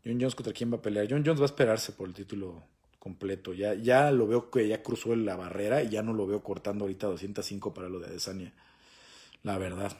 [0.07, 1.07] John Jones contra quién va a pelear.
[1.09, 2.63] John Jones va a esperarse por el título
[2.97, 3.53] completo.
[3.53, 6.85] Ya, ya lo veo que ya cruzó la barrera y ya no lo veo cortando
[6.85, 8.53] ahorita 205 para lo de Adesanya.
[9.43, 9.97] La verdad.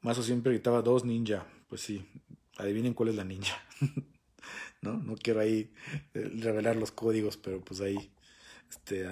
[0.00, 1.46] Mazo siempre gritaba dos ninja.
[1.68, 2.04] Pues sí,
[2.56, 3.56] adivinen cuál es la ninja.
[4.82, 4.94] ¿No?
[4.98, 5.72] No quiero ahí
[6.14, 8.12] eh, revelar los códigos, pero pues ahí,
[8.68, 9.06] este,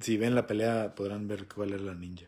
[0.00, 2.26] si ven la pelea podrán ver cuál es la ninja.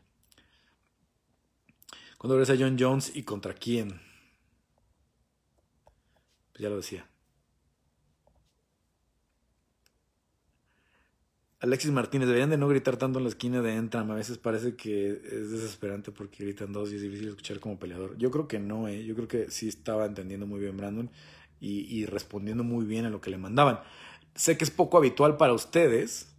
[2.18, 4.00] Cuando ves a John Jones y contra quién?
[6.54, 7.04] Pues ya lo decía.
[11.58, 14.08] Alexis Martínez, deberían de no gritar tanto en la esquina de Entram.
[14.10, 18.16] A veces parece que es desesperante porque gritan dos y es difícil escuchar como peleador.
[18.18, 19.04] Yo creo que no, ¿eh?
[19.04, 21.10] Yo creo que sí estaba entendiendo muy bien Brandon
[21.60, 23.80] y, respondiendo muy bien a lo que le mandaban.
[24.34, 26.34] Sé que es poco habitual para ustedes,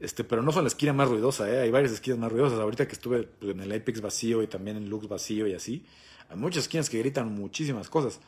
[0.00, 1.60] este, pero no son la esquina más ruidosa, ¿eh?
[1.60, 2.58] Hay varias esquinas más ruidosas.
[2.58, 5.84] Ahorita que estuve en el Apex vacío y también en Lux vacío y así,
[6.30, 8.20] hay muchas esquinas que gritan muchísimas cosas.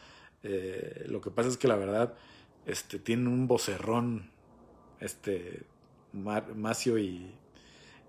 [0.42, 2.14] Eh, lo que pasa es que la verdad
[2.66, 4.30] este, tiene un vocerrón
[5.00, 5.64] este,
[6.12, 7.30] Macio y,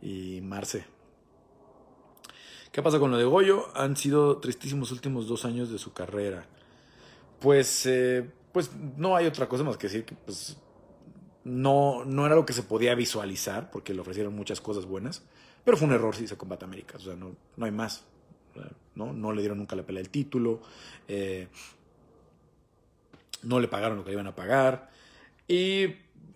[0.01, 0.85] y Marce.
[2.71, 3.65] ¿Qué pasa con lo de Goyo?
[3.75, 6.45] Han sido tristísimos últimos dos años de su carrera.
[7.39, 10.57] Pues, eh, pues no hay otra cosa más que decir que pues
[11.43, 15.23] no, no era lo que se podía visualizar, porque le ofrecieron muchas cosas buenas,
[15.63, 18.03] pero fue un error si hizo Combate América, o sea, no, no hay más.
[18.95, 19.13] ¿no?
[19.13, 20.61] no le dieron nunca la pelea del título,
[21.07, 21.47] eh,
[23.43, 24.89] no le pagaron lo que iban a pagar,
[25.47, 25.95] y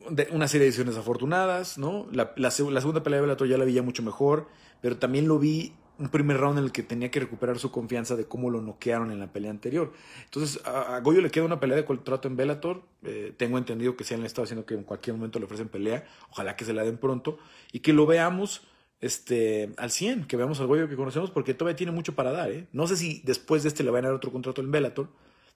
[0.10, 2.08] de una serie de decisiones afortunadas, ¿no?
[2.12, 4.48] La, la, segunda pelea de Bellator ya la vi ya mucho mejor,
[4.82, 8.16] pero también lo vi un primer round en el que tenía que recuperar su confianza
[8.16, 9.94] de cómo lo noquearon en la pelea anterior.
[10.26, 12.82] Entonces, a, Goyo le queda una pelea de contrato en Bellator.
[13.04, 16.06] Eh, tengo entendido que se han estado haciendo que en cualquier momento le ofrecen pelea.
[16.32, 17.38] Ojalá que se la den pronto
[17.72, 18.64] y que lo veamos
[19.00, 22.52] este, al 100, que veamos al Goyo que conocemos, porque todavía tiene mucho para dar.
[22.52, 22.68] ¿eh?
[22.72, 25.08] No sé si después de este le van a dar otro contrato en Bellator,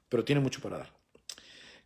[0.09, 1.04] pero tiene mucho para dar.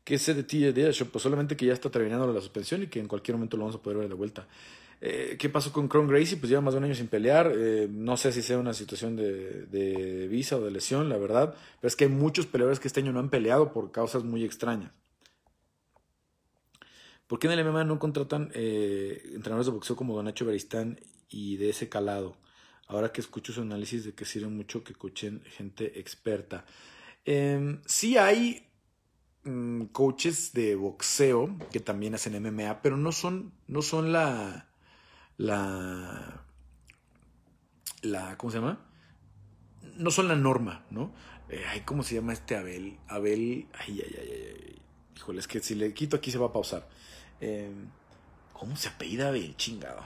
[0.03, 3.07] ¿Qué sé de de Pues solamente que ya está terminando la suspensión y que en
[3.07, 4.47] cualquier momento lo vamos a poder ver de vuelta.
[5.01, 6.37] Eh, ¿Qué pasó con Cron Gracie?
[6.37, 7.51] Pues lleva más de un año sin pelear.
[7.55, 11.55] Eh, no sé si sea una situación de, visa o de lesión, la verdad.
[11.79, 14.43] Pero es que hay muchos peleadores que este año no han peleado por causas muy
[14.43, 14.91] extrañas.
[17.27, 20.99] ¿Por qué en el MMA no contratan eh, entrenadores de boxeo como Don Nacho Beristán
[21.29, 22.35] y de ese calado?
[22.87, 26.65] Ahora que escucho su análisis de que sirve mucho que escuchen gente experta.
[27.23, 28.68] Em, sí hay
[29.49, 34.67] mm, coaches de boxeo que también hacen MMA, pero no son, no son la,
[35.37, 36.43] la,
[38.01, 38.85] la, ¿cómo se llama?
[39.97, 41.11] No son la norma, ¿no?
[41.49, 42.97] Eh, ay, ¿cómo se llama este Abel?
[43.07, 44.81] Abel, ay, ay, ay, ay,
[45.15, 46.87] híjole, es que si le quito aquí se va a pausar.
[47.41, 47.89] Em,
[48.53, 49.55] ¿Cómo se apellida Abel?
[49.55, 50.03] Chingado.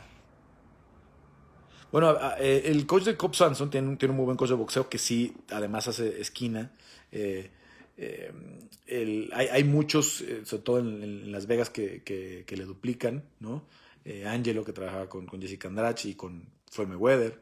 [1.92, 4.90] Bueno, eh, el coach de Cobb Sanson tiene, tiene, un muy buen coach de boxeo
[4.90, 6.72] que sí, además hace esquina.
[7.12, 7.52] Eh,
[7.98, 13.66] em, hay, muchos, sobre todo en, Las Vegas, que, le duplican, ¿no?
[14.06, 17.42] eh, Angelo, que trabajaba con, con Jessica Andrade y con Floyd Weather,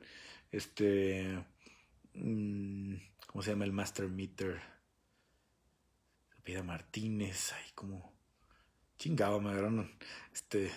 [0.52, 1.44] este,
[2.14, 2.96] mm,
[3.28, 4.62] ¿cómo se llama el Master Meter?
[6.44, 8.12] Pida Martínez, ahí como
[8.98, 9.92] chingado, me agarraron,
[10.34, 10.72] este,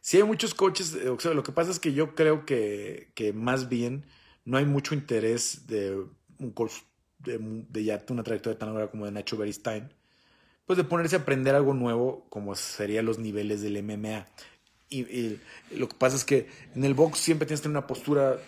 [0.00, 4.06] sí hay muchos coches lo que pasa es que yo creo que, que más bien
[4.44, 6.02] no hay mucho interés de
[6.38, 6.72] un coach
[7.26, 9.92] de, ya una trayectoria tan larga como de Nacho Beristain,
[10.64, 14.26] pues de ponerse a aprender algo nuevo como serían los niveles del MMA.
[14.88, 15.38] Y,
[15.72, 18.38] lo que pasa es que en el box siempre tienes que tener una postura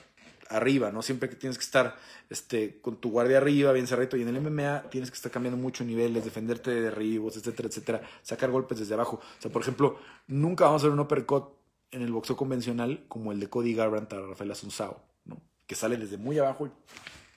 [0.50, 1.02] arriba, ¿no?
[1.02, 1.96] Siempre que tienes que estar
[2.30, 4.16] este, con tu guardia arriba, bien cerrado.
[4.16, 8.02] Y en el MMA tienes que estar cambiando mucho niveles, defenderte de derribos, etcétera, etcétera.
[8.22, 9.20] Sacar golpes desde abajo.
[9.20, 9.98] O sea, por ejemplo,
[10.28, 11.52] nunca vamos a ver un uppercut
[11.90, 15.40] en el boxeo convencional como el de Cody Garbrandt a Rafael Asunzao, ¿no?
[15.66, 16.70] Que sale desde muy abajo y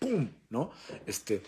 [0.01, 0.29] ¡pum!
[0.49, 0.71] ¿No?
[1.05, 1.41] Este,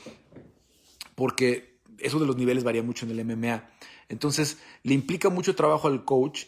[1.15, 3.67] porque eso de los niveles varía mucho en el MMA.
[4.07, 6.45] Entonces, le implica mucho trabajo al coach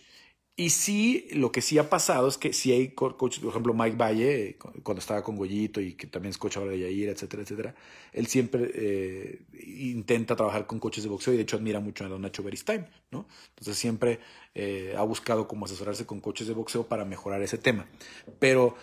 [0.57, 3.97] y sí, lo que sí ha pasado es que si hay coaches, por ejemplo, Mike
[3.97, 7.75] Valle, cuando estaba con Goyito y que también es coach ahora de Yair, etcétera, etcétera,
[8.13, 12.07] él siempre eh, intenta trabajar con coaches de boxeo y de hecho admira mucho a
[12.07, 13.27] Don Nacho Beristain, ¿no?
[13.49, 14.21] Entonces siempre
[14.53, 17.85] eh, ha buscado cómo asesorarse con coaches de boxeo para mejorar ese tema.
[18.39, 18.77] Pero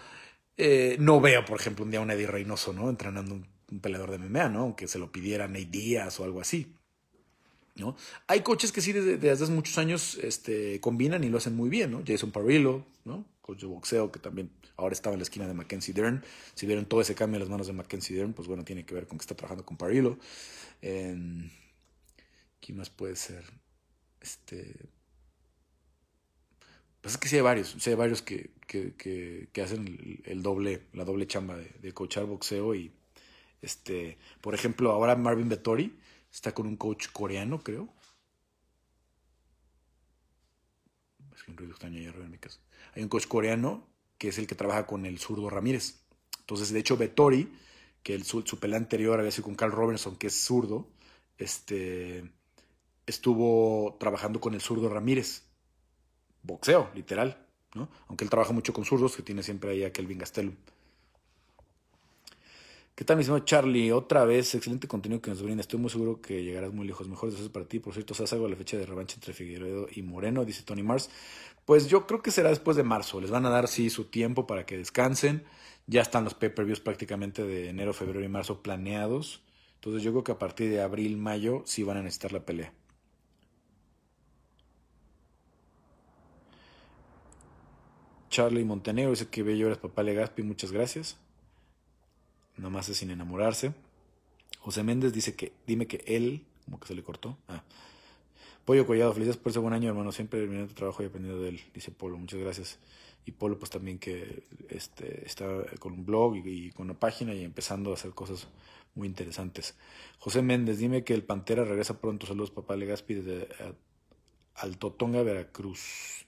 [0.65, 2.89] eh, no veo, por ejemplo, un día un Eddie Reynoso, ¿no?
[2.89, 4.61] Entrenando un, peleador de MMA, ¿no?
[4.61, 6.77] Aunque se lo pidiera Nate Díaz o algo así.
[7.75, 7.97] ¿no?
[8.27, 11.91] Hay coches que sí desde, hace muchos años este, combinan y lo hacen muy bien,
[11.91, 12.03] ¿no?
[12.07, 13.25] Jason Parillo, ¿no?
[13.41, 16.23] Coach de boxeo que también ahora estaba en la esquina de Mackenzie Dern.
[16.55, 18.95] Si vieron todo ese cambio en las manos de Mackenzie Dern, pues bueno, tiene que
[18.95, 20.19] ver con que está trabajando con Parillo.
[20.83, 21.17] Eh,
[22.61, 23.43] ¿Quién más puede ser?
[24.21, 24.77] Este...
[27.03, 28.51] Pues es que sí hay varios, sí hay varios que,
[29.63, 32.93] hacen el, doble, la doble chamba de, de coachar boxeo y
[33.61, 35.95] este, por ejemplo, ahora Marvin Vettori,
[36.33, 37.89] Está con un coach coreano, creo.
[41.37, 42.59] Es que un ruido extraño en mi casa.
[42.95, 46.01] Hay un coach coreano que es el que trabaja con el zurdo Ramírez.
[46.41, 47.53] Entonces, de hecho, Vettori,
[48.03, 50.89] que el, su, pelea anterior había sido con Carl Robertson, que es zurdo,
[51.37, 52.33] este,
[53.07, 55.43] estuvo trabajando con el zurdo Ramírez.
[56.43, 57.47] Boxeo, literal.
[57.75, 57.89] ¿no?
[58.09, 60.55] Aunque él trabaja mucho con zurdos, que tiene siempre ahí a Kelvin Gastelum.
[62.95, 63.91] ¿Qué tal, mi señor Charlie?
[63.91, 65.63] Otra vez, excelente contenido que nos brinda.
[65.63, 67.09] Estoy muy seguro que llegarás muy lejos.
[67.09, 67.79] Mejores deseos para ti.
[67.79, 70.45] Por cierto, ¿sabes algo de la fecha de revancha entre Figueredo y Moreno?
[70.45, 71.09] Dice Tony Mars.
[71.65, 73.21] Pues yo creo que será después de marzo.
[73.21, 75.43] Les van a dar, sí, su tiempo para que descansen.
[75.87, 79.43] Ya están los pay-per-views prácticamente de enero, febrero y marzo planeados.
[79.77, 82.75] Entonces yo creo que a partir de abril, mayo, sí van a necesitar la pelea.
[88.33, 90.43] Charlie Montenegro dice que bello eres papá Legaspi.
[90.43, 91.17] Muchas gracias
[92.71, 93.73] más es sin enamorarse.
[94.61, 97.39] José Méndez dice que, dime que él, como que se le cortó.
[97.49, 97.63] Ah.
[98.65, 100.13] Pollo Collado, felices por ese buen año, hermano.
[100.13, 102.17] Siempre terminando tu trabajo y aprendiendo de él, dice Polo.
[102.17, 102.79] Muchas gracias.
[103.27, 105.47] Y Polo, pues también que este, está
[105.79, 108.49] con un blog y, con una página y empezando a hacer cosas
[108.95, 109.75] muy interesantes.
[110.19, 112.27] José Méndez, dime que el Pantera regresa pronto.
[112.27, 113.49] Saludos, papá Legaspi, desde
[114.55, 116.27] Altotonga, Veracruz.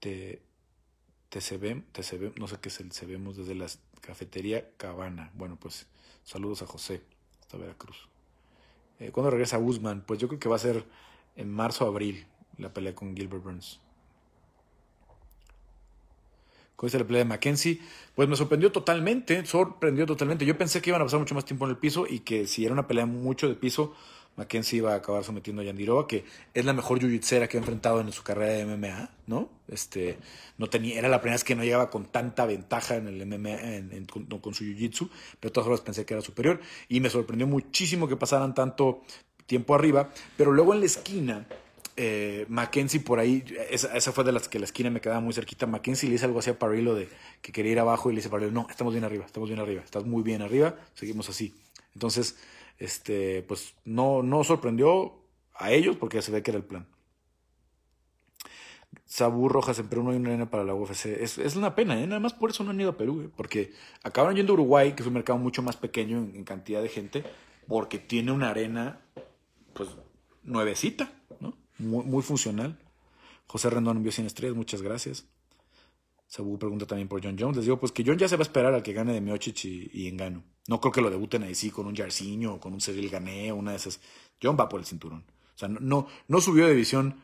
[0.00, 0.42] Te,
[1.40, 3.66] se ve, te se no sé qué es el se vemos desde la
[4.00, 5.30] cafetería Cabana.
[5.34, 5.86] Bueno, pues
[6.24, 7.02] saludos a José,
[7.40, 8.08] hasta Veracruz.
[8.98, 10.02] Eh, ¿Cuándo regresa Guzmán?
[10.06, 10.84] Pues yo creo que va a ser
[11.36, 12.26] en marzo o abril
[12.58, 13.80] la pelea con Gilbert Burns.
[16.76, 17.80] ¿Cómo dice la pelea de Mackenzie?
[18.14, 20.44] Pues me sorprendió totalmente, sorprendió totalmente.
[20.44, 22.64] Yo pensé que iban a pasar mucho más tiempo en el piso y que si
[22.64, 23.94] era una pelea mucho de piso,
[24.36, 28.00] Mackenzie iba a acabar sometiendo a Yandirova, que es la mejor jiu-jitsera que ha enfrentado
[28.00, 29.48] en su carrera de MMA, ¿no?
[29.68, 30.18] Este,
[30.58, 34.06] no tenía, era la primera vez que no llegaba con tanta ventaja en el MMA,
[34.40, 35.08] con, su jiu-jitsu,
[35.40, 39.02] pero todas formas pensé que era superior y me sorprendió muchísimo que pasaran tanto
[39.46, 41.46] tiempo arriba, pero luego en la esquina,
[41.96, 45.66] eh, Mackenzie por ahí, esa, fue de las que la esquina me quedaba muy cerquita,
[45.66, 47.08] Mackenzie le dice algo así a Parillo de
[47.40, 49.60] que quería ir abajo y le dice a Parillo, no, estamos bien arriba, estamos bien
[49.60, 51.54] arriba, estás muy bien arriba, seguimos así.
[51.94, 52.36] Entonces,
[52.78, 55.14] este, pues no, no sorprendió
[55.54, 56.86] a ellos porque se ve que era el plan.
[59.04, 61.06] Sabú Rojas en Perú no hay una arena para la UFC.
[61.06, 62.06] Es, es una pena, ¿eh?
[62.06, 63.30] nada más por eso no han ido a Perú, ¿eh?
[63.36, 63.72] porque
[64.02, 67.24] acabaron yendo a Uruguay, que es un mercado mucho más pequeño en, cantidad de gente,
[67.68, 69.00] porque tiene una arena,
[69.74, 69.90] pues,
[70.42, 71.56] nuevecita, ¿no?
[71.78, 72.78] Muy, muy funcional.
[73.46, 75.26] José Rendón envió 100 estrellas, muchas gracias.
[76.26, 77.56] Sabu pregunta también por John Jones.
[77.56, 79.64] Les digo, pues que John ya se va a esperar al que gane de Miocic
[79.64, 80.42] y, y Engano.
[80.68, 83.52] No creo que lo debuten ahí sí con un Jarcinho o con un Cyril Gané
[83.52, 84.00] o una de esas.
[84.42, 85.24] John va por el cinturón.
[85.56, 87.16] O sea, no, no, subió de división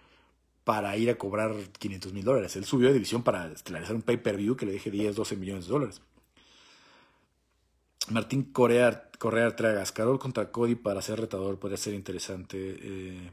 [0.65, 2.57] para ir a cobrar 500 mil dólares.
[2.57, 5.73] Él subió de división para estelarizar un pay-per-view que le deje 10, 12 millones de
[5.73, 6.01] dólares.
[8.09, 12.57] Martín Correa, Correa Tragas, Carol contra Cody para ser retador podría ser interesante.
[12.59, 13.31] Eh,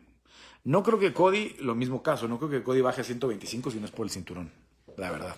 [0.65, 3.79] no creo que Cody, lo mismo caso, no creo que Cody baje a 125 si
[3.79, 4.51] no es por el cinturón,
[4.97, 5.35] la verdad.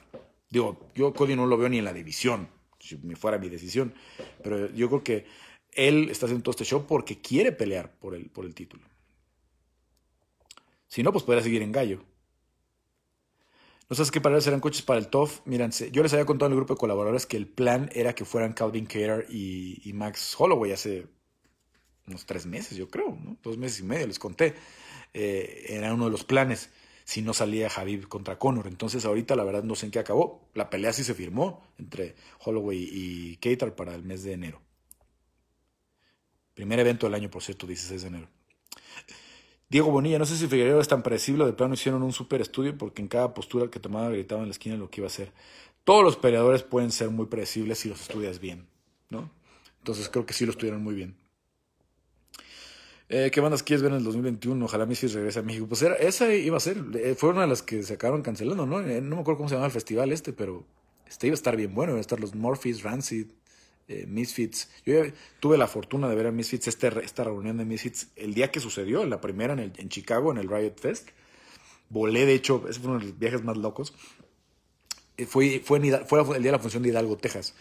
[0.49, 2.49] Digo, yo Cody no lo veo ni en la división,
[2.79, 3.93] si me fuera mi decisión,
[4.43, 5.25] pero yo creo que
[5.71, 8.83] él está haciendo todo este show porque quiere pelear por el, por el título.
[10.87, 12.03] Si no, pues podría seguir en gallo.
[13.89, 15.41] No sabes qué para serán coches para el TOF.
[15.45, 18.25] Mírense, yo les había contado en el grupo de colaboradores que el plan era que
[18.25, 21.07] fueran Calvin Cater y, Max Holloway hace
[22.07, 23.37] unos tres meses, yo creo, ¿no?
[23.43, 24.53] dos meses y medio, les conté.
[25.13, 26.69] Eh, era uno de los planes
[27.11, 28.67] si no salía Javib contra Conor.
[28.67, 30.47] Entonces ahorita la verdad no sé en qué acabó.
[30.53, 34.61] La pelea sí se firmó entre Holloway y Cater para el mes de enero.
[36.53, 38.29] Primer evento del año, por cierto, 16 de enero.
[39.67, 42.77] Diego Bonilla, no sé si Figueroa es tan predecible, de plano hicieron un super estudio
[42.77, 45.33] porque en cada postura que tomaba gritaba en la esquina lo que iba a hacer.
[45.83, 48.69] Todos los peleadores pueden ser muy predecibles si los estudias bien,
[49.09, 49.29] ¿no?
[49.79, 51.17] Entonces creo que sí lo estudiaron muy bien.
[53.13, 54.63] Eh, ¿Qué bandas quieres ver en el 2021?
[54.63, 55.67] Ojalá Missy regrese a México.
[55.67, 58.65] Pues era, esa iba a ser, eh, fue una de las que se acabaron cancelando,
[58.65, 58.79] ¿no?
[58.79, 60.63] Eh, no me acuerdo cómo se llama el festival este, pero
[61.05, 63.27] este iba a estar bien bueno, iban a estar los Morphys, Rancid,
[64.07, 64.69] Misfits.
[64.85, 65.01] Yo
[65.41, 68.61] tuve la fortuna de ver a Misfits, este, esta reunión de Misfits, el día que
[68.61, 71.09] sucedió, la primera en, en Chicago, en el Riot Fest.
[71.89, 73.93] Volé, de hecho, ese fue uno de los viajes más locos.
[75.17, 77.55] Eh, fue, fue, el día de la función de Hidalgo, Texas,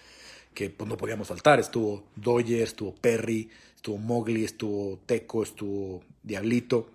[0.55, 1.59] que pues no podíamos faltar.
[1.59, 6.91] Estuvo Doyer, estuvo Perry, estuvo Mowgli, estuvo Teco, estuvo Diablito.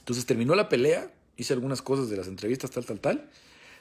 [0.00, 3.30] Entonces terminó la pelea, hice algunas cosas de las entrevistas, tal, tal, tal.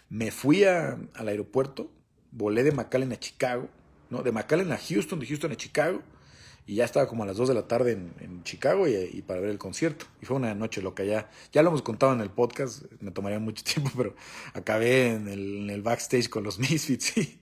[0.07, 1.91] Me fui al aeropuerto,
[2.31, 3.67] volé de McAllen a Chicago,
[4.09, 4.23] ¿no?
[4.23, 6.01] De McAllen a Houston, de Houston a Chicago,
[6.65, 9.49] y ya estaba como a las 2 de la tarde en, Chicago y, para ver
[9.49, 10.05] el concierto.
[10.21, 13.39] Y fue una noche loca, ya, ya lo hemos contado en el podcast, me tomaría
[13.39, 14.15] mucho tiempo, pero
[14.53, 17.39] acabé en el, backstage con los Misfits y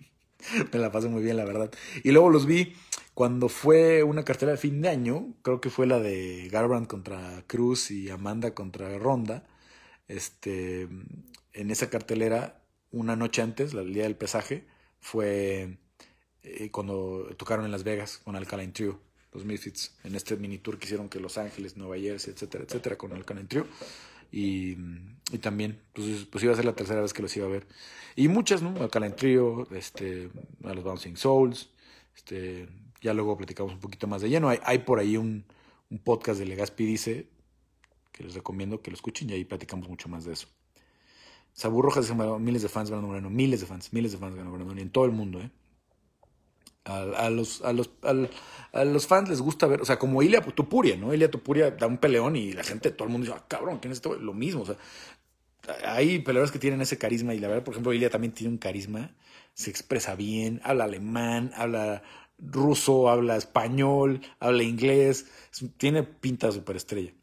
[0.73, 1.71] me la pasé muy bien, la verdad.
[2.03, 2.73] Y luego los vi
[3.13, 7.43] cuando fue una cartera de fin de año, creo que fue la de Garbrand contra
[7.47, 9.45] Cruz y Amanda contra Ronda.
[10.07, 10.87] Este,
[11.53, 12.61] en esa cartelera,
[12.91, 14.65] una noche antes, el día del pesaje,
[14.99, 15.77] fue
[16.43, 18.99] eh, cuando tocaron en Las Vegas con Alkaline Trio,
[19.31, 22.97] los Misfits, en este mini tour que hicieron que Los Ángeles, Nueva Jersey, etcétera, etcétera,
[22.97, 23.67] con Alkaline Trio.
[24.31, 24.75] Y,
[25.31, 27.67] y, también, pues, pues, iba a ser la tercera vez que los iba a ver.
[28.15, 28.75] Y muchas, ¿no?
[28.81, 30.29] Alkaline Trio, este,
[30.63, 31.69] a los Bouncing Souls,
[32.15, 32.67] este,
[33.03, 34.49] ya luego platicamos un poquito más de lleno.
[34.49, 35.45] Hay, hay por ahí un,
[35.91, 37.27] un podcast de Legaspi Dice,
[38.11, 40.47] que les recomiendo que lo escuchen y ahí platicamos mucho más de eso.
[41.51, 44.57] Sabú Rojas dice miles de fans ganando Moreno, miles de fans, miles de fans ganando
[44.57, 45.51] Moreno, en todo el mundo, ¿eh?
[46.85, 50.97] A, los, a, los, a, los fans les gusta ver, o sea, como Ilia Tupuria,
[50.97, 51.13] ¿no?
[51.13, 53.93] Ilia Tupuria da un peleón y la gente, todo el mundo dice, ah, cabrón, ¿quién
[53.93, 54.19] es este?
[54.19, 54.75] Lo mismo, o sea,
[55.85, 58.57] hay peleadores que tienen ese carisma y la verdad, por ejemplo, Ilia también tiene un
[58.57, 59.15] carisma,
[59.53, 62.03] se expresa bien, habla alemán, habla
[62.51, 65.27] ruso, habla español, habla inglés,
[65.77, 67.13] tiene pinta de superestrella.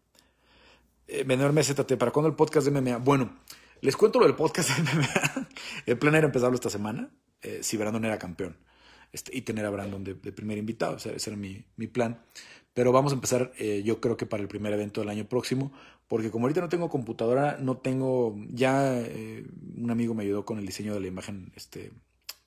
[1.06, 2.98] Eh, Vendedor ZT, ¿para cuándo el podcast de MMA?
[2.98, 3.38] Bueno,
[3.80, 5.48] les cuento lo del podcast de MMA.
[5.86, 7.10] el plan era empezarlo esta semana,
[7.42, 8.56] eh, si Brandon era campeón,
[9.12, 12.22] este, y tener a Brandon de, primer invitado, o sea, ese era mi, mi plan.
[12.72, 15.72] Pero vamos a empezar, eh, yo creo que para el primer evento del año próximo,
[16.06, 19.02] porque como ahorita no tengo computadora, no tengo, ya
[19.76, 21.90] un amigo me ayudó con el diseño de la imagen este,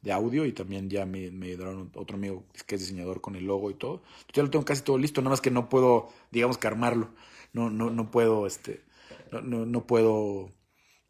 [0.03, 3.45] de audio y también ya me, me ayudaron otro amigo que es diseñador con el
[3.45, 4.03] logo y todo.
[4.33, 7.09] Ya lo tengo casi todo listo, nada más que no puedo, digamos que armarlo,
[7.53, 8.83] no, no, no puedo, este,
[9.31, 10.51] no, no, no puedo,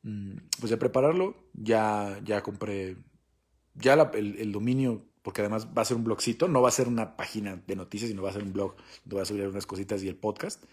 [0.03, 2.98] mm, pues ya prepararlo, ya, ya compré,
[3.76, 6.88] ya el, el dominio porque además va a ser un blogcito, no va a ser
[6.88, 9.65] una página de noticias, sino va a ser un blog donde voy a subir unas
[9.65, 10.64] cositas y el podcast.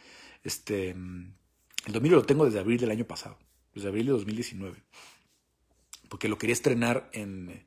[0.43, 3.39] Este, el dominio lo tengo desde abril del año pasado,
[3.73, 4.83] desde abril de 2019,
[6.09, 7.65] porque lo quería estrenar en,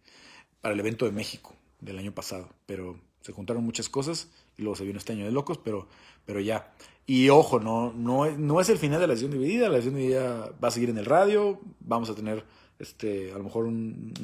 [0.63, 4.75] para el evento de México del año pasado, pero se juntaron muchas cosas y luego
[4.75, 5.87] se vino este año de locos, pero,
[6.25, 6.73] pero ya.
[7.05, 10.51] Y ojo, no, no, no es el final de la sesión dividida, la sesión dividida
[10.63, 12.43] va a seguir en el radio, vamos a tener
[12.79, 14.15] este, a lo mejor un,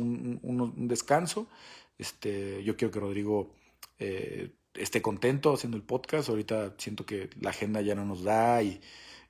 [0.41, 1.47] un, un descanso
[1.99, 3.53] este, yo quiero que Rodrigo
[3.99, 6.29] eh, esté contento haciendo el podcast.
[6.29, 8.81] Ahorita siento que la agenda ya no nos da y,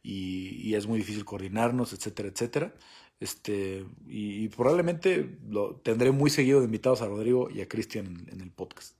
[0.03, 2.73] y, es muy difícil coordinarnos, etcétera, etcétera.
[3.19, 8.39] Este, y, probablemente lo tendré muy seguido de invitados a Rodrigo y a Cristian en,
[8.39, 8.95] el podcast.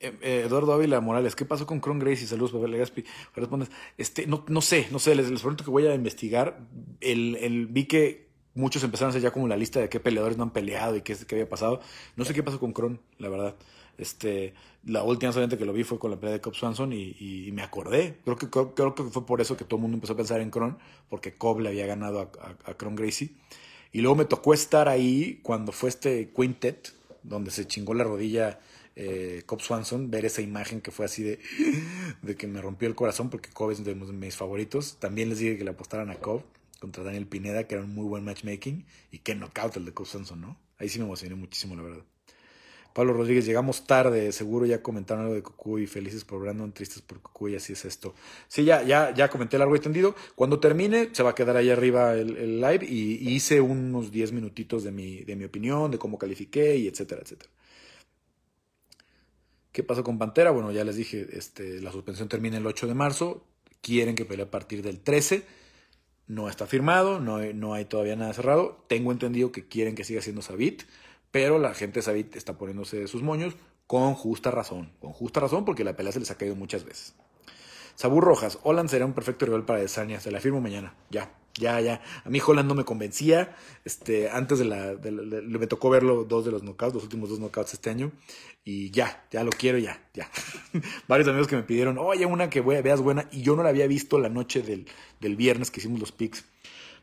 [0.00, 2.26] Eh, eh, Eduardo Ávila Morales, ¿qué pasó con Cron Gracie?
[2.26, 3.04] Saludos, Pavel Legaspi.
[3.36, 6.58] Respondes, este, no, no sé, no sé, les, les prometo que voy a investigar.
[7.00, 10.36] El, el, vi que muchos empezaron a hacer ya como la lista de qué peleadores
[10.36, 11.80] no han peleado y qué, qué había pasado.
[12.16, 13.56] No sé qué pasó con Kron, la verdad.
[13.96, 14.54] Este,
[14.86, 17.62] la última vez que lo vi fue con la pelea de Cobb Swanson y, me
[17.62, 18.18] acordé.
[18.24, 20.50] Creo que, creo, que fue por eso que todo el mundo empezó a pensar en
[20.50, 20.78] Kron,
[21.08, 23.30] porque Cobb le había ganado a, a, Gracie.
[23.92, 26.92] Y luego me tocó estar ahí cuando fue este quintet,
[27.22, 28.58] donde se chingó la rodilla
[28.96, 31.40] eh, Cobb Swanson, ver esa imagen que fue así de,
[32.22, 34.98] de que me rompió el corazón, porque Cobb es de mis favoritos.
[34.98, 36.42] También les dije que le apostaran a Cobb
[36.80, 40.36] contra Daniel Pineda, que era un muy buen matchmaking, y qué knockout el de Costanzo,
[40.36, 40.58] ¿no?
[40.78, 42.04] Ahí sí me emocioné muchísimo, la verdad.
[42.94, 47.20] Pablo Rodríguez, llegamos tarde, seguro ya comentaron algo de Cucuy, felices por Brandon, tristes por
[47.20, 48.14] Cucuy, así es esto.
[48.46, 50.14] Sí, ya, ya, ya comenté largo y tendido.
[50.36, 54.84] Cuando termine, se va a quedar ahí arriba el, live y, hice unos 10 minutitos
[54.84, 57.50] de mi, de mi opinión, de cómo califiqué y etcétera, etcétera.
[59.72, 60.52] ¿Qué pasó con Pantera?
[60.52, 63.44] Bueno, ya les dije, este, la suspensión termina el 8 de marzo,
[63.80, 65.44] quieren que pelee a partir del 13
[66.26, 68.82] no está firmado, no no hay todavía nada cerrado.
[68.88, 70.84] Tengo entendido que quieren que siga siendo Sabit,
[71.34, 73.56] pero la gente de Sabit está poniéndose sus moños
[73.88, 74.92] con justa razón.
[75.00, 77.16] Con justa razón porque la pelea se les ha caído muchas veces.
[77.96, 81.34] Sabur Rojas, Holland será un perfecto rival para Desania, se la firmo mañana, ya.
[81.58, 82.02] Ya, ya.
[82.24, 83.56] A mí Holland no me convencía.
[83.84, 87.74] Este, antes de la, me tocó verlo dos de los knockouts, los últimos dos knockouts
[87.74, 88.12] este año.
[88.64, 90.30] Y ya, ya lo quiero, ya, ya.
[91.08, 93.28] Varios amigos que me pidieron, oye, una que veas buena.
[93.32, 94.86] Y yo no la había visto la noche del,
[95.20, 96.44] del viernes que hicimos los picks.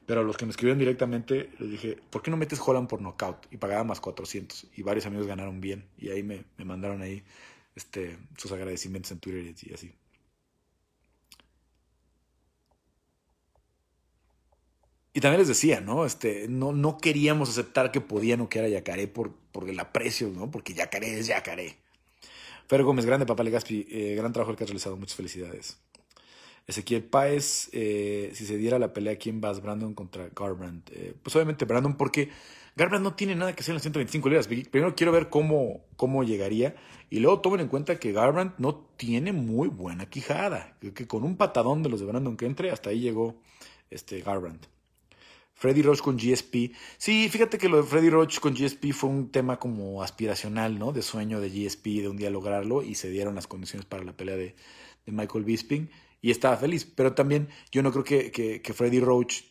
[0.05, 3.47] Pero los que me escribieron directamente les dije, ¿por qué no metes Holland por knockout?
[3.51, 4.67] Y pagaba más 400.
[4.75, 5.85] Y varios amigos ganaron bien.
[5.97, 7.23] Y ahí me, me mandaron ahí
[7.75, 9.93] este, sus agradecimientos en Twitter y así.
[15.13, 16.05] Y también les decía, ¿no?
[16.05, 20.49] Este, no, no queríamos aceptar que podía noquear a Yacaré por, por el aprecio, ¿no?
[20.49, 21.77] Porque Yacaré es Yacaré.
[22.67, 25.77] Fer Gómez, grande papá Legaspi, eh, gran trabajo el que has realizado, muchas felicidades.
[26.67, 29.61] Ezequiel Páez, eh, si se diera la pelea, ¿quién vas?
[29.61, 30.89] Brandon contra Garbrandt.
[30.91, 32.29] Eh, pues obviamente Brandon, porque
[32.75, 34.47] Garbrandt no tiene nada que hacer en las 125 libras.
[34.47, 36.75] Primero quiero ver cómo, cómo llegaría.
[37.09, 40.77] Y luego tomen en cuenta que Garbrandt no tiene muy buena quijada.
[40.93, 43.35] Que con un patadón de los de Brandon que entre, hasta ahí llegó
[43.89, 44.67] este Garbrandt.
[45.61, 46.73] Freddy Roach con GSP.
[46.97, 50.91] Sí, fíjate que lo de Freddy Roach con GSP fue un tema como aspiracional, ¿no?
[50.91, 54.17] De sueño de GSP, de un día lograrlo, y se dieron las condiciones para la
[54.17, 54.55] pelea de,
[55.05, 55.91] Michael Bisping,
[56.21, 56.85] y estaba feliz.
[56.85, 59.43] Pero también yo no creo que, que, Freddy Roach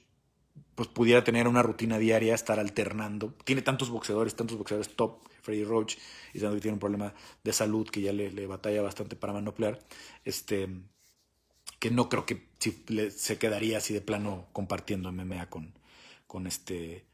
[0.74, 3.34] pues pudiera tener una rutina diaria, estar alternando.
[3.44, 5.96] Tiene tantos boxeadores, tantos boxeadores top, Freddy Roach,
[6.32, 7.12] y que tiene un problema
[7.44, 9.78] de salud que ya le, batalla bastante para manoplear.
[10.24, 10.68] Este,
[11.78, 12.48] que no creo que
[13.10, 15.74] se quedaría así de plano compartiendo MMA con,
[16.26, 17.04] con este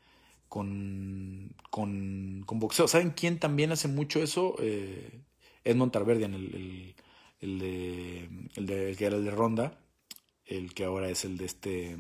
[0.49, 2.89] con, con, con, boxeo.
[2.89, 4.55] ¿Saben quién también hace mucho eso?
[4.61, 5.21] Eh,
[5.65, 6.95] Edmond Tarverdian, el, el,
[7.41, 9.79] de, el, de, que era el de Ronda,
[10.45, 11.97] el que ahora es el de este,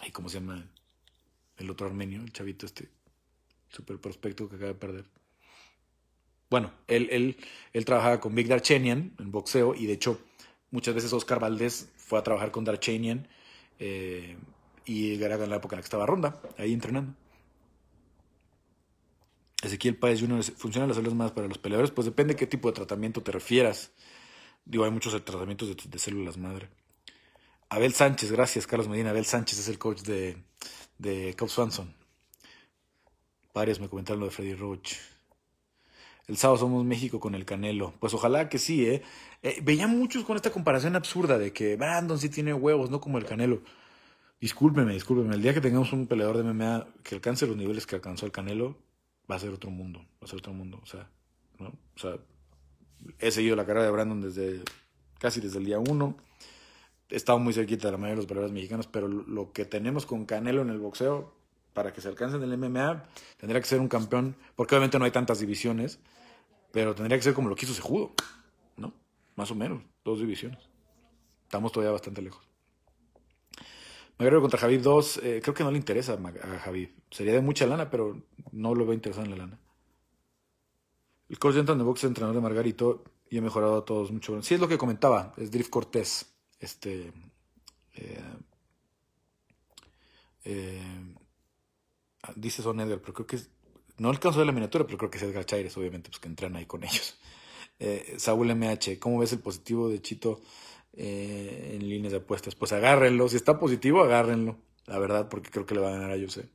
[0.00, 0.68] ay, ¿cómo se llama?
[1.56, 2.88] El otro armenio, el chavito este,
[3.68, 5.04] super prospecto que acaba de perder.
[6.48, 7.36] Bueno, él, él,
[7.72, 10.20] él trabajaba con Big Darchenian en boxeo y de hecho
[10.70, 13.26] muchas veces Oscar Valdés fue a trabajar con Darchenian.
[13.78, 14.36] Eh,
[14.86, 17.12] y era en la época en la que estaba Ronda, ahí entrenando.
[19.66, 20.42] Ezequiel Páez Jr.
[20.56, 21.90] ¿Funcionan las células más para los peleadores?
[21.90, 23.92] Pues depende de qué tipo de tratamiento te refieras.
[24.64, 26.68] Digo, hay muchos tratamientos de, células madre.
[27.68, 29.10] Abel Sánchez, gracias, Carlos Medina.
[29.10, 30.36] Abel Sánchez es el coach de,
[30.98, 31.94] de Cobb Swanson.
[33.54, 34.94] Varios me comentaron lo de Freddy Roach.
[36.26, 37.94] El sábado somos México con el Canelo.
[38.00, 39.02] Pues ojalá que sí, ¿eh?
[39.42, 43.18] eh veía muchos con esta comparación absurda de que Brandon sí tiene huevos, no como
[43.18, 43.62] el Canelo.
[44.40, 45.34] Discúlpeme, discúlpeme.
[45.34, 48.32] El día que tengamos un peleador de MMA que alcance los niveles que alcanzó el
[48.32, 48.76] Canelo,
[49.30, 50.00] va a ser otro mundo.
[50.00, 50.80] Va a ser otro mundo.
[50.82, 51.08] O sea,
[51.58, 51.68] ¿no?
[51.68, 52.16] O sea,
[53.18, 54.62] he seguido la carrera de Brandon desde
[55.18, 56.16] casi desde el día uno.
[57.08, 60.06] He estado muy cerquita de la mayoría de los peleadores mexicanos, pero lo que tenemos
[60.06, 61.34] con Canelo en el boxeo,
[61.72, 63.04] para que se alcance en el MMA,
[63.36, 66.00] tendría que ser un campeón, porque obviamente no hay tantas divisiones.
[66.72, 68.12] Pero tendría que ser como lo quiso Sejudo,
[68.76, 68.92] ¿no?
[69.36, 70.58] Más o menos, dos divisiones.
[71.44, 72.46] Estamos todavía bastante lejos.
[74.18, 76.88] McGregor contra Javid 2, eh, creo que no le interesa a Javid.
[77.10, 78.22] Sería de mucha lana, pero
[78.52, 79.60] no lo veo interesado en la lana.
[81.28, 84.40] El coach de de box es entrenador de Margarito y ha mejorado a todos mucho.
[84.42, 86.34] Sí, es lo que comentaba, es Drift Cortés.
[86.58, 87.12] Este.
[87.94, 88.20] Eh,
[90.44, 91.14] eh,
[92.36, 93.50] dice Son Edgar, pero creo que es
[93.98, 96.54] no alcanzo de la miniatura, pero creo que es Edgar Chaires, obviamente, pues que entran
[96.56, 97.18] ahí con ellos.
[98.16, 100.40] Saúl MH, ¿cómo ves el positivo de Chito
[100.96, 102.54] eh, en líneas de apuestas?
[102.54, 104.56] Pues agárrenlo, si está positivo, agárrenlo,
[104.86, 106.48] la verdad, porque creo que le va a ganar a José.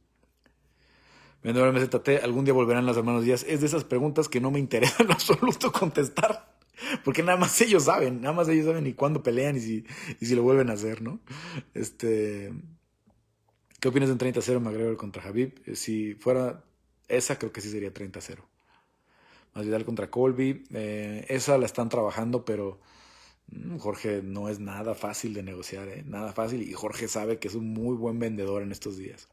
[1.43, 3.43] Viendo el MZT, algún día volverán las hermanos Díaz.
[3.47, 6.51] Es de esas preguntas que no me interesa en absoluto contestar.
[7.03, 9.85] Porque nada más ellos saben, nada más ellos saben ni cuándo pelean y si,
[10.19, 11.19] y si lo vuelven a hacer, ¿no?
[11.73, 12.51] Este.
[13.80, 15.59] ¿Qué opinas de un 30-0 McGregor contra Javib?
[15.65, 16.63] Eh, si fuera
[17.07, 18.38] esa creo que sí sería 30-0.
[19.53, 20.63] Masvidal contra Colby.
[20.73, 22.80] Eh, esa la están trabajando, pero
[23.80, 26.03] Jorge no es nada fácil de negociar, ¿eh?
[26.06, 26.61] nada fácil.
[26.61, 29.28] Y Jorge sabe que es un muy buen vendedor en estos días.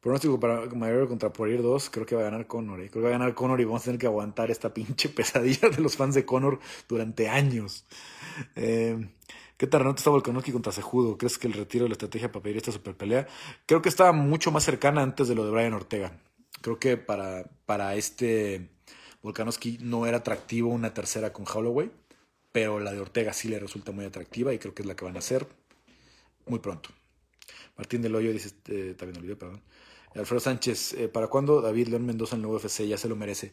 [0.00, 2.80] Pronóstico para McGregor contra Poirier 2, creo que va a ganar Conor.
[2.80, 2.88] ¿eh?
[2.90, 5.68] Creo que va a ganar Conor y vamos a tener que aguantar esta pinche pesadilla
[5.68, 7.84] de los fans de Conor durante años.
[8.54, 9.08] Eh,
[9.56, 11.18] ¿Qué terreno está Volkanovski contra Sejudo?
[11.18, 13.26] ¿Crees que el retiro de la estrategia para pedir esta super pelea?
[13.66, 16.12] Creo que estaba mucho más cercana antes de lo de Brian Ortega.
[16.60, 18.70] Creo que para, para este
[19.20, 21.90] Volkanovski no era atractivo una tercera con Holloway,
[22.52, 25.04] pero la de Ortega sí le resulta muy atractiva y creo que es la que
[25.04, 25.46] van a hacer
[26.46, 26.90] muy pronto.
[27.76, 29.62] Martín del Hoyo dice, eh, también olvidé, perdón.
[30.14, 32.86] Alfredo Sánchez, eh, ¿para cuándo David León Mendoza en el UFC?
[32.86, 33.52] Ya se lo merece.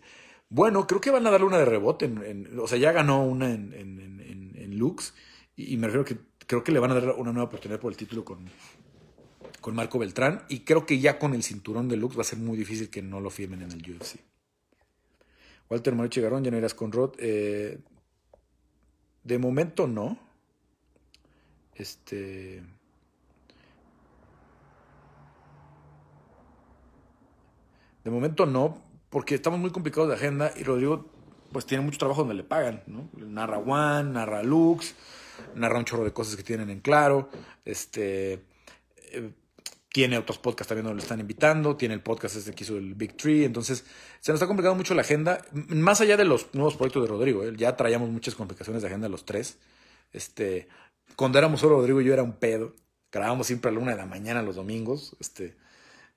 [0.50, 2.12] Bueno, creo que van a darle una de rebote.
[2.60, 5.14] O sea, ya ganó una en, en Lux.
[5.56, 6.18] Y, y, me refiero que
[6.48, 8.50] creo que le van a dar una nueva oportunidad por el título con,
[9.62, 12.40] con Marco Beltrán y creo que ya con el cinturón de Lux va a ser
[12.40, 14.18] muy difícil que no lo firmen en el UFC.
[15.70, 17.14] Walter Marucci Garón, ya no irás con Rod.
[19.26, 20.18] De momento no.
[21.74, 22.64] Este.
[28.04, 31.10] De momento no, porque estamos muy complicados de agenda y Rodrigo
[31.52, 33.10] pues tiene mucho trabajo donde le pagan, ¿no?
[33.14, 34.94] Narra One, narra Lux,
[35.56, 37.30] narra un chorro de cosas que tienen en claro.
[37.66, 38.46] Este.
[39.12, 39.32] Eh,
[39.96, 42.96] tiene otros podcasts también donde lo están invitando, tiene el podcast este que hizo el
[42.96, 43.86] Big Tree, entonces
[44.20, 45.40] se nos está complicando mucho la agenda,
[45.70, 47.54] más allá de los nuevos proyectos de Rodrigo, ¿eh?
[47.56, 49.58] ya traíamos muchas complicaciones de agenda los tres,
[50.12, 50.68] este,
[51.16, 52.76] cuando éramos solo Rodrigo y yo era un pedo,
[53.10, 55.56] grabábamos siempre a la una de la mañana los domingos, este,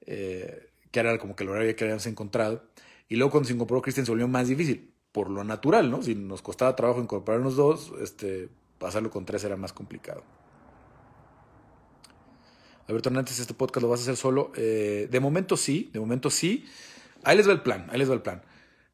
[0.01, 2.65] eh, que era como que el horario que habíamos encontrado,
[3.09, 6.03] y luego cuando se incorporó Cristian se volvió más difícil, por lo natural, ¿no?
[6.03, 8.49] Si nos costaba trabajo incorporarnos dos, este,
[8.81, 10.25] pasarlo con tres era más complicado.
[12.89, 14.51] Alberto Hernández, este podcast lo vas a hacer solo.
[14.57, 16.65] Eh, de momento sí, de momento sí.
[17.23, 18.43] Ahí les va el plan, ahí les va el plan.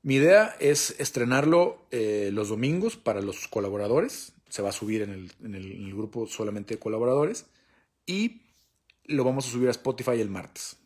[0.03, 4.33] Mi idea es estrenarlo eh, los domingos para los colaboradores.
[4.49, 7.47] Se va a subir en el, grupo solamente de colaboradores.
[8.05, 8.43] Y
[9.05, 10.77] lo vamos a subir a Spotify el martes.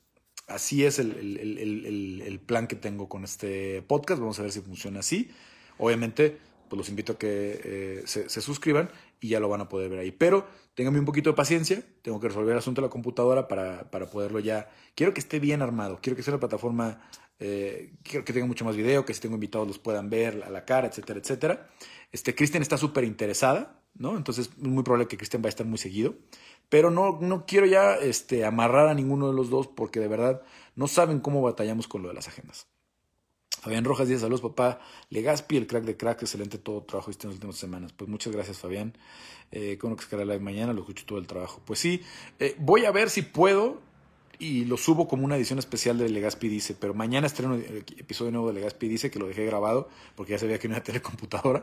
[0.47, 4.21] Así es el, plan que tengo con este podcast.
[4.21, 5.31] Vamos a ver si funciona así.
[5.79, 6.37] Obviamente,
[6.69, 9.91] pues los invito a que eh, se, se suscriban y ya lo van a poder
[9.91, 10.11] ver ahí.
[10.11, 13.91] Pero ténganme un poquito de paciencia, tengo que resolver el asunto de la computadora para,
[13.91, 14.71] para poderlo ya.
[14.95, 17.01] Quiero que esté bien armado, quiero que sea una plataforma,
[17.39, 20.51] eh, quiero que tenga mucho más video, que si tengo invitados los puedan ver a
[20.51, 21.69] la cara, etcétera, etcétera.
[22.13, 24.17] Este, Cristian está súper interesada, ¿no?
[24.17, 26.15] Entonces es muy probable que Cristian vaya a estar muy seguido.
[26.69, 30.43] Pero no, no quiero ya este, amarrar a ninguno de los dos porque de verdad
[30.75, 32.69] no saben cómo batallamos con lo de las agendas.
[33.69, 34.81] Fabián Rojas dice saludos papá,
[35.11, 37.93] Legaspi, el crack de crack, excelente todo trabajo este en las últimas semanas.
[37.93, 38.97] Pues muchas gracias Fabián,
[39.53, 41.61] eh, con lo que se live mañana, lo escucho todo el trabajo.
[41.67, 42.01] Pues sí,
[42.39, 43.83] eh, voy a ver si puedo
[44.39, 48.33] y lo subo como una edición especial de Legaspi dice, pero mañana estreno el episodio
[48.33, 50.85] nuevo de Legaspi dice que lo dejé grabado porque ya sabía que no iba a
[50.85, 51.63] tener computadora.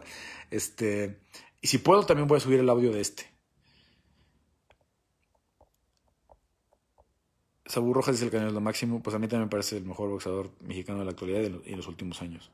[0.52, 1.18] Este,
[1.60, 3.35] y si puedo también voy a subir el audio de este.
[7.66, 9.02] Sabu Rojas dice el Canelo es lo máximo.
[9.02, 11.78] Pues a mí también me parece el mejor boxeador mexicano de la actualidad y en
[11.78, 12.52] los últimos años.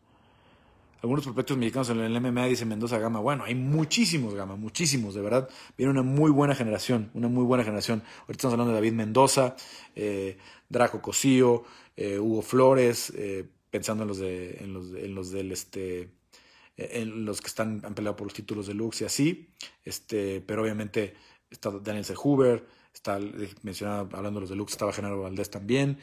[1.02, 3.20] Algunos prospectos mexicanos en el MMA dice Mendoza Gama.
[3.20, 5.50] Bueno, hay muchísimos Gama, muchísimos, de verdad.
[5.76, 8.04] Viene una muy buena generación, una muy buena generación.
[8.22, 9.56] Ahorita estamos hablando de David Mendoza,
[9.96, 10.38] eh,
[10.70, 11.64] Draco Cosío,
[11.98, 16.12] eh, Hugo Flores, eh, pensando en los de, en los, en los del este
[16.78, 19.50] en los que están, han peleado por los títulos de Lux y así,
[19.84, 21.14] este, pero obviamente
[21.50, 22.16] está Daniel C.
[22.16, 23.20] Hoover, está
[23.64, 25.98] mencionado, hablando de los de Lux, estaba Genaro Valdés también.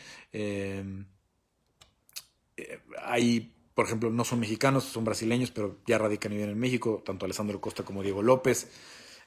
[3.02, 7.01] hay por ejemplo, no son mexicanos, son brasileños, pero ya radican y viven en México,
[7.06, 8.66] tanto Alessandro Costa como Diego López,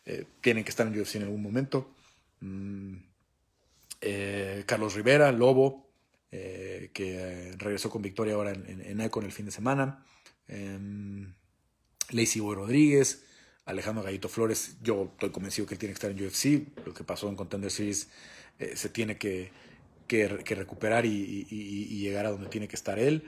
[0.06, 1.90] eh, tienen que estar en UFC en algún momento.
[2.42, 2.96] Mm,
[4.02, 5.90] eh, Carlos Rivera, Lobo,
[6.34, 10.06] eh, que regresó con victoria ahora en, en, en el fin de semana.
[10.50, 11.34] Em,
[12.10, 13.24] Lacey Boy Rodríguez,
[13.66, 16.86] Alejandro Gallito Flores, yo estoy convencido que él tiene que estar en UFC.
[16.86, 18.10] Lo que pasó en Contender Series
[18.76, 19.52] se tiene que,
[20.18, 21.46] que, recuperar y,
[22.02, 23.24] llegar a donde tiene que estar él.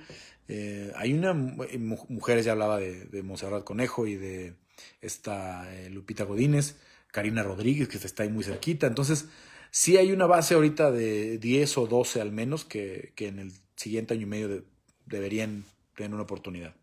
[0.49, 1.31] Eh, hay una,
[1.69, 4.55] eh, mujeres ya hablaba de, de Monserrat Conejo y de
[5.01, 6.75] esta eh, Lupita Godínez,
[7.11, 8.87] Karina Rodríguez, que está ahí muy cerquita.
[8.87, 9.29] Entonces,
[9.71, 14.13] sí hay una base ahorita de 10 o 12 al menos que, en el siguiente
[14.13, 14.65] año y medio
[15.05, 15.63] deberían
[15.95, 16.75] tener una oportunidad.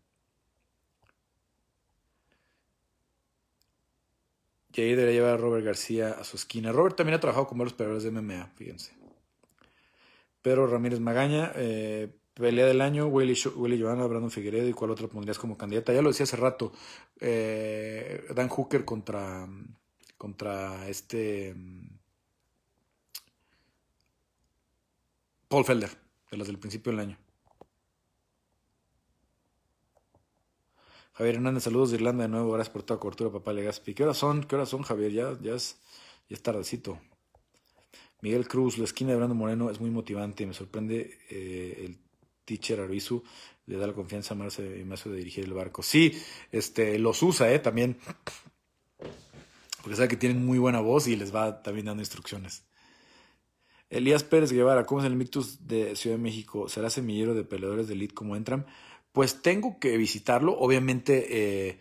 [4.73, 6.71] Y ahí debería llevar a Robert García a su esquina.
[6.71, 8.93] Robert también ha trabajado con varios peleadores de MMA, fíjense.
[10.41, 15.09] Pedro Ramírez Magaña, eh, pelea del año, Willy, Willy Giovanna, Brandon Figueredo y cuál otro
[15.09, 15.93] pondrías como candidata.
[15.93, 16.71] Ya lo decía hace rato,
[17.19, 19.47] eh, Dan Hooker contra,
[20.17, 21.55] contra este
[25.47, 25.89] Paul Felder,
[26.31, 27.17] de las del principio del año.
[31.13, 33.93] Javier Hernández, saludos de Irlanda de nuevo, gracias por toda cobertura, papá Legaspi.
[33.93, 34.43] ¿Qué horas son?
[34.43, 35.11] ¿Qué horas son, Javier?
[35.11, 35.77] Ya, ya, es,
[36.29, 36.99] ya es tardecito.
[38.21, 40.45] Miguel Cruz, la esquina de Brando Moreno es muy motivante.
[40.45, 41.97] Me sorprende eh, el
[42.45, 43.23] teacher Arbizu,
[43.65, 45.83] le da la confianza a Marce y de dirigir el barco.
[45.83, 46.17] Sí,
[46.51, 47.59] este, los usa, ¿eh?
[47.59, 47.97] También.
[49.81, 52.63] Porque sabe que tienen muy buena voz y les va también dando instrucciones.
[53.89, 56.69] Elías Pérez Guevara, ¿cómo es el Mictus de Ciudad de México?
[56.69, 58.65] ¿Será semillero de peleadores de elite como entran?
[59.11, 60.57] Pues tengo que visitarlo.
[60.57, 61.79] Obviamente eh,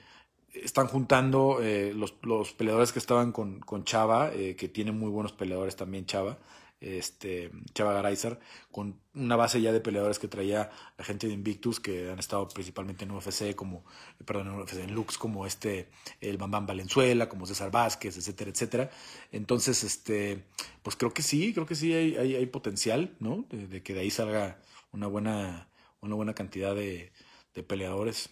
[0.54, 5.10] están juntando eh, los, los, peleadores que estaban con, con Chava, eh, que tiene muy
[5.10, 6.38] buenos peleadores también Chava
[6.80, 8.40] este, Chava Garayzar,
[8.70, 12.48] con una base ya de peleadores que traía la gente de Invictus, que han estado
[12.48, 13.84] principalmente en UFC, como,
[14.24, 15.90] perdón, en UFC, en Lux, como este,
[16.20, 18.90] el Bambam Valenzuela, como César Vázquez, etcétera, etcétera.
[19.30, 20.44] Entonces, este,
[20.82, 23.44] pues creo que sí, creo que sí hay, hay, potencial, ¿no?
[23.50, 24.58] De, que de ahí salga
[24.92, 25.68] una buena,
[26.00, 27.12] una buena cantidad de,
[27.54, 28.30] de peleadores.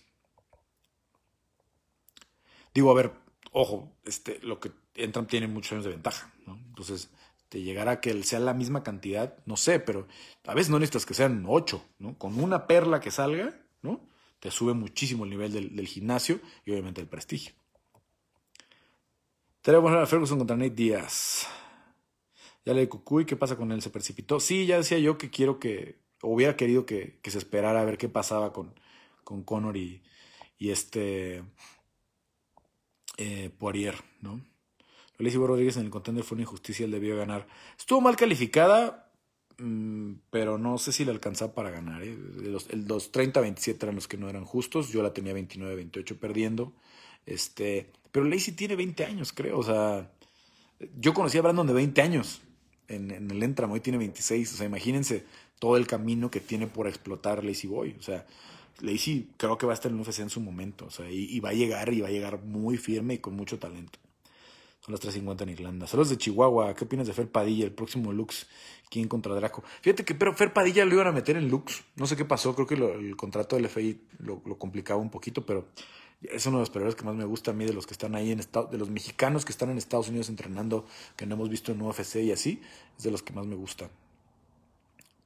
[2.74, 3.12] Digo, a ver,
[3.52, 6.32] ojo, este, lo que entran tiene muchos años de ventaja.
[6.46, 7.10] Entonces,
[7.48, 10.06] te llegará a que sea la misma cantidad, no sé, pero
[10.46, 12.16] a veces no necesitas que sean ocho, ¿no?
[12.18, 14.00] Con una perla que salga, ¿no?
[14.40, 17.54] Te sube muchísimo el nivel del, gimnasio y obviamente el prestigio.
[19.62, 21.48] Tenemos a Ferguson contra Nate Díaz.
[22.64, 23.82] Ya le Cucuy, ¿qué pasa con él?
[23.82, 24.40] ¿Se precipitó?
[24.40, 28.08] Sí, ya decía yo que quiero que, hubiera querido que, se esperara a ver qué
[28.08, 28.74] pasaba con,
[29.24, 30.02] con Conor y,
[30.58, 31.42] y este
[33.16, 34.40] eh, Poirier, ¿no?
[35.18, 37.48] Alicia Rodríguez en el contender fue una injusticia, él debió ganar.
[37.76, 39.10] Estuvo mal calificada,
[39.58, 42.04] mm, pero no sé si le alcanzaba para ganar.
[42.04, 42.16] ¿eh?
[42.36, 46.72] Los, 30-27 eran los que no eran justos, yo la tenía 29-28 perdiendo.
[47.26, 49.58] Este, pero Lacey tiene 20 años, creo.
[49.58, 50.12] O sea,
[51.00, 52.40] yo conocí a Brandon de 20 años
[52.86, 54.54] en, el Entram, hoy tiene 26.
[54.54, 55.24] O sea, imagínense
[55.58, 57.96] todo el camino que tiene por explotar Lacey Boy.
[57.98, 58.26] O sea,
[58.80, 60.86] Lacey creo que va a estar en UFC en su momento.
[60.86, 63.58] O sea, y va a llegar, y va a llegar muy firme y con mucho
[63.58, 63.98] talento.
[64.88, 65.86] Son las 3.50 en Irlanda.
[65.86, 66.74] Saludos de Chihuahua.
[66.74, 68.46] ¿Qué opinas de Fer Padilla, el próximo Lux?
[68.88, 69.62] ¿Quién contra Draco?
[69.82, 71.84] Fíjate que pero Fer Padilla lo iban a meter en Lux.
[71.96, 72.54] No sé qué pasó.
[72.54, 75.68] Creo que el contrato del FI lo, complicaba un poquito, pero
[76.22, 78.14] es uno de los peleadores que más me gusta a mí de los que están
[78.14, 80.86] ahí en Estados, de los mexicanos que están en Estados Unidos entrenando,
[81.16, 82.62] que no hemos visto en UFC y así,
[82.96, 83.90] es de los que más me gusta.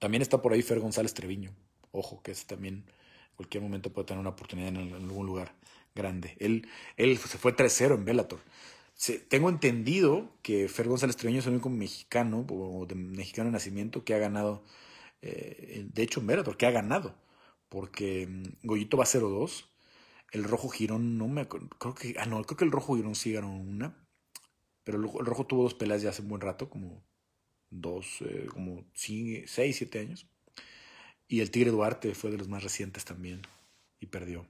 [0.03, 1.55] También está por ahí Fer González Treviño.
[1.93, 2.85] Ojo, que ese también
[3.37, 5.55] cualquier momento puede tener una oportunidad en, algún lugar
[5.95, 6.37] grande.
[6.41, 6.67] Él,
[6.97, 8.41] él se fue 3-0 en Bellator
[9.29, 14.05] tengo entendido que Fer González Treviño es el único mexicano o de mexicano de nacimiento
[14.05, 14.63] que ha ganado,
[15.23, 17.15] eh, de hecho en Bellator, que ha ganado,
[17.69, 19.67] porque mm, Goyito va 0-2,
[20.33, 23.33] el Rojo Girón no me creo que, ah no, creo que el Rojo Girón sí
[23.33, 24.07] ganó una,
[24.85, 27.03] pero el, Rojo tuvo dos peleas ya hace un buen rato, como
[27.73, 30.27] dos, eh, como seis, siete años,
[31.27, 33.43] y el Tigre Duarte fue de los más recientes también
[34.01, 34.47] y perdió.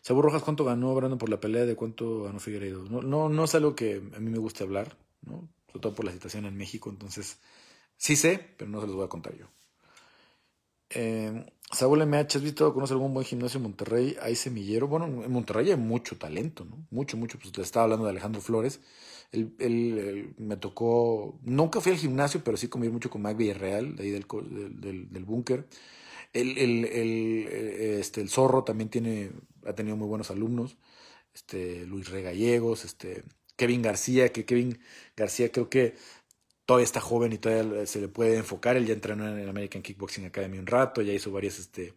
[0.00, 1.64] Sabu Rojas, ¿cuánto ganó Brandon por la pelea?
[1.64, 2.84] ¿De cuánto ganó Figueiredo?
[2.84, 5.48] No, no, no es algo que a mí me guste hablar, ¿no?
[5.68, 6.90] sobre todo por la situación en México.
[6.90, 7.38] Entonces,
[7.96, 9.46] sí sé, pero no se los voy a contar yo.
[10.90, 14.16] Eh, Saúl MH, ¿has visto, conoce algún buen gimnasio en Monterrey?
[14.20, 14.88] Hay semillero.
[14.88, 16.86] Bueno, en Monterrey hay mucho talento, ¿no?
[16.90, 17.38] Mucho, mucho.
[17.38, 18.80] Pues te estaba hablando de Alejandro Flores.
[19.32, 24.02] Él, me tocó, nunca fui al gimnasio, pero sí comí mucho con Mac Villarreal, de
[24.04, 24.26] ahí del,
[24.80, 25.66] del, del búnker.
[26.32, 27.48] El, el, el,
[28.00, 29.32] este, el Zorro también tiene,
[29.66, 30.78] ha tenido muy buenos alumnos.
[31.34, 33.24] Este, Luis Regallegos, este,
[33.56, 34.80] Kevin García, que Kevin
[35.16, 35.94] García creo que
[36.66, 38.76] todavía está joven y todavía se le puede enfocar.
[38.76, 41.94] Él ya entrenó en el American Kickboxing Academy un rato, ya hizo varios este,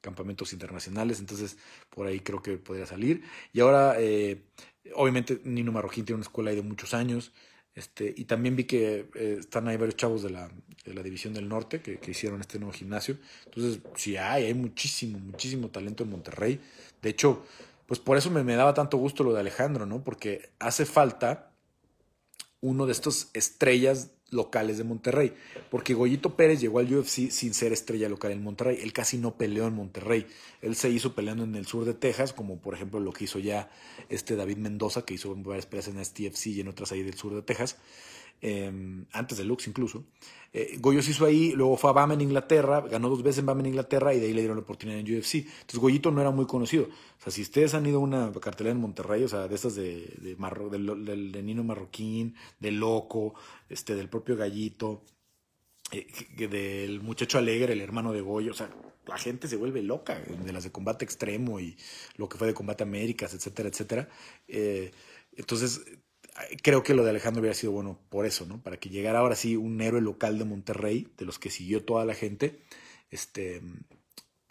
[0.00, 1.58] campamentos internacionales, entonces
[1.90, 3.22] por ahí creo que podría salir.
[3.52, 4.44] Y ahora, eh,
[4.94, 7.32] obviamente, Nino Marroquín tiene una escuela ahí de muchos años.
[7.74, 10.50] Este, y también vi que eh, están ahí varios chavos de la,
[10.84, 13.18] de la División del Norte que, que, hicieron este nuevo gimnasio.
[13.44, 16.60] Entonces, sí hay, hay muchísimo, muchísimo talento en Monterrey.
[17.02, 17.44] De hecho,
[17.86, 20.02] pues por eso me, me daba tanto gusto lo de Alejandro, ¿no?
[20.02, 21.50] Porque hace falta
[22.60, 25.34] uno de estos estrellas locales de Monterrey.
[25.70, 28.78] Porque Goyito Pérez llegó al UFC sin ser estrella local en Monterrey.
[28.82, 30.26] Él casi no peleó en Monterrey.
[30.62, 33.38] Él se hizo peleando en el sur de Texas, como por ejemplo lo que hizo
[33.38, 33.70] ya
[34.08, 37.34] este David Mendoza, que hizo varias peleas en STFC y en otras ahí del sur
[37.34, 37.76] de Texas.
[38.40, 40.04] Em, antes de Lux incluso.
[40.52, 43.46] Eh, Goyo se hizo ahí, luego fue a BAM en Inglaterra, ganó dos veces en
[43.46, 45.34] BAM en Inglaterra y de ahí le dieron la oportunidad en UFC.
[45.34, 46.84] Entonces Goyito no era muy conocido.
[46.84, 49.74] O sea, si ustedes han ido a una cartelera en Monterrey, o sea, de estas
[49.74, 53.34] de, de, Nino Marroquín, de Loco,
[53.68, 55.02] este, del propio Gallito,
[55.92, 56.06] eh,
[56.48, 58.70] del muchacho alegre, el hermano de Goyo, o sea,
[59.06, 61.76] la gente se vuelve loca de las de combate extremo y
[62.16, 64.08] lo que fue de combate Américas, etcétera, etcétera.
[64.48, 64.90] Eh,
[65.36, 65.82] entonces,
[66.62, 68.62] creo que lo de Alejandro hubiera sido bueno por eso, ¿no?
[68.62, 72.04] Para que llegara ahora sí un héroe local de Monterrey, de los que siguió toda
[72.04, 72.60] la gente,
[73.10, 73.62] este,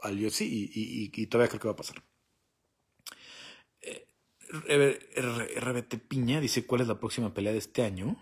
[0.02, 2.04] al UFC, y, y, todavía creo que va a pasar.
[3.82, 4.08] Eh,
[5.60, 8.18] RBT Piña dice, ¿cuál es la próxima pelea de este año?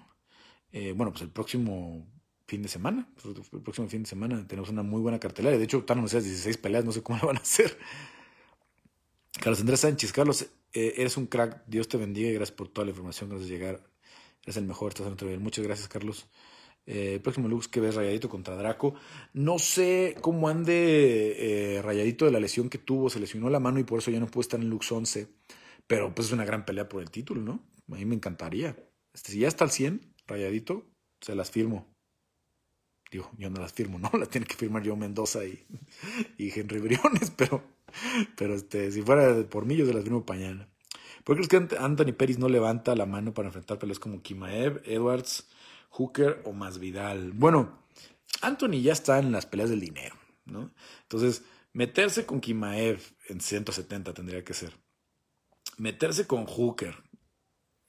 [0.71, 2.07] Eh, bueno, pues el próximo
[2.47, 5.79] fin de semana, el próximo fin de semana tenemos una muy buena cartelera, de hecho
[5.79, 7.77] están anunciadas 16 peleas, no sé cómo lo van a hacer.
[9.39, 12.85] Carlos Andrés Sánchez, Carlos, eh, eres un crack, Dios te bendiga y gracias por toda
[12.85, 13.81] la información que nos llegar.
[14.43, 15.41] Eres el mejor, estás en otro nivel.
[15.41, 16.27] Muchas gracias, Carlos.
[16.85, 18.95] Eh, próximo Lux que ves Rayadito contra Draco.
[19.33, 23.79] No sé cómo ande eh, Rayadito de la lesión que tuvo, se lesionó la mano
[23.79, 25.27] y por eso ya no puede estar en Lux 11.
[25.87, 27.63] Pero pues es una gran pelea por el título, ¿no?
[27.91, 28.75] A mí me encantaría.
[29.13, 30.85] Este, si ya está al 100, Rayadito,
[31.21, 31.93] se las firmo.
[33.11, 34.09] Digo, yo no las firmo, ¿no?
[34.19, 35.63] Las tiene que firmar yo Mendoza y,
[36.37, 37.63] y Henry Briones, pero
[38.37, 40.67] pero este, si fuera por mí, yo se las firmo mañana.
[41.23, 44.81] ¿Por qué crees que Anthony Pérez no levanta la mano para enfrentar peleas como Kimaev,
[44.85, 45.47] Edwards,
[45.89, 47.31] Hooker o Masvidal?
[47.31, 47.79] Bueno,
[48.41, 50.15] Anthony ya está en las peleas del dinero,
[50.45, 50.71] ¿no?
[51.03, 54.77] Entonces, meterse con Kimaev en 170 tendría que ser.
[55.77, 56.95] Meterse con Hooker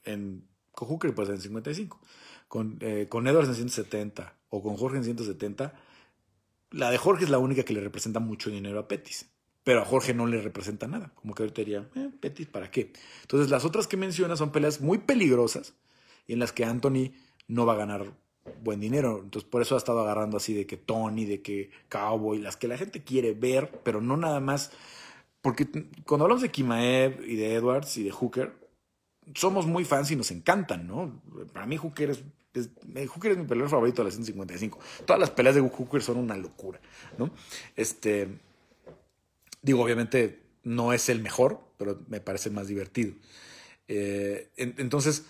[0.04, 2.00] en con Hooker pues en 55,
[2.48, 5.74] con, eh, con Edwards en 170 o con Jorge en 170,
[6.70, 9.30] la de Jorge es la única que le representa mucho dinero a Pettis
[9.64, 11.10] pero a Jorge no le representa nada.
[11.14, 12.92] Como que ahorita diría, eh, Petit, ¿para qué?
[13.22, 15.74] Entonces, las otras que menciona son peleas muy peligrosas
[16.26, 17.12] y en las que Anthony
[17.48, 18.12] no va a ganar
[18.62, 19.20] buen dinero.
[19.22, 22.68] Entonces, por eso ha estado agarrando así de que Tony, de que Cowboy, las que
[22.68, 24.70] la gente quiere ver, pero no nada más.
[25.40, 25.66] Porque
[26.06, 28.52] cuando hablamos de Kimaev y de Edwards y de Hooker,
[29.34, 31.22] somos muy fans y nos encantan, ¿no?
[31.52, 32.22] Para mí Hooker es,
[33.08, 34.78] Hooker es mi peleador favorito de la 155.
[35.06, 36.80] Todas las peleas de Hooker son una locura,
[37.18, 37.30] ¿no?
[37.76, 38.28] Este,
[39.64, 43.14] Digo, obviamente no es el mejor, pero me parece más divertido.
[43.88, 45.24] Eh, entonces,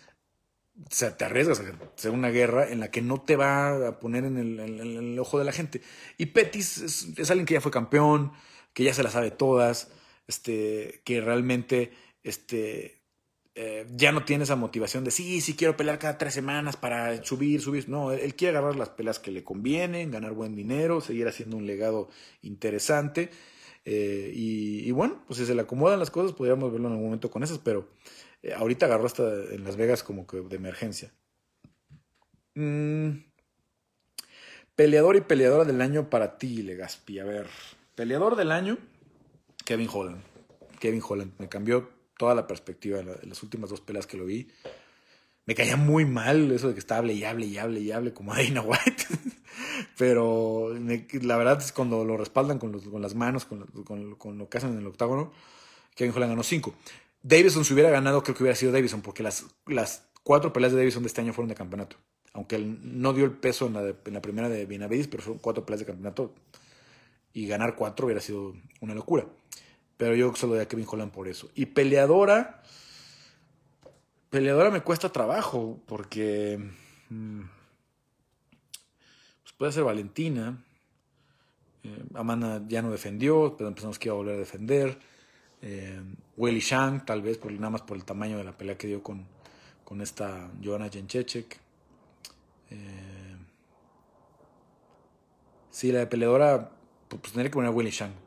[0.90, 1.65] se te arriesgas a
[1.97, 5.44] hacer una guerra en la que no te va a poner en el, ojo de
[5.44, 5.82] la gente.
[6.19, 6.78] Y Petis
[7.16, 8.32] es, alguien que ya fue campeón,
[8.73, 9.93] que ya se la sabe todas,
[10.27, 11.93] este, que realmente
[12.24, 13.02] este,
[13.55, 17.23] eh, ya no tiene esa motivación de sí, sí quiero pelear cada tres semanas para
[17.23, 17.89] subir, subir.
[17.89, 21.69] No, él quiere agarrar las peleas que le convienen, ganar buen dinero, seguir haciendo un
[21.69, 22.09] legado
[22.43, 23.31] interesante
[23.85, 27.31] eh, y, bueno, pues si se le acomodan las cosas, podríamos verlo en algún momento
[27.31, 27.89] con esas, pero
[28.43, 31.12] eh, ahorita agarró hasta en Las Vegas como que de emergencia.
[32.55, 33.24] Mm.
[34.74, 37.19] Peleador y peleadora del año para ti, Legaspi.
[37.19, 37.47] A ver,
[37.94, 38.78] peleador del año,
[39.65, 40.23] Kevin Holland.
[40.81, 44.48] Kevin Holland me cambió toda la perspectiva en, las últimas dos peleas que lo vi.
[45.47, 48.12] Me caía muy mal eso de que estaba hable y hable y hable y hable
[48.12, 49.05] como Dana White.
[49.96, 50.70] Pero
[51.22, 53.66] la verdad es cuando lo respaldan con, con las manos, con,
[54.16, 55.32] con, lo que hacen en el octágono,
[55.94, 56.74] Kevin Holland ganó cinco.
[57.22, 60.78] Davison, si hubiera ganado, creo que hubiera sido Davison, porque las, las cuatro peleas de
[60.78, 61.96] Davison de este año fueron de campeonato.
[62.32, 65.38] Aunque él no dio el peso en la, en la primera de Benavides, pero fueron
[65.40, 66.34] cuatro peleas de campeonato.
[67.32, 69.26] Y ganar cuatro hubiera sido una locura.
[69.96, 71.51] Pero yo solo doy a Kevin Holland por eso.
[71.55, 72.62] Y peleadora.
[74.30, 76.59] Peleadora me cuesta trabajo, porque
[77.09, 77.42] mm,
[79.59, 80.62] puede ser Valentina.
[81.82, 84.98] Eh, Amanda ya no defendió, pero pensamos que iba a volver a defender.
[85.62, 86.01] Eh,
[86.36, 89.02] Willy Shang, tal vez, por, nada más por el tamaño de la pelea que dio
[89.02, 89.26] con,
[89.85, 91.59] con esta Joana Jenchechek.
[92.70, 93.36] Eh,
[95.70, 96.70] sí, la de peleadora,
[97.09, 98.23] pues, pues tendría que poner a Willy Shang.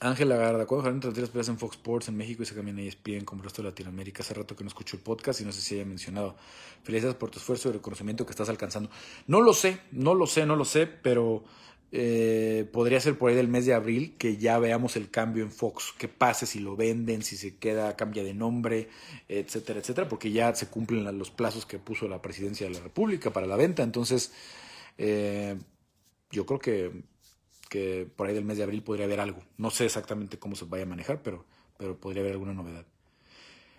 [0.00, 2.78] Ángel Lagarda, ¿cuándo dejarán transmitir las peleas en Fox Sports en México y se cambian
[2.78, 4.22] a ESPN como el resto de Latinoamérica?
[4.22, 6.36] Hace rato que no escucho el podcast y no sé si haya mencionado.
[6.84, 8.90] Felicidades por tu esfuerzo y reconocimiento que estás alcanzando.
[9.26, 11.42] No lo sé, no lo sé, no lo sé, pero
[11.90, 15.50] eh, podría ser por ahí del mes de abril que ya veamos el cambio en
[15.50, 18.88] Fox, qué pase si lo venden, si se queda, cambia de nombre,
[19.28, 23.32] etcétera, etcétera, porque ya se cumplen los plazos que puso la presidencia de la República
[23.32, 23.82] para la venta.
[23.82, 24.32] Entonces,
[24.96, 25.56] eh,
[26.30, 27.02] yo creo que
[27.68, 29.40] que por ahí del mes de abril podría haber algo.
[29.56, 31.44] No sé exactamente cómo se vaya a manejar, pero,
[31.76, 32.86] pero podría haber alguna novedad.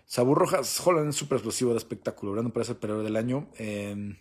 [0.06, 3.48] Sabur Rojas, Holland es súper explosivo de espectáculo, logrando para ser peleador del año.
[3.58, 4.18] Em,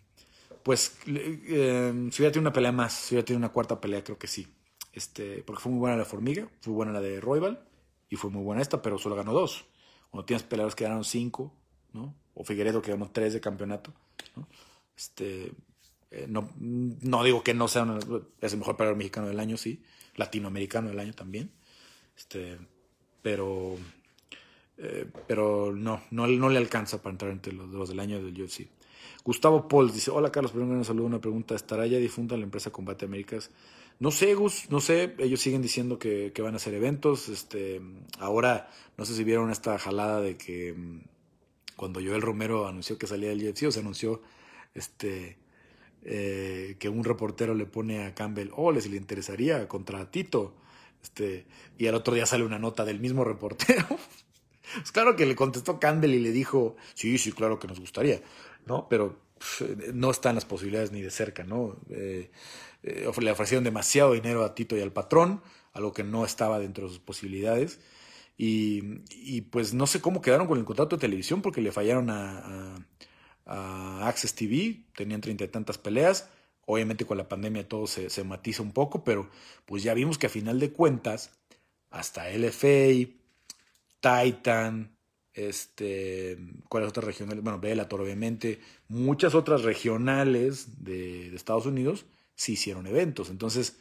[0.62, 4.26] pues si hubiera tenido una pelea más, si hubiera tenido una cuarta pelea, creo que
[4.26, 4.46] sí.
[4.92, 7.64] Este, porque fue muy buena la Formiga, fue buena la de Royal
[8.10, 9.64] y fue muy buena esta, pero solo ganó dos.
[10.10, 11.54] Cuando tienes peleadores que ganaron cinco,
[11.92, 12.14] ¿no?
[12.34, 13.92] O Figueredo que ganó tres de campeonato.
[14.96, 15.52] Este,
[16.10, 17.86] eh, no, no, digo que no sea
[18.40, 19.82] es el mejor peleador mexicano del año, sí.
[20.16, 21.50] Latinoamericano del año también.
[22.16, 22.58] Este,
[23.22, 23.76] pero
[24.78, 28.40] eh, pero no, no, no, le alcanza para entrar entre los, los del año del
[28.40, 28.68] UFC.
[29.24, 32.70] Gustavo Paul dice, hola Carlos, primero un saludo, una pregunta, ¿estará ya difunta la empresa
[32.70, 33.50] Combate Américas?
[33.98, 37.80] No sé, Gus, no sé, ellos siguen diciendo que, que, van a hacer eventos, este,
[38.20, 41.00] ahora, no sé si vieron esta jalada de que mm,
[41.74, 44.22] cuando Joel Romero anunció que salía del UFC, o se anunció,
[44.74, 45.36] este,
[46.04, 50.54] eh, que un reportero le pone a Campbell, oh, les le interesaría contra Tito.
[51.02, 51.46] Este,
[51.76, 53.86] y al otro día sale una nota del mismo reportero.
[54.74, 58.20] pues claro que le contestó Campbell y le dijo, sí, sí, claro que nos gustaría,
[58.66, 58.88] ¿no?
[58.88, 59.18] Pero
[59.94, 61.76] no están las posibilidades ni de cerca, ¿no?
[61.90, 62.30] Eh,
[62.82, 65.42] eh, le ofrecieron demasiado dinero a Tito y al patrón,
[65.72, 67.80] algo que no estaba dentro de sus posibilidades.
[68.40, 72.86] Y, pues no sé cómo quedaron con el contrato de televisión porque le fallaron a
[73.48, 76.28] Access TV, tenían treinta y tantas peleas.
[76.66, 79.30] Obviamente con la pandemia todo se, matiza un poco, pero
[79.64, 81.30] pues ya vimos que a final de cuentas,
[81.90, 83.08] hasta LFA,
[84.00, 84.94] Titan,
[85.32, 86.36] este,
[86.68, 87.42] ¿cuáles otras regionales?
[87.42, 92.04] Bueno, Bellator obviamente, muchas otras regionales de, de, Estados Unidos
[92.34, 93.30] sí hicieron eventos.
[93.30, 93.78] Entonces,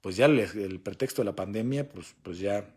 [0.00, 2.72] pues ya el, el pretexto de la pandemia, pues, pues ya,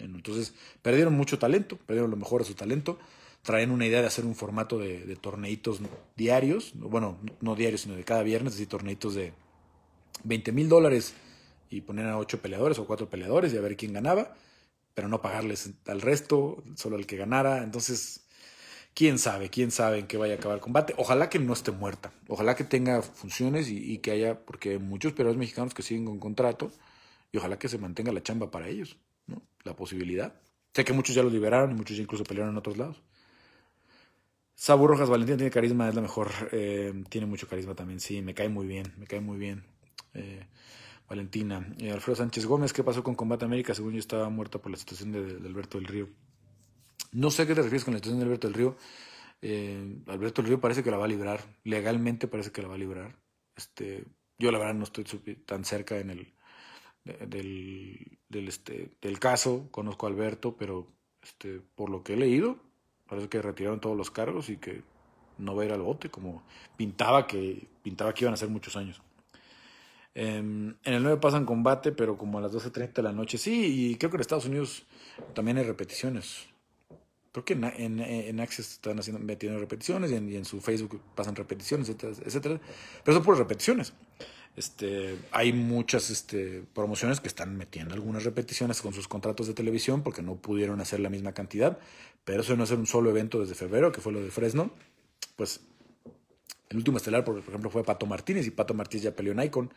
[0.00, 0.52] entonces
[0.82, 2.98] perdieron mucho talento, perdieron lo mejor de su talento
[3.42, 5.80] traen una idea de hacer un formato de, torneitos
[6.16, 9.32] diarios, bueno, no diarios, sino de cada viernes, es decir, torneitos de
[10.24, 11.14] 20 mil dólares
[11.70, 14.34] y poner a ocho peleadores o cuatro peleadores y a ver quién ganaba,
[14.94, 17.62] pero no pagarles al resto, solo al que ganara.
[17.62, 18.26] Entonces,
[18.92, 20.94] quién sabe, quién sabe en qué vaya a acabar el combate.
[20.98, 24.78] Ojalá que no esté muerta, ojalá que tenga funciones y, y que haya, porque hay
[24.78, 26.70] muchos peleadores mexicanos que siguen con contrato
[27.32, 28.96] y ojalá que se mantenga la chamba para ellos,
[29.26, 29.42] ¿no?
[29.64, 30.34] La posibilidad.
[30.74, 33.02] Sé que muchos ya los liberaron y muchos ya incluso pelearon en otros lados.
[34.60, 36.30] Sabu Rojas Valentín tiene carisma, es la mejor.
[36.52, 39.64] Eh, tiene mucho carisma también, sí, me cae muy bien, me cae muy bien.
[40.12, 40.46] Eh,
[41.08, 41.66] Valentina.
[41.78, 43.74] Eh, Alfredo Sánchez Gómez, ¿qué pasó con Combate América?
[43.74, 46.10] Según yo estaba muerto por la situación de, Alberto del Río.
[47.10, 48.76] No sé qué te refieres con la situación de Alberto del Río.
[50.08, 51.40] Alberto del Río parece que la va a librar.
[51.64, 53.16] Legalmente parece que la va a librar.
[53.56, 54.04] Este,
[54.38, 55.04] yo la verdad no estoy
[55.46, 56.34] tan cerca en el
[57.26, 59.68] del, del, este, del caso.
[59.70, 60.86] Conozco a Alberto, pero
[61.22, 62.58] este, por lo que he leído,
[63.10, 64.82] Parece que retiraron todos los cargos y que
[65.36, 66.44] no va a ir al bote, como
[66.76, 69.02] pintaba que, pintaba que iban a ser muchos años.
[70.14, 73.36] en el 9 pasan combate, pero como a las 12.30 de la noche.
[73.36, 74.84] Sí, y creo que en Estados Unidos
[75.34, 76.46] también hay repeticiones.
[77.32, 80.60] Creo que en, en, en Access están haciendo, metiendo repeticiones y en, y en, su
[80.60, 82.60] Facebook pasan repeticiones, etcétera, etcétera.
[83.04, 83.92] Pero son puras repeticiones.
[84.56, 90.02] Este, hay muchas este, promociones que están metiendo algunas repeticiones con sus contratos de televisión
[90.02, 91.78] porque no pudieron hacer la misma cantidad,
[92.24, 94.72] pero eso no es un solo evento desde febrero, que fue lo de Fresno.
[95.36, 95.60] Pues
[96.68, 99.70] el último estelar, por ejemplo, fue Pato Martínez y Pato Martínez ya peleó en Icon.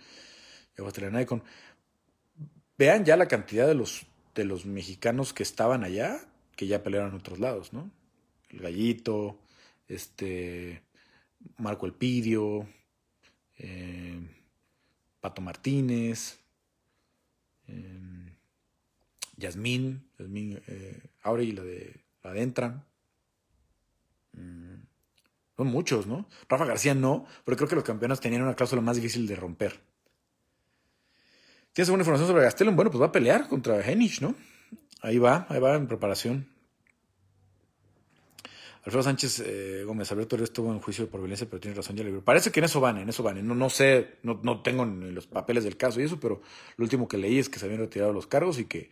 [2.77, 4.05] Vean ya la cantidad de los,
[4.35, 6.19] de los mexicanos que estaban allá,
[6.55, 7.89] que ya pelearon en otros lados, ¿no?
[8.49, 9.39] El Gallito,
[9.87, 10.83] este,
[11.57, 12.67] Marco Elpidio,
[13.57, 14.19] eh,
[15.19, 16.39] Pato Martínez,
[17.67, 18.37] eh,
[19.37, 21.01] Yasmín, Yasmín eh,
[21.39, 22.85] y la de, la de Entran.
[24.33, 24.81] Mm,
[25.57, 26.27] son muchos, ¿no?
[26.49, 29.81] Rafa García no, pero creo que los campeones tenían una cláusula más difícil de romper.
[31.73, 32.75] ¿Tienes alguna información sobre Gastelum?
[32.75, 34.35] Bueno, pues va a pelear contra Henich, ¿no?
[35.01, 36.47] Ahí va, ahí va en preparación.
[38.85, 42.11] Alfredo Sánchez eh, Gómez, Alberto estuvo en juicio por violencia, pero tiene razón, ya le
[42.19, 43.45] Parece que en eso van, en eso van.
[43.47, 46.41] No, no sé, no, no tengo los papeles del caso y eso, pero
[46.75, 48.91] lo último que leí es que se habían retirado los cargos y que,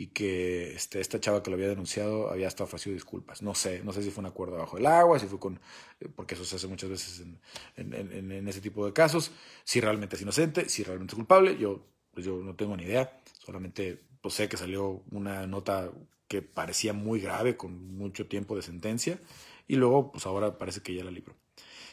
[0.00, 3.42] y que este, esta chava que lo había denunciado había hasta ofrecido disculpas.
[3.42, 5.60] No sé, no sé si fue un acuerdo bajo el agua, si fue con,
[6.00, 7.38] eh, porque eso se hace muchas veces en,
[7.76, 9.30] en, ese tipo de casos,
[9.62, 13.20] si realmente es inocente, si realmente es culpable, yo, pues yo no tengo ni idea,
[13.44, 15.90] solamente pues sé que salió una nota
[16.28, 19.18] que parecía muy grave, con mucho tiempo de sentencia,
[19.68, 21.34] y luego, pues ahora parece que ya la libró.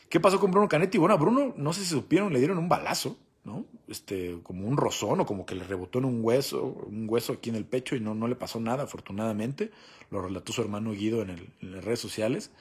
[0.09, 0.97] ¿Qué pasó con Bruno Canetti?
[0.97, 3.17] Bueno, a Bruno, no sé si supieron, le dieron un balazo,
[3.47, 3.65] ¿no?
[3.87, 7.49] Este, como un rozón o como que le rebotó en un hueso, un hueso aquí
[7.49, 9.71] en el pecho y no, no le pasó nada, afortunadamente.
[10.11, 12.51] Lo relató su hermano Guido en, en las redes sociales.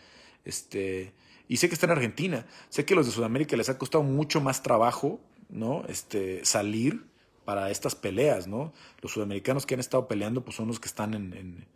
[0.44, 1.12] Este,
[1.48, 2.46] y sé que está en Argentina.
[2.68, 5.84] Sé que a los de Sudamérica les ha costado mucho más trabajo, ¿no?
[5.88, 7.04] Este, salir
[7.44, 8.72] para estas peleas, ¿no?
[9.02, 11.66] Los sudamericanos que han estado peleando, pues son los que están en,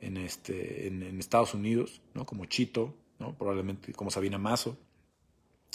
[0.00, 2.24] en, este, en, Estados Unidos, ¿no?
[2.24, 3.34] Como Chito, ¿no?
[3.36, 4.76] Probablemente como Sabina Mazo,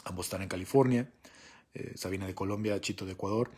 [0.06, 1.10] ambos están en California,
[1.76, 3.52] eh, Sabina de Colombia, Chito de Ecuador,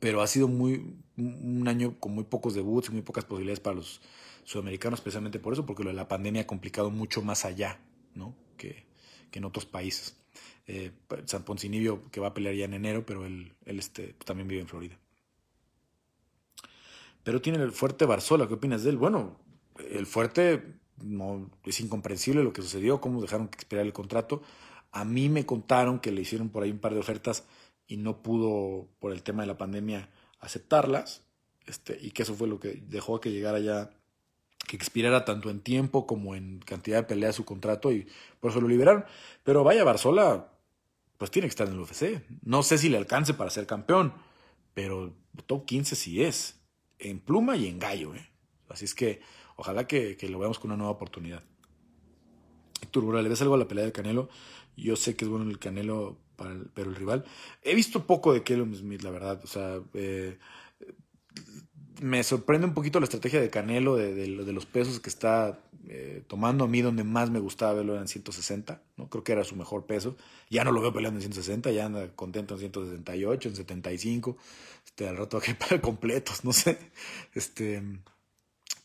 [0.00, 3.76] pero ha sido muy, un año con muy pocos debuts y muy pocas posibilidades para
[3.76, 4.00] los
[4.44, 7.80] sudamericanos, especialmente por eso, porque lo de la pandemia ha complicado mucho más allá,
[8.14, 8.34] ¿no?
[8.56, 8.90] Que,
[9.32, 10.14] en otros países
[10.66, 10.92] eh,
[11.24, 14.60] San Poncinibio, que va a pelear ya en enero, pero él, él este, también vive
[14.60, 14.98] en Florida.
[17.24, 18.98] Pero tiene el fuerte Barzola, ¿qué opinas de él?
[18.98, 19.38] Bueno,
[19.90, 24.42] el fuerte no, es incomprensible lo que sucedió, cómo dejaron que expirara el contrato.
[24.92, 27.44] A mí me contaron que le hicieron por ahí un par de ofertas
[27.86, 30.08] y no pudo, por el tema de la pandemia,
[30.40, 31.24] aceptarlas.
[31.66, 33.90] Este, y que eso fue lo que dejó que llegara ya,
[34.66, 38.06] que expirara tanto en tiempo como en cantidad de peleas su contrato y
[38.40, 39.04] por eso lo liberaron.
[39.44, 40.52] Pero vaya, Barzola
[41.18, 42.20] pues tiene que estar en el UFC.
[42.42, 44.12] No sé si le alcance para ser campeón,
[44.74, 45.14] pero
[45.46, 46.60] top 15 sí es,
[46.98, 48.14] en pluma y en gallo.
[48.14, 48.28] ¿eh?
[48.68, 49.20] Así es que
[49.56, 51.44] ojalá que, lo veamos con una nueva oportunidad.
[52.80, 54.28] Héctor ¿le ves algo a la pelea de Canelo?
[54.76, 57.24] Yo sé que es bueno el Canelo, para pero el rival.
[57.62, 59.40] He visto poco de Kellum Smith, la verdad.
[59.44, 60.38] O sea, eh,
[62.00, 66.22] me sorprende un poquito la estrategia de Canelo, de, de, los pesos que está eh,
[66.26, 66.64] tomando.
[66.64, 69.08] A mí donde más me gustaba verlo era en 160, ¿no?
[69.08, 70.16] creo que era su mejor peso.
[70.50, 74.36] Ya no lo veo peleando en 160, ya anda contento en 168, en 75.
[74.84, 76.78] Este, al rato que para completos, no sé.
[77.34, 77.82] Este,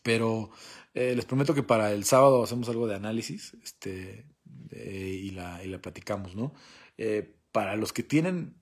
[0.04, 0.52] pero
[0.94, 4.26] eh, les prometo que para el sábado hacemos algo de análisis este,
[4.72, 6.54] y, la, y la platicamos, ¿no?
[6.98, 8.56] Eh, para los que tienen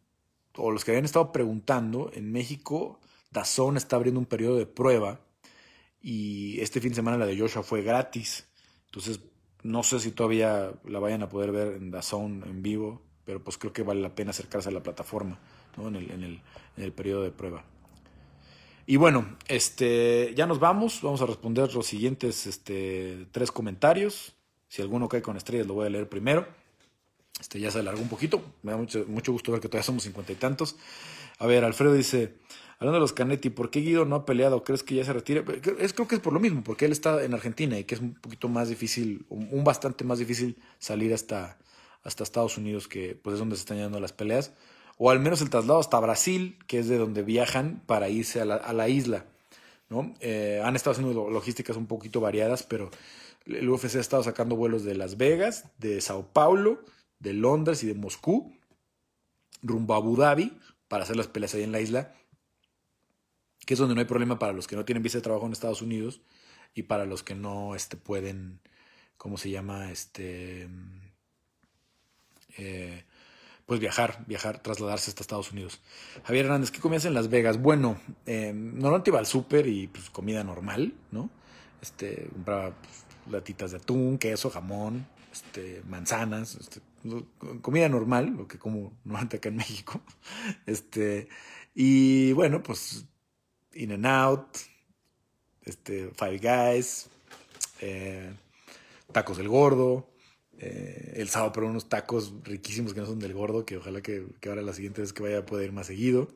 [0.58, 3.00] o los que habían estado preguntando, en México
[3.32, 5.20] Dazón está abriendo un periodo de prueba
[6.02, 8.48] y este fin de semana la de Joshua fue gratis.
[8.86, 9.20] Entonces,
[9.64, 13.58] no sé si todavía la vayan a poder ver en Dazón en vivo, pero pues
[13.58, 15.40] creo que vale la pena acercarse a la plataforma
[15.78, 16.42] en, el, en,
[16.78, 17.66] el, periodo de prueba.
[18.86, 21.02] Y bueno, este, ya nos vamos.
[21.02, 24.35] Vamos a responder los siguientes este, tres comentarios.
[24.68, 26.48] Si alguno cae con estrellas, lo voy a leer primero.
[27.40, 28.42] Este, ya se alargó un poquito.
[28.64, 30.76] Me da mucho, mucho gusto ver que todavía somos cincuenta y tantos.
[31.40, 32.36] A ver, Alfredo dice:
[32.80, 34.64] Hablando de los Canetti, ¿por qué Guido no ha peleado?
[34.64, 35.44] ¿Crees que ya se retira?
[35.80, 38.02] Es, creo que es por lo mismo, porque él está en Argentina y que es
[38.02, 41.58] un poquito más difícil, un bastante más difícil salir hasta,
[42.04, 44.52] hasta Estados Unidos, que pues es donde se están yendo las peleas.
[44.98, 48.46] O al menos el traslado hasta Brasil, que es de donde viajan para irse a
[48.46, 49.26] la, isla.
[49.90, 50.14] ¿no?
[50.20, 52.92] Eh, han estado haciendo logísticas un poquito variadas, pero
[53.46, 56.84] el UFC ha estado sacando vuelos de Las Vegas, de Sao Paulo,
[57.20, 58.58] de Londres y de Moscú,
[59.62, 60.58] rumbo a Abu Dhabi,
[60.88, 62.16] para hacer las peleas ahí en la isla
[63.66, 65.52] que es donde no hay problema para los que no tienen visa de trabajo en
[65.52, 66.22] Estados Unidos
[66.74, 68.60] y para los que no este, pueden,
[69.18, 69.92] ¿cómo se llama?
[69.92, 70.70] Este,
[72.58, 73.04] eh,
[73.66, 75.82] pues viajar, viajar, trasladarse hasta Estados Unidos.
[76.24, 77.60] Javier Hernández, ¿qué comías en Las Vegas?
[77.60, 81.32] Bueno, eh, normalmente iba al súper y pues comida normal, ¿no?
[81.82, 86.82] Este, compraba pues, latitas de atún, queso, jamón, este, manzanas, este,
[87.62, 90.02] comida normal, lo que como normalmente acá en México.
[90.66, 91.28] Este,
[91.74, 93.06] y bueno, pues
[93.74, 94.58] In and Out,
[95.64, 97.10] este, Five Guys,
[97.82, 98.34] eh,
[99.12, 100.10] Tacos del Gordo.
[100.58, 104.26] Eh, el sábado, pero unos tacos riquísimos que no son del gordo, que ojalá que,
[104.48, 106.30] ahora la siguiente vez que vaya pueda ir más seguido.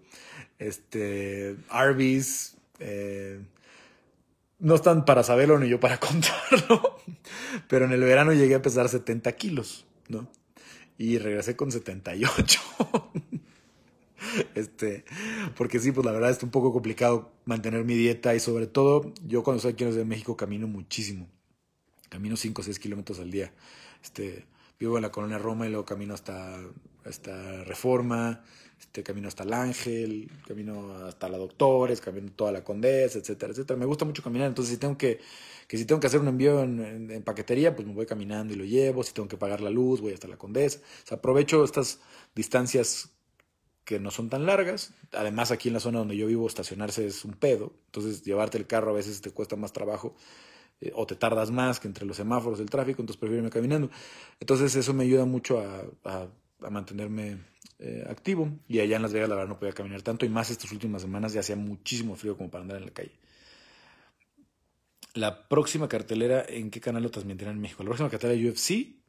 [0.57, 3.39] Este, Arby's, eh,
[4.59, 6.97] no están para saberlo ni yo para contarlo,
[7.67, 10.29] pero en el verano llegué a pesar 70 kilos, ¿no?
[10.97, 12.59] Y regresé con 78.
[14.53, 15.05] Este,
[15.55, 19.13] porque sí, pues la verdad es un poco complicado mantener mi dieta y sobre todo
[19.25, 21.27] yo cuando estoy aquí en México camino muchísimo.
[22.09, 23.53] Camino 5 o 6 kilómetros al día.
[24.03, 24.45] Este,
[24.79, 26.59] vivo en la colonia Roma y luego camino hasta,
[27.05, 28.43] hasta Reforma,
[28.79, 33.77] este, camino hasta el Ángel, camino hasta la Doctores, camino toda la Condesa, etcétera, etcétera.
[33.77, 35.19] Me gusta mucho caminar, entonces si tengo que,
[35.67, 38.65] que si tengo que hacer un envío en, paquetería, pues me voy caminando y lo
[38.65, 40.79] llevo, si tengo que pagar la luz, voy hasta la Condesa.
[41.11, 41.99] O aprovecho estas
[42.35, 43.09] distancias
[43.83, 44.93] que no son tan largas.
[45.11, 47.73] Además, aquí en la zona donde yo vivo, estacionarse es un pedo.
[47.87, 50.15] Entonces, llevarte el carro a veces te cuesta más trabajo
[50.79, 53.89] eh, o te tardas más que entre los semáforos del tráfico, entonces prefiero irme caminando.
[54.39, 55.83] Entonces, eso me ayuda mucho a,
[56.61, 57.39] a mantenerme
[57.79, 58.49] eh, activo.
[58.67, 60.25] Y allá en Las Vegas, la verdad, no podía caminar tanto.
[60.25, 63.11] Y más estas últimas semanas ya hacía muchísimo frío como para andar en la calle.
[65.13, 67.83] La próxima cartelera, ¿en qué canal lo transmitirán en México?
[67.83, 68.99] La próxima cartelera UFC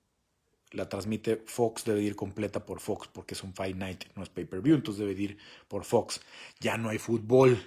[0.72, 4.28] la transmite Fox, debe ir completa por Fox, porque es un Fight Night, no es
[4.28, 5.38] pay-per-view, entonces debe ir
[5.68, 6.20] por Fox.
[6.60, 7.58] Ya no hay fútbol.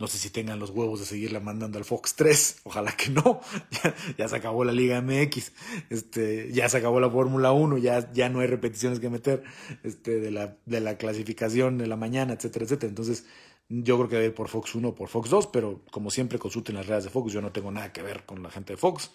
[0.00, 2.62] No sé si tengan los huevos de seguirla mandando al Fox 3.
[2.64, 3.40] Ojalá que no.
[4.18, 5.52] Ya, se acabó la Liga MX.
[5.90, 7.76] Este, ya se acabó la Fórmula 1.
[7.76, 9.42] Ya, ya no hay repeticiones que meter
[9.82, 12.88] este, de, la, de la clasificación de la mañana, etcétera, etcétera.
[12.88, 13.26] Entonces,
[13.68, 15.48] yo creo que debe ir por Fox 1 o por Fox 2.
[15.48, 17.30] Pero como siempre, consulten las redes de Fox.
[17.30, 19.10] Yo no tengo nada que ver con la gente de Fox.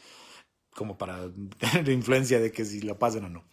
[0.70, 3.44] Como para tener influencia de que si la pasen o no.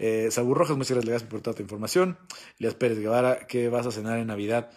[0.00, 2.18] Eh, Rojas, muchas gracias por toda tu información.
[2.58, 4.72] Elias Pérez Guevara, ¿qué vas a cenar en Navidad?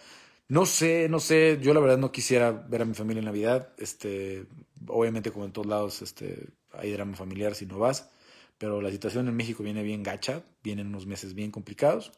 [0.50, 3.72] No sé, no sé, yo la verdad no quisiera ver a mi familia en Navidad,
[3.78, 4.46] este,
[4.88, 8.10] obviamente como en todos lados, este, hay drama familiar si no vas,
[8.58, 12.10] pero la situación en México viene bien gacha, vienen unos meses bien complicados.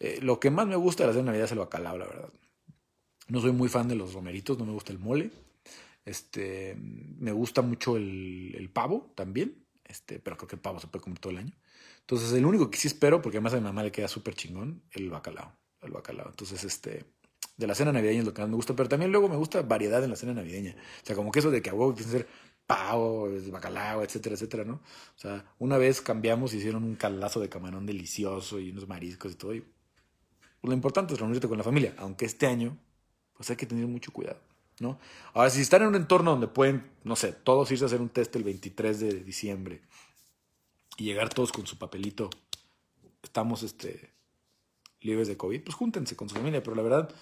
[0.00, 2.32] Eh, lo que más me gusta de hacer Navidad es el bacalao, la verdad.
[3.28, 5.30] No soy muy fan de los romeritos, no me gusta el mole.
[6.06, 10.86] Este, me gusta mucho el, el pavo también, este, pero creo que el pavo se
[10.86, 11.52] puede comer todo el año.
[12.00, 14.82] Entonces, el único que sí espero, porque además a mi mamá le queda súper chingón,
[14.92, 15.52] el bacalao.
[15.82, 16.28] El bacalao.
[16.30, 17.04] Entonces, este,
[17.56, 19.62] de la cena navideña es lo que más me gusta, pero también luego me gusta
[19.62, 20.76] variedad en la cena navideña.
[21.02, 22.26] O sea, como que eso de que a huevo que ser
[22.66, 24.74] pavo, bacalao, etcétera, etcétera, ¿no?
[24.74, 29.34] O sea, una vez cambiamos, hicieron un calazo de camarón delicioso y unos mariscos y
[29.36, 29.52] todo.
[30.62, 32.76] Lo importante es reunirte con la familia, aunque este año,
[33.36, 34.40] pues hay que tener mucho cuidado,
[34.80, 34.98] ¿no?
[35.32, 38.08] Ahora, si están en un entorno donde pueden, no sé, todos irse a hacer un
[38.08, 39.82] test el 23 de diciembre
[40.96, 42.30] y llegar todos con su papelito,
[43.22, 44.15] estamos, este,
[45.06, 47.14] libres de COVID, pues júntense con su familia, pero la verdad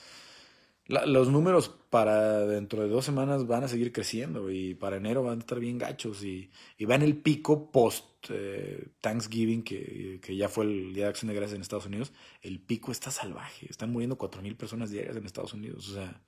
[0.86, 5.38] los números para dentro de dos semanas van a seguir creciendo y para enero van
[5.38, 10.36] a estar bien gachos y, y va en el pico post eh, Thanksgiving, que, que,
[10.36, 12.12] ya fue el Día de Acción de Gracias en Estados Unidos.
[12.42, 15.88] El pico está salvaje, están muriendo cuatro mil personas diarias en Estados Unidos.
[15.88, 16.20] O sea,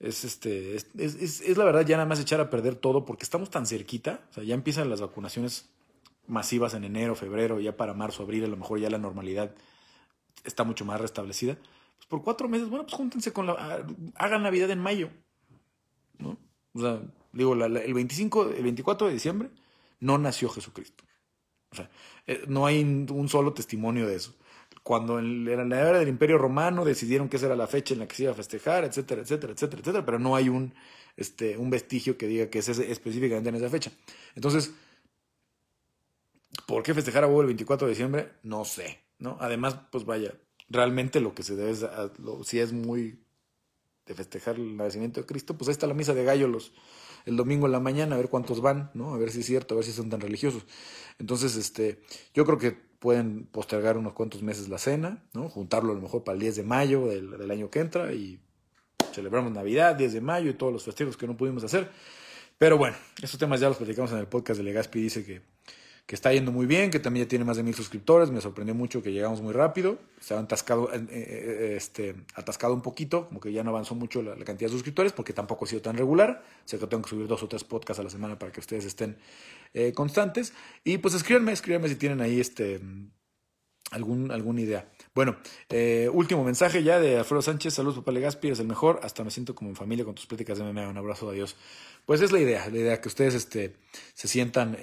[0.00, 3.24] es, este, es, es, es, la verdad ya nada más echar a perder todo porque
[3.24, 4.26] estamos tan cerquita.
[4.30, 5.70] O sea, ya empiezan las vacunaciones
[6.26, 9.54] masivas en enero, febrero, ya para marzo, abril, a lo mejor ya la normalidad
[10.44, 11.58] está mucho más restablecida
[11.96, 13.84] pues por cuatro meses, bueno, pues júntense con la.
[14.16, 15.10] Hagan Navidad en mayo.
[16.18, 16.38] ¿No?
[16.72, 17.00] O sea,
[17.32, 19.50] digo, el 25, el 24 de diciembre
[20.00, 21.04] no nació Jesucristo.
[21.70, 21.90] O sea,
[22.26, 24.34] eh, no hay un solo testimonio de eso.
[24.82, 28.06] Cuando en, la era del Imperio Romano decidieron que esa era la fecha en la
[28.06, 30.74] que se iba a festejar, etcétera, etcétera, etcétera, etcétera, pero no hay un,
[31.16, 33.92] este, un vestigio que diga que es específicamente en esa fecha.
[34.34, 34.74] Entonces,
[36.66, 38.32] ¿por qué festejar a el 24 de diciembre?
[38.42, 39.36] No sé, ¿no?
[39.40, 40.34] Además, pues vaya,
[40.68, 41.86] realmente lo que se debe es,
[42.44, 43.20] si es muy
[44.06, 46.72] de festejar el nacimiento de Cristo, pues ahí está la misa de gallo los,
[47.24, 49.14] el domingo en la mañana, a ver cuántos van, ¿no?
[49.14, 50.66] A ver si es cierto, a ver si son tan religiosos.
[51.18, 52.02] Entonces, este,
[52.34, 55.48] yo creo que pueden postergar unos cuantos meses la cena, ¿no?
[55.48, 58.40] Juntarlo a lo mejor para el 10 de mayo del, año que entra y
[59.12, 61.90] celebramos Navidad, 10 de mayo y todos los festivos que no pudimos hacer.
[62.58, 65.42] Pero bueno, estos temas ya los platicamos en el podcast de Legaspi, dice que
[66.06, 68.30] que está yendo muy bien, que también ya tiene más de mil suscriptores.
[68.30, 69.98] Me sorprendió mucho que llegamos muy rápido.
[70.20, 74.22] Se ha atascado, eh, eh, este, atascado un poquito, como que ya no avanzó mucho
[74.22, 76.44] la, cantidad de suscriptores, porque tampoco ha sido tan regular.
[76.66, 78.84] Sé que tengo que subir dos o tres podcasts a la semana para que ustedes
[78.84, 79.16] estén
[79.72, 80.52] eh, constantes.
[80.84, 82.82] Y pues escríbanme, escríbanme si tienen ahí este,
[83.90, 84.86] algún, alguna idea.
[85.14, 85.38] Bueno,
[86.12, 87.72] último mensaje ya de Alfredo Sánchez.
[87.72, 89.00] Saludos, papá Legaspi, eres el mejor.
[89.02, 90.86] Hasta me siento como en familia con tus pláticas de MMA.
[90.86, 91.56] Un abrazo, adiós.
[92.04, 93.76] Pues es la idea, la idea que ustedes este,
[94.12, 94.76] se sientan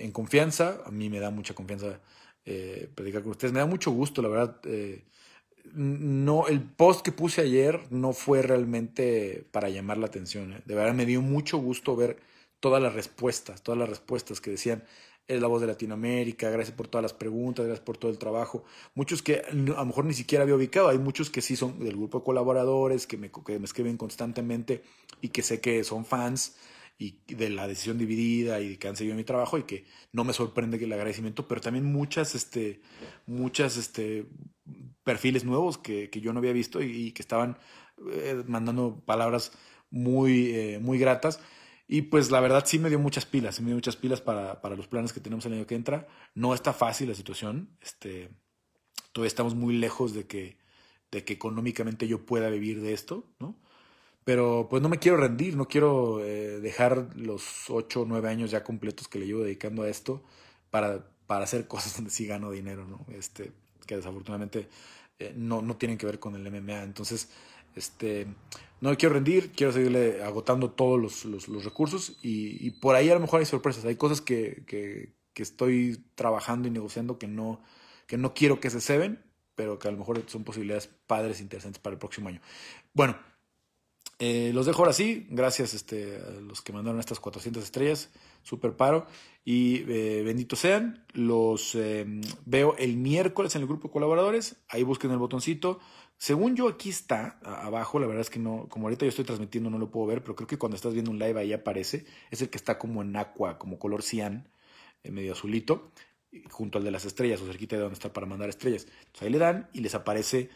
[0.00, 0.82] en confianza.
[0.84, 2.00] A mí me da mucha confianza
[2.44, 3.52] eh, predicar con ustedes.
[3.52, 4.56] Me da mucho gusto, la verdad.
[4.64, 5.04] Eh,
[5.72, 10.54] no, el post que puse ayer no fue realmente para llamar la atención.
[10.54, 10.62] Eh.
[10.64, 12.18] De verdad me dio mucho gusto ver
[12.60, 14.84] todas las respuestas, todas las respuestas que decían,
[15.28, 18.64] es la voz de Latinoamérica, gracias por todas las preguntas, gracias por todo el trabajo.
[18.94, 21.96] Muchos que a lo mejor ni siquiera había ubicado, hay muchos que sí son del
[21.96, 24.82] grupo de colaboradores, que me, que me escriben constantemente
[25.20, 26.56] y que sé que son fans
[27.00, 30.34] y de la decisión dividida y que han seguido mi trabajo y que no me
[30.34, 32.82] sorprende que el agradecimiento, pero también muchas, este,
[33.24, 34.26] muchas, este,
[35.02, 37.58] perfiles nuevos que, que yo no había visto y, que estaban
[38.12, 39.52] eh, mandando palabras
[39.88, 41.40] muy, eh, muy gratas.
[41.88, 44.76] Y pues la verdad sí me dio muchas pilas, me dio muchas pilas para, para,
[44.76, 46.06] los planes que tenemos el año que entra.
[46.34, 48.28] No está fácil la situación, este,
[49.12, 50.58] todavía estamos muy lejos de que,
[51.10, 53.58] de que económicamente yo pueda vivir de esto, ¿no?
[54.24, 58.50] Pero pues no me quiero rendir, no quiero eh, dejar los 8 o 9 años
[58.50, 60.22] ya completos que le llevo dedicando a esto
[60.70, 63.04] para, para hacer cosas donde sí gano dinero, ¿no?
[63.14, 63.52] Este,
[63.86, 64.68] que desafortunadamente
[65.18, 66.82] eh, no, no tienen que ver con el MMA.
[66.82, 67.30] Entonces,
[67.74, 68.26] este,
[68.80, 73.14] no me quiero rendir, quiero seguirle agotando todos los, los, recursos y, por ahí a
[73.14, 77.62] lo mejor hay sorpresas, hay cosas que, que, que, estoy trabajando y negociando que no,
[78.06, 79.22] que no quiero que se ceben,
[79.54, 82.40] pero que a lo mejor son posibilidades padres interesantes para el próximo año.
[82.94, 83.16] Bueno,
[84.22, 88.10] eh, los dejo ahora sí, gracias este, a los que mandaron estas 400 estrellas,
[88.42, 89.06] super paro.
[89.46, 92.04] Y eh, benditos sean, los eh,
[92.44, 95.80] veo el miércoles en el grupo de colaboradores, ahí busquen el botoncito.
[96.18, 99.70] Según yo aquí está, abajo, la verdad es que no, como ahorita yo estoy transmitiendo
[99.70, 102.42] no lo puedo ver, pero creo que cuando estás viendo un live ahí aparece, es
[102.42, 104.50] el que está como en aqua, como color cian,
[105.02, 105.92] medio azulito,
[106.50, 108.86] junto al de las estrellas o cerquita de donde está para mandar estrellas.
[109.22, 110.50] Ahí le dan y les aparece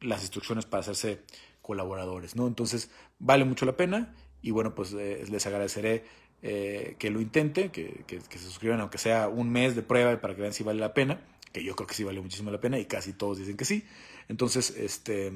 [0.00, 1.22] las instrucciones para hacerse
[1.70, 2.48] colaboradores, ¿no?
[2.48, 2.90] Entonces,
[3.20, 6.02] vale mucho la pena y bueno, pues eh, les agradeceré
[6.42, 10.42] eh, que lo intenten, que, se suscriban, aunque sea un mes de prueba para que
[10.42, 12.86] vean si vale la pena, que yo creo que sí vale muchísimo la pena y
[12.86, 13.84] casi todos dicen que sí.
[14.26, 15.32] Entonces, este,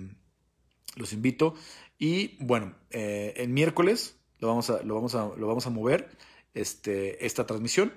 [0.96, 1.54] los invito
[2.00, 6.10] y bueno, eh, el miércoles lo vamos a, lo vamos a, lo vamos a mover
[6.52, 7.92] este, esta transmisión.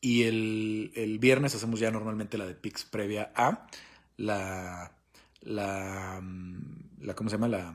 [0.00, 3.66] Y el, el, viernes hacemos ya normalmente la de Pix previa a
[4.16, 4.96] la,
[5.40, 6.20] la,
[7.06, 7.48] la ¿cómo se llama?
[7.48, 7.74] La,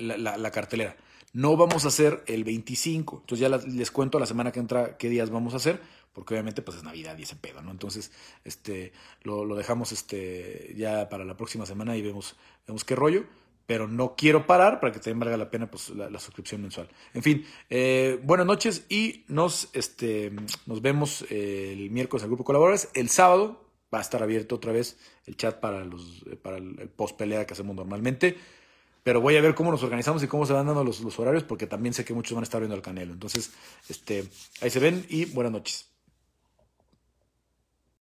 [0.00, 0.96] la, la, cartelera.
[1.32, 5.08] No vamos a hacer el 25, entonces ya les cuento la semana que entra qué
[5.08, 5.80] días vamos a hacer,
[6.12, 7.70] porque obviamente pues es Navidad y ese pedo, ¿no?
[7.70, 8.10] Entonces,
[8.44, 8.92] este,
[9.22, 12.36] lo, lo dejamos este, ya para la próxima semana y vemos,
[12.66, 13.26] vemos qué rollo
[13.68, 16.88] pero no quiero parar para que también valga la pena pues, la, suscripción mensual.
[17.12, 20.32] En fin, eh, buenas noches y nos, este,
[20.64, 22.88] nos vemos el miércoles al grupo colaboradores.
[22.94, 27.16] El sábado va a estar abierto otra vez el chat para, los, para el, post
[27.16, 28.36] pelea que hacemos normalmente.
[29.02, 31.44] Pero voy a ver cómo nos organizamos y cómo se van dando los, los horarios,
[31.44, 33.12] porque también sé que muchos van a estar viendo el canelo.
[33.12, 33.52] Entonces,
[33.88, 34.28] este,
[34.60, 35.87] ahí se ven y buenas noches.